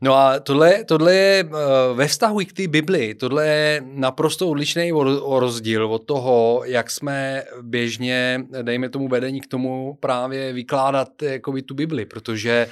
No 0.00 0.14
a 0.14 0.40
tohle, 0.40 0.84
tohle 0.84 1.14
je 1.14 1.44
uh, 1.44 1.50
ve 1.94 2.06
vztahu 2.06 2.38
k 2.38 2.52
té 2.52 2.68
Bibli, 2.68 3.14
tohle 3.14 3.46
je 3.46 3.82
naprosto 3.84 4.48
odlišný 4.48 4.92
rozdíl 5.38 5.86
od 5.86 5.98
toho, 5.98 6.62
jak 6.64 6.90
jsme 6.90 7.44
běžně, 7.62 8.44
dejme 8.62 8.88
tomu 8.88 9.08
vedení 9.08 9.40
k 9.40 9.46
tomu 9.46 9.98
právě 10.00 10.52
vykládat 10.52 11.08
jakoby 11.22 11.62
tu 11.62 11.74
Bibli, 11.74 12.04
protože 12.04 12.68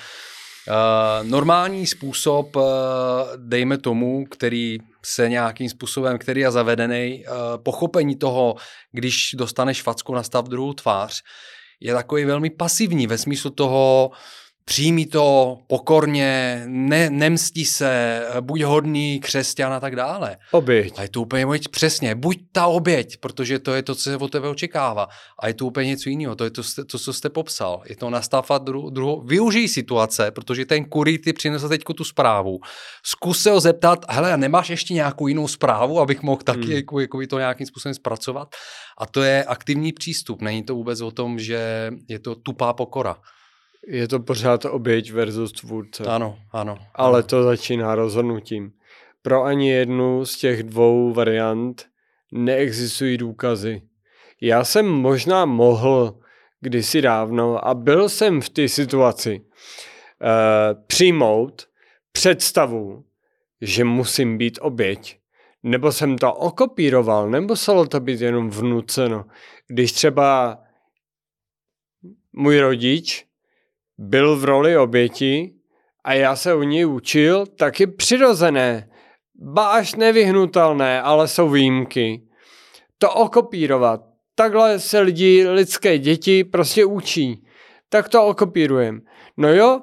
Uh, 0.68 1.28
normální 1.28 1.86
způsob, 1.86 2.56
uh, 2.56 2.62
dejme 3.36 3.78
tomu, 3.78 4.24
který 4.24 4.78
se 5.04 5.28
nějakým 5.28 5.68
způsobem, 5.68 6.18
který 6.18 6.40
je 6.40 6.50
zavedený, 6.50 7.24
uh, 7.28 7.62
pochopení 7.62 8.16
toho, 8.16 8.54
když 8.92 9.30
dostaneš 9.34 9.82
facku 9.82 10.14
na 10.14 10.22
stav 10.22 10.48
druhou 10.48 10.72
tvář, 10.72 11.22
je 11.80 11.94
takový 11.94 12.24
velmi 12.24 12.50
pasivní 12.50 13.06
ve 13.06 13.18
smyslu 13.18 13.50
toho, 13.50 14.10
přijmi 14.68 15.06
to 15.06 15.58
pokorně, 15.66 16.62
ne, 16.66 17.10
nemstí 17.10 17.64
se, 17.64 18.22
buď 18.40 18.62
hodný 18.62 19.20
křesťan 19.20 19.72
a 19.72 19.80
tak 19.80 19.96
dále. 19.96 20.36
Oběť. 20.50 20.98
A 20.98 21.02
je 21.02 21.08
to 21.08 21.22
úplně 21.22 21.46
přesně, 21.70 22.14
buď 22.14 22.38
ta 22.52 22.66
oběť, 22.66 23.16
protože 23.16 23.58
to 23.58 23.74
je 23.74 23.82
to, 23.82 23.94
co 23.94 24.02
se 24.02 24.16
od 24.16 24.32
tebe 24.32 24.48
očekává. 24.48 25.06
A 25.38 25.48
je 25.48 25.54
to 25.54 25.66
úplně 25.66 25.86
něco 25.86 26.08
jiného, 26.08 26.34
to 26.34 26.44
je 26.44 26.50
to, 26.50 26.62
to 26.86 26.98
co 26.98 27.12
jste 27.12 27.28
popsal. 27.28 27.82
Je 27.88 27.96
to 27.96 28.10
nastávat 28.10 28.64
dru, 28.64 28.90
druhou, 28.90 29.20
využij 29.20 29.68
situace, 29.68 30.30
protože 30.30 30.66
ten 30.66 30.84
kurý 30.84 31.18
ty 31.18 31.32
přinesl 31.32 31.68
teď 31.68 31.82
tu 31.96 32.04
zprávu. 32.04 32.58
Zkus 33.04 33.42
se 33.42 33.50
ho 33.50 33.60
zeptat, 33.60 34.04
hele, 34.08 34.36
nemáš 34.36 34.70
ještě 34.70 34.94
nějakou 34.94 35.26
jinou 35.26 35.48
zprávu, 35.48 36.00
abych 36.00 36.22
mohl 36.22 36.42
taky 36.44 36.66
hmm. 36.66 36.72
jako, 36.72 37.00
jako 37.00 37.20
to 37.30 37.38
nějakým 37.38 37.66
způsobem 37.66 37.94
zpracovat. 37.94 38.48
A 38.98 39.06
to 39.06 39.22
je 39.22 39.44
aktivní 39.44 39.92
přístup, 39.92 40.42
není 40.42 40.62
to 40.62 40.74
vůbec 40.74 41.00
o 41.00 41.10
tom, 41.10 41.38
že 41.38 41.90
je 42.08 42.18
to 42.18 42.34
tupá 42.34 42.72
pokora. 42.72 43.16
Je 43.86 44.08
to 44.08 44.20
pořád 44.20 44.64
oběť 44.64 45.12
versus 45.12 45.52
tvůrce. 45.52 46.04
Ano, 46.04 46.38
ano. 46.52 46.78
Ale 46.94 47.22
to 47.22 47.42
začíná 47.42 47.94
rozhodnutím. 47.94 48.72
Pro 49.22 49.44
ani 49.44 49.70
jednu 49.70 50.24
z 50.24 50.36
těch 50.36 50.62
dvou 50.62 51.12
variant 51.12 51.86
neexistují 52.32 53.16
důkazy. 53.18 53.82
Já 54.40 54.64
jsem 54.64 54.86
možná 54.86 55.44
mohl 55.44 56.18
kdysi 56.60 57.02
dávno 57.02 57.68
a 57.68 57.74
byl 57.74 58.08
jsem 58.08 58.40
v 58.40 58.48
té 58.48 58.68
situaci 58.68 59.40
uh, 59.40 60.84
přijmout 60.86 61.68
představu, 62.12 63.04
že 63.60 63.84
musím 63.84 64.38
být 64.38 64.58
oběť. 64.62 65.18
Nebo 65.62 65.92
jsem 65.92 66.18
to 66.18 66.34
okopíroval, 66.34 67.30
nemuselo 67.30 67.86
to 67.86 68.00
být 68.00 68.20
jenom 68.20 68.50
vnuceno. 68.50 69.24
Když 69.68 69.92
třeba 69.92 70.58
můj 72.32 72.60
rodič 72.60 73.25
byl 73.98 74.36
v 74.36 74.44
roli 74.44 74.76
oběti 74.76 75.54
a 76.04 76.12
já 76.12 76.36
se 76.36 76.54
u 76.54 76.62
něj 76.62 76.86
učil, 76.86 77.46
tak 77.46 77.80
je 77.80 77.86
přirozené, 77.86 78.90
ba 79.34 79.68
až 79.68 79.94
nevyhnutelné, 79.94 81.02
ale 81.02 81.28
jsou 81.28 81.48
výjimky. 81.48 82.22
To 82.98 83.10
okopírovat. 83.14 84.00
Takhle 84.34 84.78
se 84.78 85.00
lidi, 85.00 85.48
lidské 85.48 85.98
děti 85.98 86.44
prostě 86.44 86.84
učí. 86.84 87.46
Tak 87.88 88.08
to 88.08 88.26
okopírujem. 88.26 89.00
No 89.36 89.54
jo, 89.54 89.82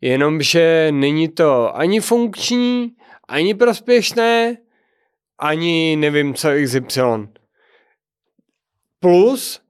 jenomže 0.00 0.88
není 0.90 1.28
to 1.28 1.76
ani 1.76 2.00
funkční, 2.00 2.92
ani 3.28 3.54
prospěšné, 3.54 4.56
ani 5.38 5.96
nevím 5.96 6.34
co 6.34 6.48
XY. 6.64 7.00
Plus, 9.00 9.60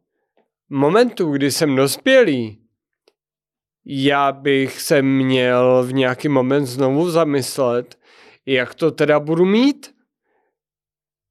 momentu, 0.71 1.33
kdy 1.33 1.51
jsem 1.51 1.77
dospělý, 1.77 2.64
já 3.87 4.33
bych 4.33 4.81
se 4.81 5.03
měl 5.03 5.85
v 5.87 5.93
nějaký 5.93 6.29
moment 6.29 6.67
znovu 6.67 7.11
zamyslet, 7.11 7.99
jak 8.47 8.75
to 8.75 8.91
teda 8.91 9.21
budu 9.21 9.45
mít. 9.45 9.95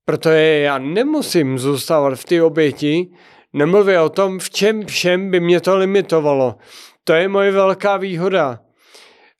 Protože 0.05 0.59
já 0.59 0.77
nemusím 0.77 1.59
zůstávat 1.59 2.19
v 2.19 2.25
té 2.25 2.43
oběti, 2.43 3.11
nemluvě 3.53 3.99
o 4.01 4.09
tom, 4.09 4.39
v 4.39 4.49
čem 4.49 4.85
všem 4.85 5.31
by 5.31 5.39
mě 5.39 5.61
to 5.61 5.77
limitovalo. 5.77 6.57
To 7.03 7.13
je 7.13 7.27
moje 7.27 7.51
velká 7.51 7.97
výhoda 7.97 8.59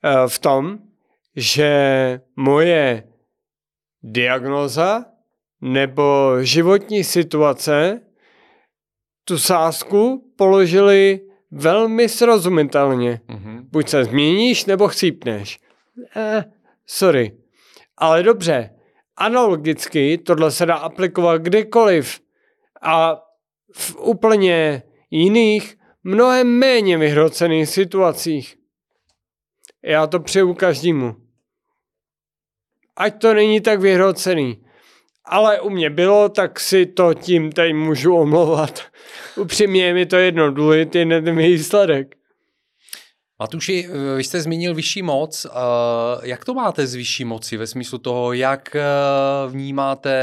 eh, 0.03 0.27
v 0.27 0.40
tom, 0.40 0.80
že 1.35 2.22
moje 2.35 3.03
diagnoza 4.03 5.06
nebo 5.61 6.38
životní 6.41 7.03
situace 7.03 8.02
tu 9.26 9.38
sásku 9.38 10.34
položili 10.38 11.19
velmi 11.54 12.10
srozumitelně. 12.10 13.22
Mm-hmm. 13.30 13.66
Buď 13.72 13.90
se 13.90 14.04
změníš, 14.04 14.66
nebo 14.66 14.88
chcípneš. 14.88 15.60
Eh, 16.16 16.46
sorry. 16.86 17.38
Ale 17.98 18.24
dobře, 18.24 18.70
analogicky 19.18 20.18
tohle 20.18 20.52
se 20.52 20.66
dá 20.66 20.76
aplikovat 20.76 21.42
kdekoliv 21.42 22.20
a 22.82 23.22
v 23.74 23.96
úplně 23.96 24.84
jiných, 25.10 25.78
mnohem 26.04 26.48
méně 26.48 26.98
vyhrocených 26.98 27.70
situacích. 27.70 28.56
Já 29.84 30.08
to 30.08 30.20
přeju 30.20 30.54
každému. 30.54 31.16
Ať 32.96 33.22
to 33.22 33.34
není 33.34 33.62
tak 33.62 33.80
vyhrocený. 33.80 34.62
Ale 35.26 35.62
u 35.62 35.70
mě 35.70 35.90
bylo, 35.90 36.30
tak 36.30 36.60
si 36.60 36.86
to 36.86 37.14
tím 37.14 37.52
tady 37.52 37.74
můžu 37.74 38.16
omlouvat. 38.16 38.84
Upřímně 39.36 39.86
je 39.86 39.94
mi 39.94 40.06
to 40.06 40.16
jedno, 40.16 40.52
důležitý 40.52 41.00
je 41.00 41.22
ten 41.22 41.38
výsledek. 41.38 42.16
Matuši, 43.40 43.88
vy 44.16 44.24
jste 44.24 44.41
zmínil 44.41 44.76
vyšší 44.76 45.02
moc. 45.02 45.48
Jak 46.24 46.45
to 46.45 46.54
máte 46.54 46.88
z 46.88 46.95
vyšší 46.95 47.26
moci 47.26 47.58
ve 47.58 47.68
smyslu 47.68 47.98
toho, 47.98 48.34
jak 48.34 48.76
eh, 48.76 48.82
vnímáte 49.48 50.14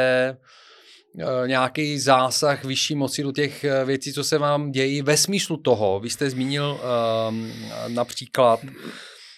eh, 1.18 1.48
nějaký 1.48 1.98
zásah 1.98 2.64
vyšší 2.64 2.94
moci 2.94 3.22
do 3.22 3.32
těch 3.32 3.64
eh, 3.64 3.84
věcí, 3.84 4.12
co 4.12 4.24
se 4.24 4.38
vám 4.38 4.70
dějí 4.70 5.02
ve 5.02 5.16
smyslu 5.16 5.56
toho. 5.56 6.00
Vy 6.00 6.10
jste 6.10 6.30
zmínil 6.30 6.80
ehm, 6.82 7.52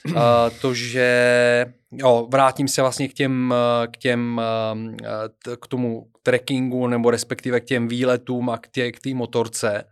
například 0.04 0.52
to, 0.60 0.74
že 0.74 1.66
jo, 1.92 2.28
vrátím 2.30 2.68
se 2.68 2.82
vlastně 2.82 3.08
k 3.08 3.12
těm, 3.12 3.54
k 3.90 3.96
těm, 3.96 4.40
k 5.60 5.66
tomu 5.66 6.06
trekkingu 6.22 6.86
nebo 6.86 7.10
respektive 7.10 7.60
k 7.60 7.64
těm 7.64 7.88
výletům 7.88 8.50
a 8.50 8.58
k 8.58 8.68
té 8.68 8.92
k 8.92 9.14
motorce. 9.14 9.84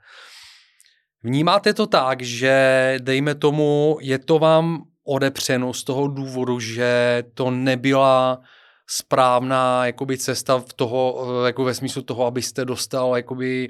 Vnímáte 1.22 1.74
to 1.74 1.86
tak, 1.86 2.22
že 2.22 2.96
dejme 3.00 3.34
tomu, 3.34 3.98
je 4.00 4.18
to 4.18 4.38
vám 4.38 4.82
odepřeno 5.04 5.74
z 5.74 5.84
toho 5.84 6.08
důvodu, 6.08 6.60
že 6.60 7.22
to 7.34 7.50
nebyla 7.50 8.40
správná 8.86 9.86
jakoby 9.86 10.18
cesta 10.18 10.58
v 10.58 10.72
toho, 10.72 11.26
jako 11.46 11.64
ve 11.64 11.74
smyslu 11.74 12.02
toho, 12.02 12.26
abyste 12.26 12.64
dostal 12.64 13.16
jakoby 13.16 13.68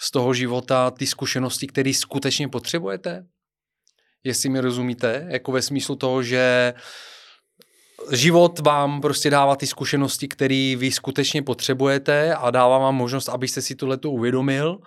z 0.00 0.10
toho 0.10 0.34
života 0.34 0.90
ty 0.90 1.06
zkušenosti, 1.06 1.66
které 1.66 1.94
skutečně 1.94 2.48
potřebujete? 2.48 3.26
Jestli 4.24 4.48
mi 4.48 4.60
rozumíte, 4.60 5.26
jako 5.30 5.52
ve 5.52 5.62
smyslu 5.62 5.96
toho, 5.96 6.22
že 6.22 6.74
život 8.12 8.58
vám 8.58 9.00
prostě 9.00 9.30
dává 9.30 9.56
ty 9.56 9.66
zkušenosti, 9.66 10.28
které 10.28 10.74
vy 10.78 10.92
skutečně 10.92 11.42
potřebujete 11.42 12.34
a 12.34 12.50
dává 12.50 12.78
vám 12.78 12.94
možnost, 12.94 13.28
abyste 13.28 13.62
si 13.62 13.74
tohle 13.74 13.98
uvědomil 14.06 14.78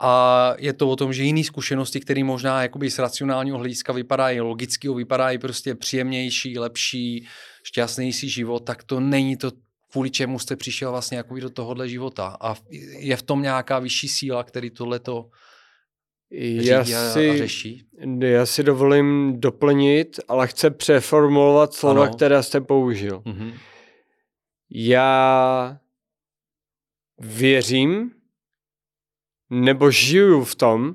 a 0.00 0.54
je 0.58 0.72
to 0.72 0.90
o 0.90 0.96
tom, 0.96 1.12
že 1.12 1.22
jiné 1.22 1.44
zkušenosti, 1.44 2.00
které 2.00 2.24
možná 2.24 2.62
jakoby 2.62 2.90
z 2.90 2.98
racionálního 2.98 3.58
hlediska 3.58 3.92
vypadají 3.92 4.40
logicky, 4.40 4.88
vypadají 4.88 5.38
prostě 5.38 5.74
příjemnější, 5.74 6.58
lepší, 6.58 7.26
šťastnější 7.62 8.30
život, 8.30 8.60
tak 8.60 8.84
to 8.84 9.00
není 9.00 9.36
to, 9.36 9.52
kvůli 9.90 10.10
čemu 10.10 10.38
jste 10.38 10.56
přišel 10.56 10.90
vlastně 10.90 11.24
do 11.40 11.50
tohohle 11.50 11.88
života. 11.88 12.36
A 12.40 12.54
je 12.98 13.16
v 13.16 13.22
tom 13.22 13.42
nějaká 13.42 13.78
vyšší 13.78 14.08
síla, 14.08 14.44
který 14.44 14.70
tohleto 14.70 15.30
já 16.30 16.84
si, 16.84 17.30
a 17.30 17.36
řeší? 17.36 17.86
Já 18.20 18.46
si 18.46 18.62
dovolím 18.62 19.40
doplnit, 19.40 20.20
ale 20.28 20.48
chce 20.48 20.70
přeformulovat 20.70 21.74
slova, 21.74 22.02
ano. 22.02 22.14
které 22.14 22.42
jste 22.42 22.60
použil. 22.60 23.20
Mm-hmm. 23.20 23.54
Já 24.70 25.80
věřím, 27.18 28.10
nebo 29.50 29.90
žiju 29.90 30.44
v 30.44 30.54
tom, 30.54 30.94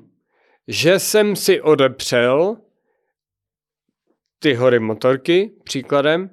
že 0.68 0.98
jsem 0.98 1.36
si 1.36 1.60
odepřel 1.60 2.56
ty 4.38 4.54
hory 4.54 4.78
motorky, 4.78 5.52
příkladem, 5.64 6.30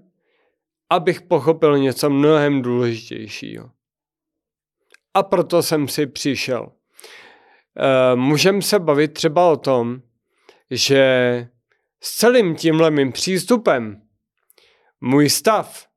abych 0.90 1.22
pochopil 1.22 1.78
něco 1.78 2.10
mnohem 2.10 2.62
důležitějšího. 2.62 3.72
A 5.14 5.24
proto 5.24 5.64
jsem 5.64 5.88
si 5.88 6.08
přišel. 6.08 6.72
E, 7.78 8.16
Můžeme 8.16 8.62
se 8.62 8.80
bavit 8.80 9.14
třeba 9.14 9.50
o 9.50 9.58
tom, 9.58 10.02
že 10.72 11.04
s 12.04 12.18
celým 12.18 12.56
tímhle 12.56 12.92
mým 12.92 13.12
přístupem 13.12 14.02
můj 15.02 15.30
stav 15.30 15.88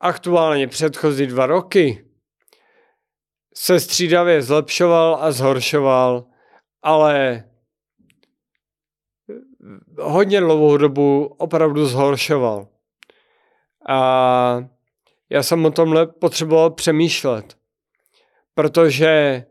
aktuálně 0.00 0.68
předchozí 0.68 1.26
dva 1.26 1.46
roky 1.46 2.10
se 3.54 3.80
střídavě 3.80 4.42
zlepšoval 4.42 5.18
a 5.20 5.32
zhoršoval, 5.32 6.26
ale 6.82 7.44
hodně 9.98 10.40
dlouhou 10.40 10.76
dobu 10.76 11.24
opravdu 11.38 11.86
zhoršoval. 11.86 12.68
A 13.88 14.64
já 15.30 15.42
jsem 15.42 15.64
o 15.64 15.70
tomhle 15.70 16.06
potřeboval 16.06 16.70
přemýšlet, 16.70 17.58
protože 18.54 19.44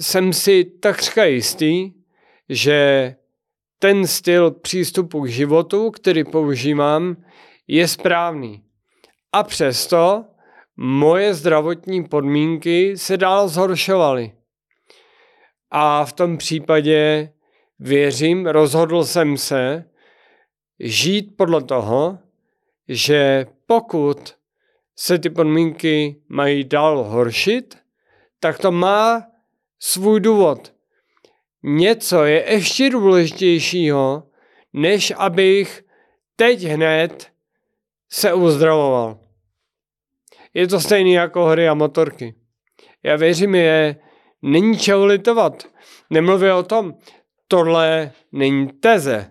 jsem 0.00 0.32
si 0.32 0.64
takřka 0.64 1.24
jistý, 1.24 1.92
že 2.48 3.14
ten 3.78 4.06
styl 4.06 4.50
přístupu 4.50 5.22
k 5.22 5.28
životu, 5.28 5.90
který 5.90 6.24
používám, 6.24 7.16
je 7.66 7.88
správný. 7.88 8.62
A 9.32 9.42
přesto 9.42 10.24
moje 10.76 11.34
zdravotní 11.34 12.04
podmínky 12.04 12.96
se 12.96 13.16
dál 13.16 13.48
zhoršovaly. 13.48 14.32
A 15.70 16.04
v 16.04 16.12
tom 16.12 16.36
případě 16.36 17.32
věřím, 17.78 18.46
rozhodl 18.46 19.04
jsem 19.04 19.36
se 19.36 19.84
žít 20.80 21.36
podle 21.36 21.62
toho, 21.62 22.18
že 22.88 23.46
pokud 23.66 24.34
se 24.96 25.18
ty 25.18 25.30
podmínky 25.30 26.22
mají 26.28 26.64
dál 26.64 27.04
horšit, 27.04 27.78
tak 28.40 28.58
to 28.58 28.72
má 28.72 29.22
svůj 29.78 30.20
důvod. 30.20 30.74
Něco 31.62 32.24
je 32.24 32.52
ještě 32.52 32.90
důležitějšího, 32.90 34.22
než 34.72 35.12
abych 35.16 35.84
teď 36.36 36.62
hned 36.64 37.32
se 38.10 38.34
uzdravoval. 38.34 39.18
Je 40.54 40.68
to 40.68 40.80
stejný 40.80 41.12
jako 41.12 41.44
hry 41.44 41.68
a 41.68 41.74
motorky. 41.74 42.34
Já 43.02 43.16
věřím, 43.16 43.54
je 43.54 43.96
není 44.42 44.78
čeho 44.78 45.06
litovat. 45.06 45.68
Nemluvě 46.10 46.54
o 46.54 46.62
tom, 46.62 46.94
tohle 47.48 48.12
není 48.32 48.68
teze, 48.68 49.30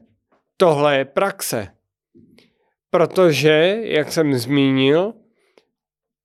tohle 0.57 0.97
je 0.97 1.05
praxe. 1.05 1.67
Protože, 2.89 3.77
jak 3.81 4.11
jsem 4.11 4.33
zmínil, 4.37 5.13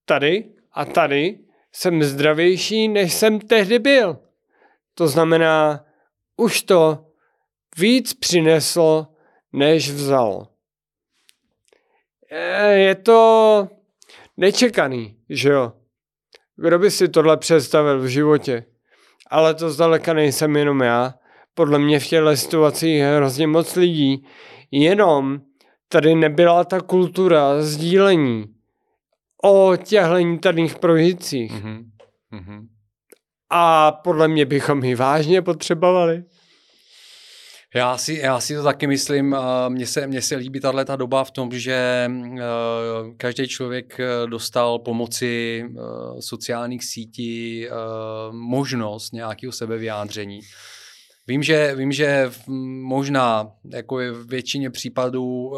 tady 0.05 0.45
a 0.73 0.85
tady 0.85 1.39
jsem 1.73 2.03
zdravější, 2.03 2.89
než 2.89 3.15
jsem 3.15 3.41
tehdy 3.41 3.79
byl. 3.79 4.19
To 4.95 5.09
znamená, 5.09 5.85
už 6.37 6.63
to 6.63 7.07
víc 7.79 8.15
přineslo, 8.15 9.07
než 9.53 9.91
vzalo. 9.91 10.49
Je 12.71 12.95
to 12.95 13.69
nečekaný, 14.37 15.17
že 15.29 15.49
jo? 15.49 15.73
Kdo 16.57 16.79
by 16.79 16.91
si 16.91 17.09
tohle 17.09 17.37
představil 17.37 18.01
v 18.01 18.07
životě? 18.07 18.65
Ale 19.31 19.55
to 19.55 19.71
zdaleka 19.71 20.13
nejsem 20.13 20.57
jenom 20.57 20.81
já. 20.81 21.15
Podle 21.55 21.79
mě 21.79 22.01
v 22.01 22.07
těchto 22.07 22.37
situacích 22.37 23.03
hrozně 23.03 23.47
moc 23.47 23.77
lidí. 23.77 24.27
Jenom 24.71 25.41
tady 25.89 26.15
nebyla 26.15 26.65
ta 26.65 26.81
kultura 26.81 27.63
sdílení 27.63 28.55
o 29.45 29.77
těchto 29.77 30.19
niterných 30.19 30.79
prožitcích. 30.79 31.53
Mm-hmm. 31.53 31.85
Mm-hmm. 32.33 32.67
A 33.51 33.93
podle 33.93 34.29
mě 34.29 34.47
bychom 34.47 34.85
ji 34.85 34.95
vážně 34.95 35.43
potřebovali. 35.43 36.25
Já 37.75 37.99
si, 37.99 38.15
já 38.15 38.41
si 38.41 38.55
to 38.57 38.62
taky 38.62 38.87
myslím. 38.87 39.37
Mně 39.69 39.87
se, 39.87 40.07
mně 40.07 40.23
se 40.23 40.37
líbí 40.37 40.61
tahle 40.61 40.85
ta 40.85 40.97
doba 40.97 41.25
v 41.25 41.31
tom, 41.31 41.51
že 41.53 42.11
každý 43.17 43.49
člověk 43.49 44.01
e, 44.01 44.27
dostal 44.27 44.79
pomoci 44.79 45.65
e, 45.65 45.73
sociálních 46.23 46.85
sítí 46.85 47.67
e, 47.67 47.71
možnost 48.31 49.12
nějakého 49.12 49.53
sebevyjádření. 49.53 50.41
Vím, 51.31 51.43
že, 51.43 51.74
vím, 51.74 51.93
že 51.93 52.31
možná 52.82 53.52
jako 53.73 53.97
v 53.97 54.27
většině 54.28 54.70
případů 54.70 55.52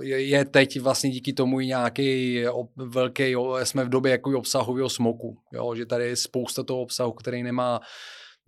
je 0.00 0.44
teď 0.44 0.80
vlastně 0.80 1.10
díky 1.10 1.32
tomu 1.32 1.60
i 1.60 1.66
nějaký 1.66 2.42
velký, 2.76 3.34
jsme 3.62 3.84
v 3.84 3.88
době 3.88 4.12
jako 4.12 4.38
obsahového 4.38 4.88
smoku, 4.88 5.38
jo, 5.52 5.74
že 5.74 5.86
tady 5.86 6.08
je 6.08 6.16
spousta 6.16 6.62
toho 6.62 6.80
obsahu, 6.80 7.12
který 7.12 7.42
nemá 7.42 7.80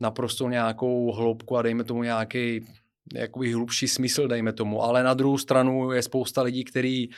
naprosto 0.00 0.48
nějakou 0.48 1.12
hloubku 1.12 1.56
a 1.56 1.62
dejme 1.62 1.84
tomu 1.84 2.02
nějaký 2.02 2.66
jakoby 3.14 3.52
hlubší 3.52 3.88
smysl, 3.88 4.28
dejme 4.28 4.52
tomu. 4.52 4.82
Ale 4.82 5.02
na 5.02 5.14
druhou 5.14 5.38
stranu 5.38 5.92
je 5.92 6.02
spousta 6.02 6.42
lidí, 6.42 6.64
kteří 6.64 7.10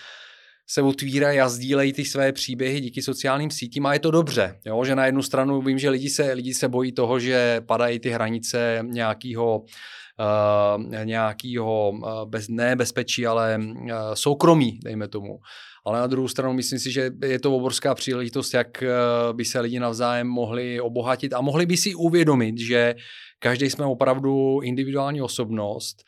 se 0.67 0.83
otvírají 0.83 1.41
a 1.41 1.49
sdílejí 1.49 1.93
ty 1.93 2.05
své 2.05 2.33
příběhy 2.33 2.81
díky 2.81 3.03
sociálním 3.03 3.51
sítím 3.51 3.87
a 3.87 3.93
je 3.93 3.99
to 3.99 4.11
dobře, 4.11 4.61
jo? 4.67 4.85
že 4.85 4.97
na 4.97 5.07
jednu 5.07 5.23
stranu 5.23 5.63
vím, 5.63 5.79
že 5.79 5.91
lidi 5.91 6.09
se, 6.09 6.33
lidi 6.33 6.55
se 6.55 6.69
bojí 6.69 6.93
toho, 6.93 7.19
že 7.19 7.61
padají 7.67 7.99
ty 7.99 8.11
hranice 8.11 8.79
nějakého 8.83 9.59
uh, 9.59 11.05
nějakýho 11.05 11.91
uh, 11.91 12.25
bez, 12.25 12.49
ne 12.49 12.77
bezpečí, 12.77 13.27
ale 13.27 13.59
uh, 13.61 13.91
soukromí, 14.15 14.81
dejme 14.85 15.09
tomu. 15.09 15.39
Ale 15.87 16.01
na 16.01 16.07
druhou 16.07 16.29
stranu 16.29 16.55
myslím 16.55 16.79
si, 16.79 16.93
že 16.93 17.11
je 17.27 17.39
to 17.39 17.57
obrovská 17.57 17.95
příležitost, 17.95 18.55
jak 18.55 18.83
uh, 18.83 19.37
by 19.37 19.45
se 19.45 19.61
lidi 19.61 19.81
navzájem 19.81 20.27
mohli 20.27 20.81
obohatit 20.81 21.33
a 21.33 21.41
mohli 21.41 21.67
by 21.67 21.77
si 21.77 21.95
uvědomit, 21.95 22.59
že 22.59 22.95
každý 23.39 23.71
jsme 23.71 23.85
opravdu 23.85 24.61
individuální 24.61 25.23
osobnost 25.23 26.05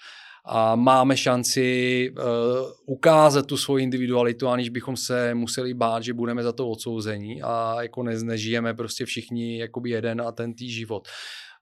a 0.48 0.76
máme 0.76 1.16
šanci 1.16 2.10
uh, 2.10 2.24
ukázat 2.86 3.46
tu 3.46 3.56
svoji 3.56 3.84
individualitu, 3.84 4.48
aniž 4.48 4.68
bychom 4.68 4.96
se 4.96 5.34
museli 5.34 5.74
bát, 5.74 6.02
že 6.02 6.14
budeme 6.14 6.42
za 6.42 6.52
to 6.52 6.68
odsouzení 6.68 7.42
a 7.42 7.82
jako 7.82 8.02
ne, 8.02 8.12
nežijeme 8.22 8.74
prostě 8.74 9.04
všichni 9.04 9.58
jakoby 9.58 9.90
jeden 9.90 10.20
a 10.20 10.32
ten 10.32 10.54
tý 10.54 10.70
život. 10.70 11.08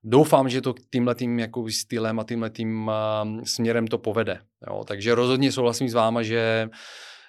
Doufám, 0.04 0.48
že 0.48 0.60
to 0.60 0.74
tímhle 0.92 1.14
tím 1.14 1.38
jako 1.38 1.64
stylem 1.70 2.20
a 2.20 2.24
tímhle 2.24 2.50
tím 2.50 2.88
uh, 2.88 3.42
směrem 3.44 3.86
to 3.86 3.98
povede. 3.98 4.40
Jo? 4.68 4.84
Takže 4.86 5.14
rozhodně 5.14 5.52
souhlasím 5.52 5.88
s 5.88 5.94
váma, 5.94 6.22
že 6.22 6.68
uh, 6.68 6.74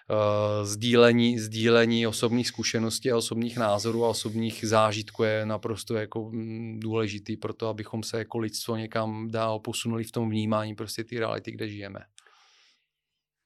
uh, 0.10 0.66
sdílení, 0.66 1.40
sdílení 1.40 2.08
osobních 2.08 2.48
zkušeností 2.48 3.12
a 3.12 3.18
osobních 3.18 3.58
názorů 3.58 4.06
a 4.06 4.10
osobních 4.10 4.66
zážitků 4.66 5.24
je 5.24 5.46
naprosto 5.46 5.96
jako 5.96 6.30
mm, 6.32 6.80
důležitý 6.80 7.38
pro 7.38 7.54
to, 7.54 7.68
abychom 7.68 8.04
se 8.04 8.18
jako 8.18 8.38
lidstvo 8.38 8.76
někam 8.76 9.32
dál 9.32 9.60
posunuli 9.60 10.04
v 10.04 10.12
tom 10.12 10.30
vnímání 10.30 10.76
prostě 10.76 11.04
ty 11.04 11.20
reality, 11.20 11.52
kde 11.52 11.70
žijeme. 11.70 12.00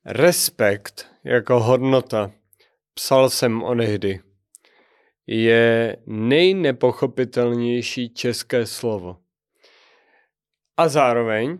Respekt 0.05 1.07
jako 1.23 1.59
hodnota, 1.59 2.31
psal 2.93 3.29
jsem 3.29 3.63
onehdy, 3.63 4.19
je 5.27 5.97
nejnepochopitelnější 6.07 8.13
české 8.13 8.65
slovo. 8.65 9.17
A 10.77 10.87
zároveň, 10.87 11.59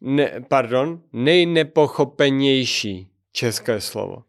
ne, 0.00 0.40
pardon, 0.48 1.02
nejnepochopenější 1.12 3.09
české 3.32 3.80
slovo. 3.80 4.22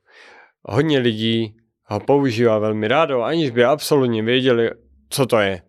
Hodně 0.64 1.00
lidí 1.00 1.58
ho 1.84 2.00
používá 2.00 2.60
velmi 2.60 2.88
rádo, 2.88 3.22
aniž 3.22 3.50
by 3.50 3.64
absolutně 3.64 4.24
věděli, 4.24 4.70
co 5.10 5.26
to 5.26 5.40
je. 5.40 5.62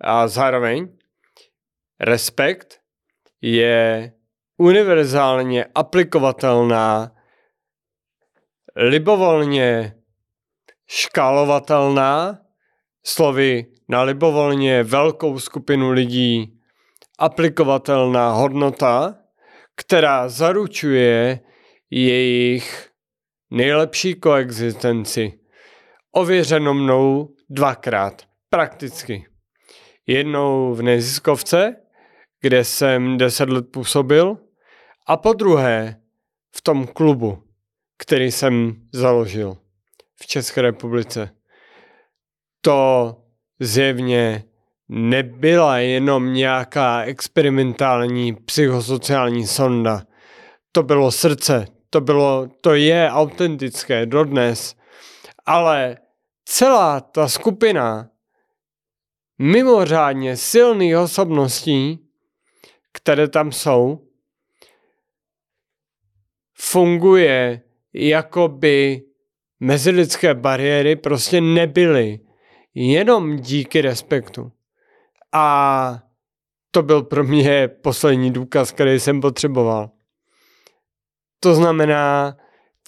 A 0.00 0.28
zároveň 0.28 0.88
respekt 2.00 2.80
je 3.40 4.12
univerzálně 4.56 5.64
aplikovatelná, 5.74 7.12
libovolně 8.76 9.96
škálovatelná, 10.86 12.38
slovy 13.04 13.66
na 13.88 14.02
libovolně 14.02 14.82
velkou 14.82 15.38
skupinu 15.38 15.90
lidí 15.90 16.60
aplikovatelná 17.18 18.32
hodnota, 18.32 19.14
která 19.76 20.28
zaručuje 20.28 21.40
jejich 21.90 22.90
nejlepší 23.50 24.14
koexistenci. 24.14 25.40
Ověřeno 26.12 26.74
mnou 26.74 27.34
dvakrát, 27.50 28.22
prakticky. 28.50 29.26
Jednou 30.06 30.74
v 30.74 30.82
neziskovce, 30.82 31.76
kde 32.40 32.64
jsem 32.64 33.18
deset 33.18 33.48
let 33.48 33.72
působil, 33.72 34.38
a 35.06 35.16
po 35.16 35.32
druhé 35.32 36.00
v 36.56 36.62
tom 36.62 36.86
klubu, 36.86 37.42
který 37.98 38.32
jsem 38.32 38.76
založil 38.92 39.56
v 40.22 40.26
České 40.26 40.62
republice. 40.62 41.30
To 42.60 43.16
zjevně 43.60 44.44
nebyla 44.88 45.78
jenom 45.78 46.32
nějaká 46.32 47.02
experimentální 47.02 48.34
psychosociální 48.34 49.46
sonda. 49.46 50.02
To 50.72 50.82
bylo 50.82 51.10
srdce 51.10 51.66
to 51.90 52.00
bylo, 52.00 52.48
to 52.60 52.74
je 52.74 53.10
autentické 53.10 54.06
dodnes, 54.06 54.76
ale 55.46 55.98
celá 56.44 57.00
ta 57.00 57.28
skupina 57.28 58.10
mimořádně 59.38 60.36
silných 60.36 60.96
osobností, 60.96 61.98
které 62.92 63.28
tam 63.28 63.52
jsou, 63.52 64.06
funguje 66.54 67.62
jako 67.92 68.48
by 68.48 69.02
mezilidské 69.60 70.34
bariéry 70.34 70.96
prostě 70.96 71.40
nebyly. 71.40 72.20
Jenom 72.74 73.36
díky 73.36 73.80
respektu. 73.80 74.52
A 75.32 76.02
to 76.70 76.82
byl 76.82 77.02
pro 77.02 77.24
mě 77.24 77.68
poslední 77.68 78.30
důkaz, 78.30 78.72
který 78.72 79.00
jsem 79.00 79.20
potřeboval. 79.20 79.90
To 81.40 81.54
znamená, 81.54 82.36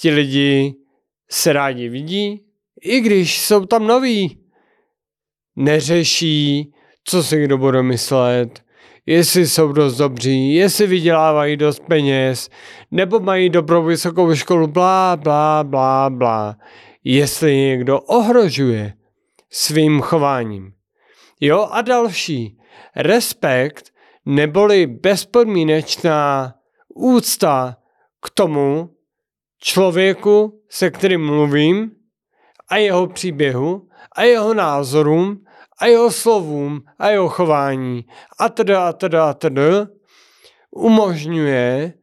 ti 0.00 0.10
lidi 0.10 0.74
se 1.30 1.52
rádi 1.52 1.88
vidí, 1.88 2.44
i 2.82 3.00
když 3.00 3.40
jsou 3.40 3.66
tam 3.66 3.86
noví. 3.86 4.38
Neřeší, 5.56 6.72
co 7.04 7.22
si 7.22 7.44
kdo 7.44 7.58
bude 7.58 7.82
myslet, 7.82 8.62
jestli 9.06 9.46
jsou 9.46 9.72
dost 9.72 9.96
dobří, 9.96 10.54
jestli 10.54 10.86
vydělávají 10.86 11.56
dost 11.56 11.82
peněz, 11.88 12.50
nebo 12.90 13.20
mají 13.20 13.50
dobrou 13.50 13.84
vysokou 13.84 14.34
školu, 14.34 14.66
blá, 14.66 15.16
blá, 15.16 15.64
blá, 15.64 16.10
blá. 16.10 16.56
Jestli 17.04 17.56
někdo 17.56 18.00
ohrožuje 18.00 18.94
svým 19.50 20.00
chováním. 20.00 20.72
Jo 21.40 21.68
a 21.70 21.82
další. 21.82 22.58
Respekt 22.96 23.90
neboli 24.26 24.86
bezpodmínečná 24.86 26.54
úcta 26.94 27.76
k 28.22 28.30
tomu 28.30 28.96
člověku, 29.58 30.62
se 30.68 30.90
kterým 30.90 31.26
mluvím, 31.26 31.90
a 32.68 32.76
jeho 32.76 33.06
příběhu, 33.06 33.88
a 34.16 34.22
jeho 34.22 34.54
názorům, 34.54 35.44
a 35.78 35.86
jeho 35.86 36.10
slovům, 36.10 36.82
a 36.98 37.08
jeho 37.08 37.28
chování, 37.28 38.06
a 38.38 38.48
teda, 38.48 38.88
a 38.88 38.92
teda, 38.92 39.30
a 39.30 39.34
teda, 39.34 39.88
umožňuje 40.70 41.94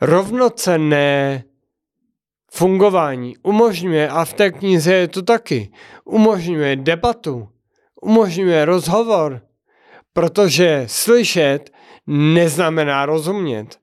rovnocenné 0.00 1.44
fungování. 2.50 3.36
Umožňuje, 3.42 4.08
a 4.08 4.24
v 4.24 4.32
té 4.32 4.50
knize 4.50 4.94
je 4.94 5.08
to 5.08 5.22
taky, 5.22 5.72
umožňuje 6.04 6.76
debatu, 6.76 7.48
umožňuje 8.02 8.64
rozhovor, 8.64 9.48
Protože 10.18 10.84
slyšet 10.86 11.70
neznamená 12.08 13.06
rozumět. 13.06 13.80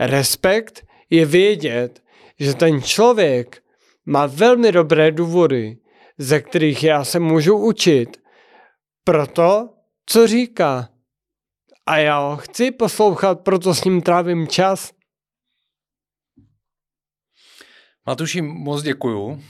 Respekt 0.00 0.86
je 1.10 1.26
vědět, 1.26 2.04
že 2.38 2.54
ten 2.54 2.82
člověk 2.82 3.64
má 4.06 4.26
velmi 4.26 4.72
dobré 4.72 5.10
důvody, 5.12 5.78
ze 6.18 6.40
kterých 6.40 6.84
já 6.84 7.04
se 7.04 7.20
můžu 7.20 7.56
učit. 7.56 8.16
Proto, 9.04 9.74
co 10.06 10.26
říká. 10.26 10.88
A 11.86 11.96
já 11.98 12.18
ho 12.18 12.36
chci 12.36 12.70
poslouchat, 12.70 13.40
proto 13.40 13.74
s 13.74 13.84
ním 13.84 14.02
trávím 14.02 14.48
čas. 14.48 14.92
Matuši, 18.06 18.42
moc 18.42 18.82
děkuju. 18.82 19.42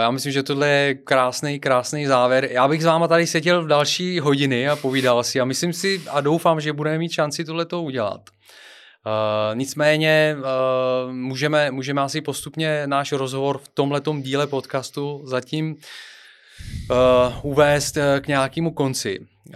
Já 0.00 0.10
myslím, 0.10 0.32
že 0.32 0.42
tohle 0.42 0.68
je 0.68 0.94
krásný, 0.94 1.60
krásný 1.60 2.06
závěr. 2.06 2.48
Já 2.50 2.68
bych 2.68 2.82
s 2.82 2.84
váma 2.84 3.08
tady 3.08 3.26
seděl 3.26 3.64
v 3.64 3.66
další 3.66 4.20
hodiny 4.20 4.68
a 4.68 4.76
povídal 4.76 5.24
si 5.24 5.40
a 5.40 5.44
myslím 5.44 5.72
si 5.72 6.02
a 6.10 6.20
doufám, 6.20 6.60
že 6.60 6.72
budeme 6.72 6.98
mít 6.98 7.12
šanci 7.12 7.44
tohleto 7.44 7.82
udělat. 7.82 8.20
Uh, 9.06 9.56
nicméně 9.58 10.36
uh, 10.38 11.12
můžeme, 11.12 11.70
můžeme 11.70 12.02
asi 12.02 12.20
postupně 12.20 12.86
náš 12.86 13.12
rozhovor 13.12 13.58
v 13.58 13.68
tomhletom 13.68 14.22
díle 14.22 14.46
podcastu 14.46 15.20
zatím 15.24 15.76
uh, 16.90 16.96
uvést 17.42 17.98
k 18.20 18.26
nějakému 18.26 18.70
konci. 18.70 19.18
Uh, 19.48 19.54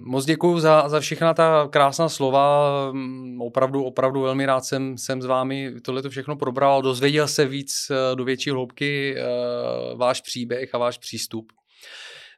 moc 0.00 0.24
děkuji 0.24 0.60
za, 0.60 0.88
za 0.88 1.00
všechna 1.00 1.34
ta 1.34 1.68
krásná 1.70 2.08
slova. 2.08 2.68
Mm, 2.92 3.40
opravdu, 3.40 3.84
opravdu 3.84 4.20
velmi 4.20 4.46
rád 4.46 4.64
jsem, 4.64 4.98
jsem 4.98 5.22
s 5.22 5.26
vámi 5.26 5.72
tohle 5.82 6.02
všechno 6.08 6.36
probral. 6.36 6.82
Dozvěděl 6.82 7.28
se 7.28 7.46
víc 7.46 7.90
uh, 7.90 8.16
do 8.16 8.24
větší 8.24 8.50
hloubky 8.50 9.16
uh, 9.16 9.98
váš 9.98 10.20
příběh 10.20 10.74
a 10.74 10.78
váš 10.78 10.98
přístup. 10.98 11.52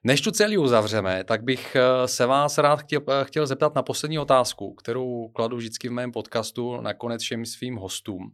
Než 0.05 0.21
tu 0.21 0.31
celý 0.31 0.59
uzavřeme, 0.59 1.25
tak 1.25 1.43
bych 1.43 1.77
se 2.07 2.27
vás 2.27 2.59
rád 2.59 2.81
chtěl, 2.81 3.01
chtěl 3.23 3.47
zeptat 3.47 3.75
na 3.75 3.83
poslední 3.83 4.19
otázku, 4.19 4.75
kterou 4.75 5.29
kladu 5.29 5.57
vždycky 5.57 5.89
v 5.89 5.93
mém 5.93 6.13
podcastu 6.13 6.81
nakonec 6.81 7.23
všem 7.23 7.47
svým 7.47 7.77
hostům 7.77 8.33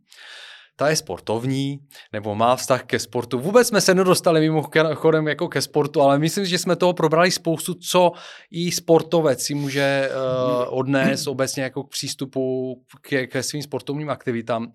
ta 0.77 0.89
je 0.89 0.97
sportovní, 0.97 1.78
nebo 2.12 2.35
má 2.35 2.57
vztah 2.57 2.85
ke 2.85 2.98
sportu. 2.98 3.40
Vůbec 3.40 3.69
jsme 3.69 3.81
se 3.81 3.94
nedostali 3.94 4.40
mimochodem 4.40 5.28
jako 5.28 5.48
ke 5.48 5.62
sportu, 5.62 6.03
ale 6.03 6.19
myslím, 6.19 6.47
že 6.47 6.59
jsme 6.59 6.77
toho 6.77 6.93
probrali 6.93 7.31
spoustu, 7.31 7.74
co 7.74 8.12
i 8.51 8.73
sportovec 8.73 9.43
si 9.43 9.55
může 9.55 10.11
uh, 10.11 10.78
odnést 10.78 11.27
obecně 11.27 11.62
jako 11.62 11.85
k 11.85 11.90
přístupu 11.90 12.74
ke, 13.01 13.27
ke 13.27 13.43
svým 13.43 13.62
sportovním 13.62 14.11
aktivitám. 14.11 14.73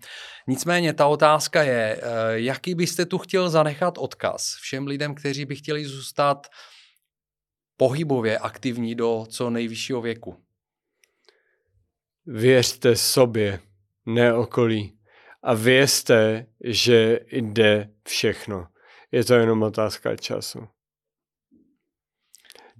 Nicméně 0.48 0.92
ta 0.92 1.06
otázka 1.06 1.62
je, 1.62 1.96
uh, 1.96 2.08
jaký 2.30 2.74
byste 2.74 3.06
tu 3.06 3.18
chtěl 3.18 3.50
zanechat 3.50 3.98
odkaz 3.98 4.54
všem 4.60 4.86
lidem, 4.86 5.14
kteří 5.14 5.44
by 5.44 5.56
chtěli 5.56 5.84
zůstat 5.84 6.46
pohybově 7.76 8.38
aktivní 8.38 8.94
do 8.94 9.26
co 9.28 9.50
nejvyššího 9.50 10.00
věku? 10.00 10.36
Věřte 12.26 12.96
sobě, 12.96 13.60
ne 14.06 14.34
okolí 14.34 15.01
a 15.42 15.54
vězte, 15.54 16.46
že 16.64 17.20
jde 17.32 17.90
všechno. 18.08 18.66
Je 19.12 19.24
to 19.24 19.34
jenom 19.34 19.62
otázka 19.62 20.16
času. 20.16 20.58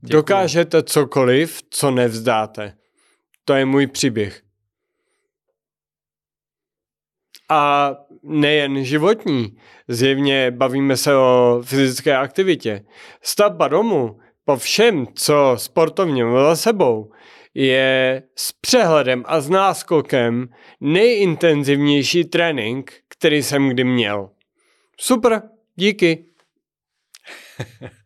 Děkuji. 0.05 0.13
Dokážete 0.13 0.83
cokoliv, 0.83 1.63
co 1.71 1.91
nevzdáte. 1.91 2.77
To 3.45 3.55
je 3.55 3.65
můj 3.65 3.87
příběh. 3.87 4.43
A 7.49 7.93
nejen 8.23 8.85
životní, 8.85 9.59
zjevně 9.89 10.51
bavíme 10.51 10.97
se 10.97 11.17
o 11.17 11.63
fyzické 11.65 12.17
aktivitě. 12.17 12.85
Stavba 13.23 13.69
domu 13.69 14.21
po 14.45 14.57
všem, 14.57 15.07
co 15.15 15.55
sportovně 15.57 16.25
za 16.25 16.57
sebou, 16.57 17.13
je 17.55 18.23
s 18.37 18.53
přehledem 18.53 19.23
a 19.27 19.41
s 19.41 19.49
náskokem 19.49 20.49
nejintenzivnější 20.81 22.24
trénink, 22.24 22.93
který 23.09 23.43
jsem 23.43 23.69
kdy 23.69 23.85
měl. 23.85 24.31
Super, 25.01 25.43
díky. 25.77 26.24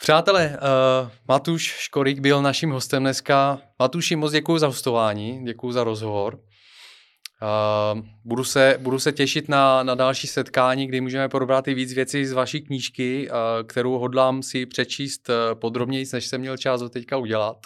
Přátelé, 0.00 0.58
uh, 1.02 1.10
Matuš 1.28 1.62
Škorik 1.62 2.20
byl 2.20 2.42
naším 2.42 2.70
hostem 2.70 3.02
dneska. 3.02 3.60
Matuši, 3.78 4.16
moc 4.16 4.32
děkuji 4.32 4.58
za 4.58 4.66
hostování, 4.66 5.44
děkuji 5.44 5.72
za 5.72 5.84
rozhovor. 5.84 6.34
Uh, 6.34 8.00
budu, 8.24 8.44
se, 8.44 8.76
budu 8.80 8.98
se 8.98 9.12
těšit 9.12 9.48
na, 9.48 9.82
na 9.82 9.94
další 9.94 10.26
setkání, 10.26 10.86
kdy 10.86 11.00
můžeme 11.00 11.28
probrat 11.28 11.68
i 11.68 11.74
víc 11.74 11.92
věcí 11.92 12.26
z 12.26 12.32
vaší 12.32 12.60
knížky, 12.62 13.30
uh, 13.30 13.36
kterou 13.66 13.98
hodlám 13.98 14.42
si 14.42 14.66
přečíst 14.66 15.28
uh, 15.28 15.34
podrobněji, 15.60 16.06
než 16.12 16.26
jsem 16.26 16.40
měl 16.40 16.56
čas 16.56 16.80
do 16.80 16.88
teďka 16.88 17.16
udělat. 17.16 17.56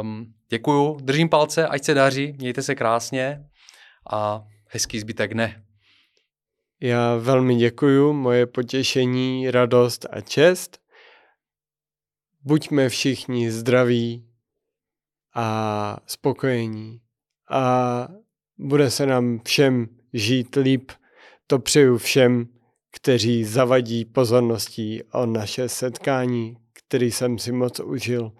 Um, 0.00 0.34
děkuju, 0.48 0.96
držím 1.02 1.28
palce, 1.28 1.68
ať 1.68 1.84
se 1.84 1.94
daří, 1.94 2.32
mějte 2.38 2.62
se 2.62 2.74
krásně 2.74 3.44
a 4.10 4.44
hezký 4.68 5.00
zbytek 5.00 5.34
dne. 5.34 5.62
Já 6.80 7.16
velmi 7.16 7.56
děkuju, 7.56 8.12
moje 8.12 8.46
potěšení, 8.46 9.50
radost 9.50 10.06
a 10.10 10.20
čest. 10.20 10.78
Buďme 12.42 12.88
všichni 12.88 13.50
zdraví 13.50 14.28
a 15.34 15.98
spokojení 16.06 17.00
a 17.50 18.08
bude 18.58 18.90
se 18.90 19.06
nám 19.06 19.40
všem 19.44 19.88
žít 20.12 20.56
líp. 20.56 20.92
To 21.46 21.58
přeju 21.58 21.98
všem, 21.98 22.48
kteří 22.90 23.44
zavadí 23.44 24.04
pozorností 24.04 25.02
o 25.12 25.26
naše 25.26 25.68
setkání, 25.68 26.56
který 26.72 27.10
jsem 27.10 27.38
si 27.38 27.52
moc 27.52 27.80
užil. 27.80 28.32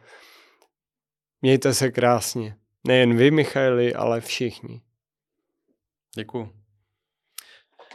Mějte 1.46 1.74
se 1.74 1.90
krásně. 1.90 2.56
Nejen 2.86 3.16
vy, 3.16 3.30
Michaili, 3.30 3.94
ale 3.94 4.20
všichni. 4.20 4.80
Děkuji. 6.16 6.48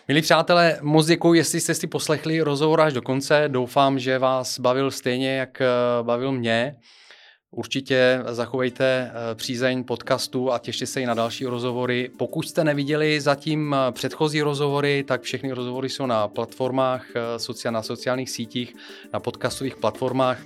Milí 0.08 0.22
přátelé, 0.22 0.80
moc 0.82 1.06
děkuji, 1.06 1.34
jestli 1.34 1.62
jste 1.62 1.74
si 1.74 1.88
poslechli 1.88 2.42
rozhovor 2.42 2.82
až 2.82 2.94
do 2.94 3.02
konce. 3.02 3.44
Doufám, 3.48 4.00
že 4.00 4.20
vás 4.20 4.60
bavil 4.60 4.92
stejně, 4.92 5.36
jak 5.36 5.62
eh, 5.62 5.68
bavil 6.02 6.32
mě. 6.32 6.76
Určitě 7.56 8.24
zachovejte 8.30 9.12
eh, 9.12 9.36
přízeň 9.36 9.84
podcastu 9.84 10.52
a 10.52 10.60
těšte 10.60 10.86
se 10.86 11.02
i 11.02 11.06
na 11.06 11.14
další 11.14 11.46
rozhovory. 11.46 12.10
Pokud 12.18 12.48
jste 12.48 12.64
neviděli 12.64 13.22
zatím 13.22 13.76
eh, 13.76 13.92
předchozí 13.92 14.42
rozhovory, 14.42 15.04
tak 15.08 15.22
všechny 15.22 15.52
rozhovory 15.52 15.90
jsou 15.90 16.06
na 16.06 16.28
platformách, 16.28 17.06
eh, 17.66 17.72
na 17.72 17.84
sociálních 17.84 18.30
sítích, 18.30 18.76
na 19.14 19.20
podcastových 19.20 19.76
platformách. 19.76 20.42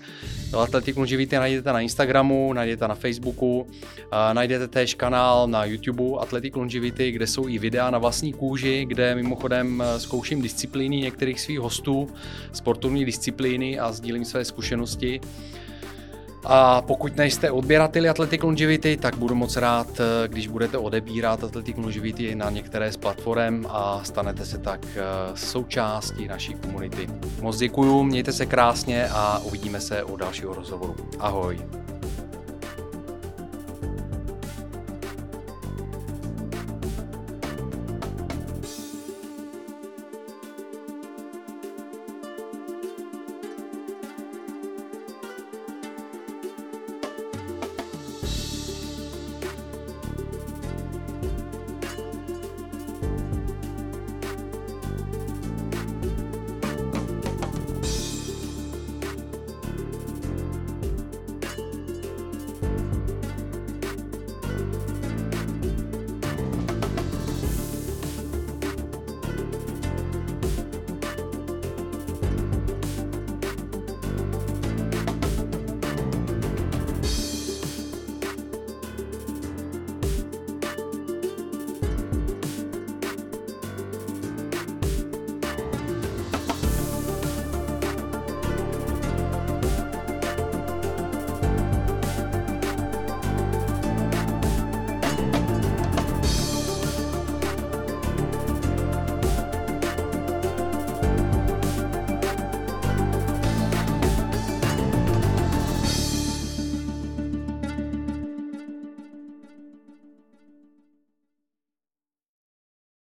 Atletik 0.58 0.98
Longevity 0.98 1.36
najdete 1.36 1.74
na 1.74 1.80
Instagramu, 1.80 2.54
najdete 2.54 2.88
na 2.88 2.96
Facebooku, 2.96 3.68
najdete 4.34 4.68
též 4.68 4.94
kanál 4.94 5.48
na 5.48 5.66
YouTube 5.66 6.20
Atletik 6.20 6.56
Longevity, 6.56 7.12
kde 7.12 7.28
jsou 7.28 7.48
i 7.48 7.60
videa 7.60 7.90
na 7.90 7.98
vlastní 7.98 8.34
kůži, 8.34 8.86
kde 8.86 9.16
mimochodem 9.16 9.84
zkouším 9.98 10.42
disciplíny 10.42 10.98
některých 10.98 11.42
svých 11.42 11.60
hostů, 11.60 12.10
sportovní 12.54 13.06
disciplíny 13.06 13.80
a 13.80 13.92
sdílím 13.92 14.26
své 14.26 14.46
zkušenosti. 14.46 15.22
A 16.48 16.82
pokud 16.82 17.18
nejste 17.18 17.52
odběrateli 17.52 18.10
Athletic 18.10 18.44
Longevity, 18.44 18.98
tak 18.98 19.18
budu 19.18 19.36
moc 19.36 19.58
rád, 19.58 19.88
eh, 20.00 20.28
když 20.28 20.48
budete 20.48 20.78
odebírat 20.78 21.44
Athletic 21.44 21.78
Longevity 21.78 22.36
na 22.36 22.50
některé 22.50 22.92
z 22.92 22.98
platform 22.98 23.66
a 23.70 24.00
stanete 24.04 24.46
se 24.46 24.58
tak 24.58 24.86
eh, 24.96 25.02
součástí 25.36 26.28
naší 26.28 26.54
komunity. 26.54 27.08
Moc 27.42 27.58
děkuju, 27.58 28.04
mějte 28.04 28.32
se 28.34 28.46
krásně 28.46 29.08
a 29.12 29.40
uvidíme 29.44 29.82
se 29.82 30.04
u 30.04 30.16
dalšího 30.16 30.54
rozhovoru. 30.54 30.96
Ahoj. 31.20 31.60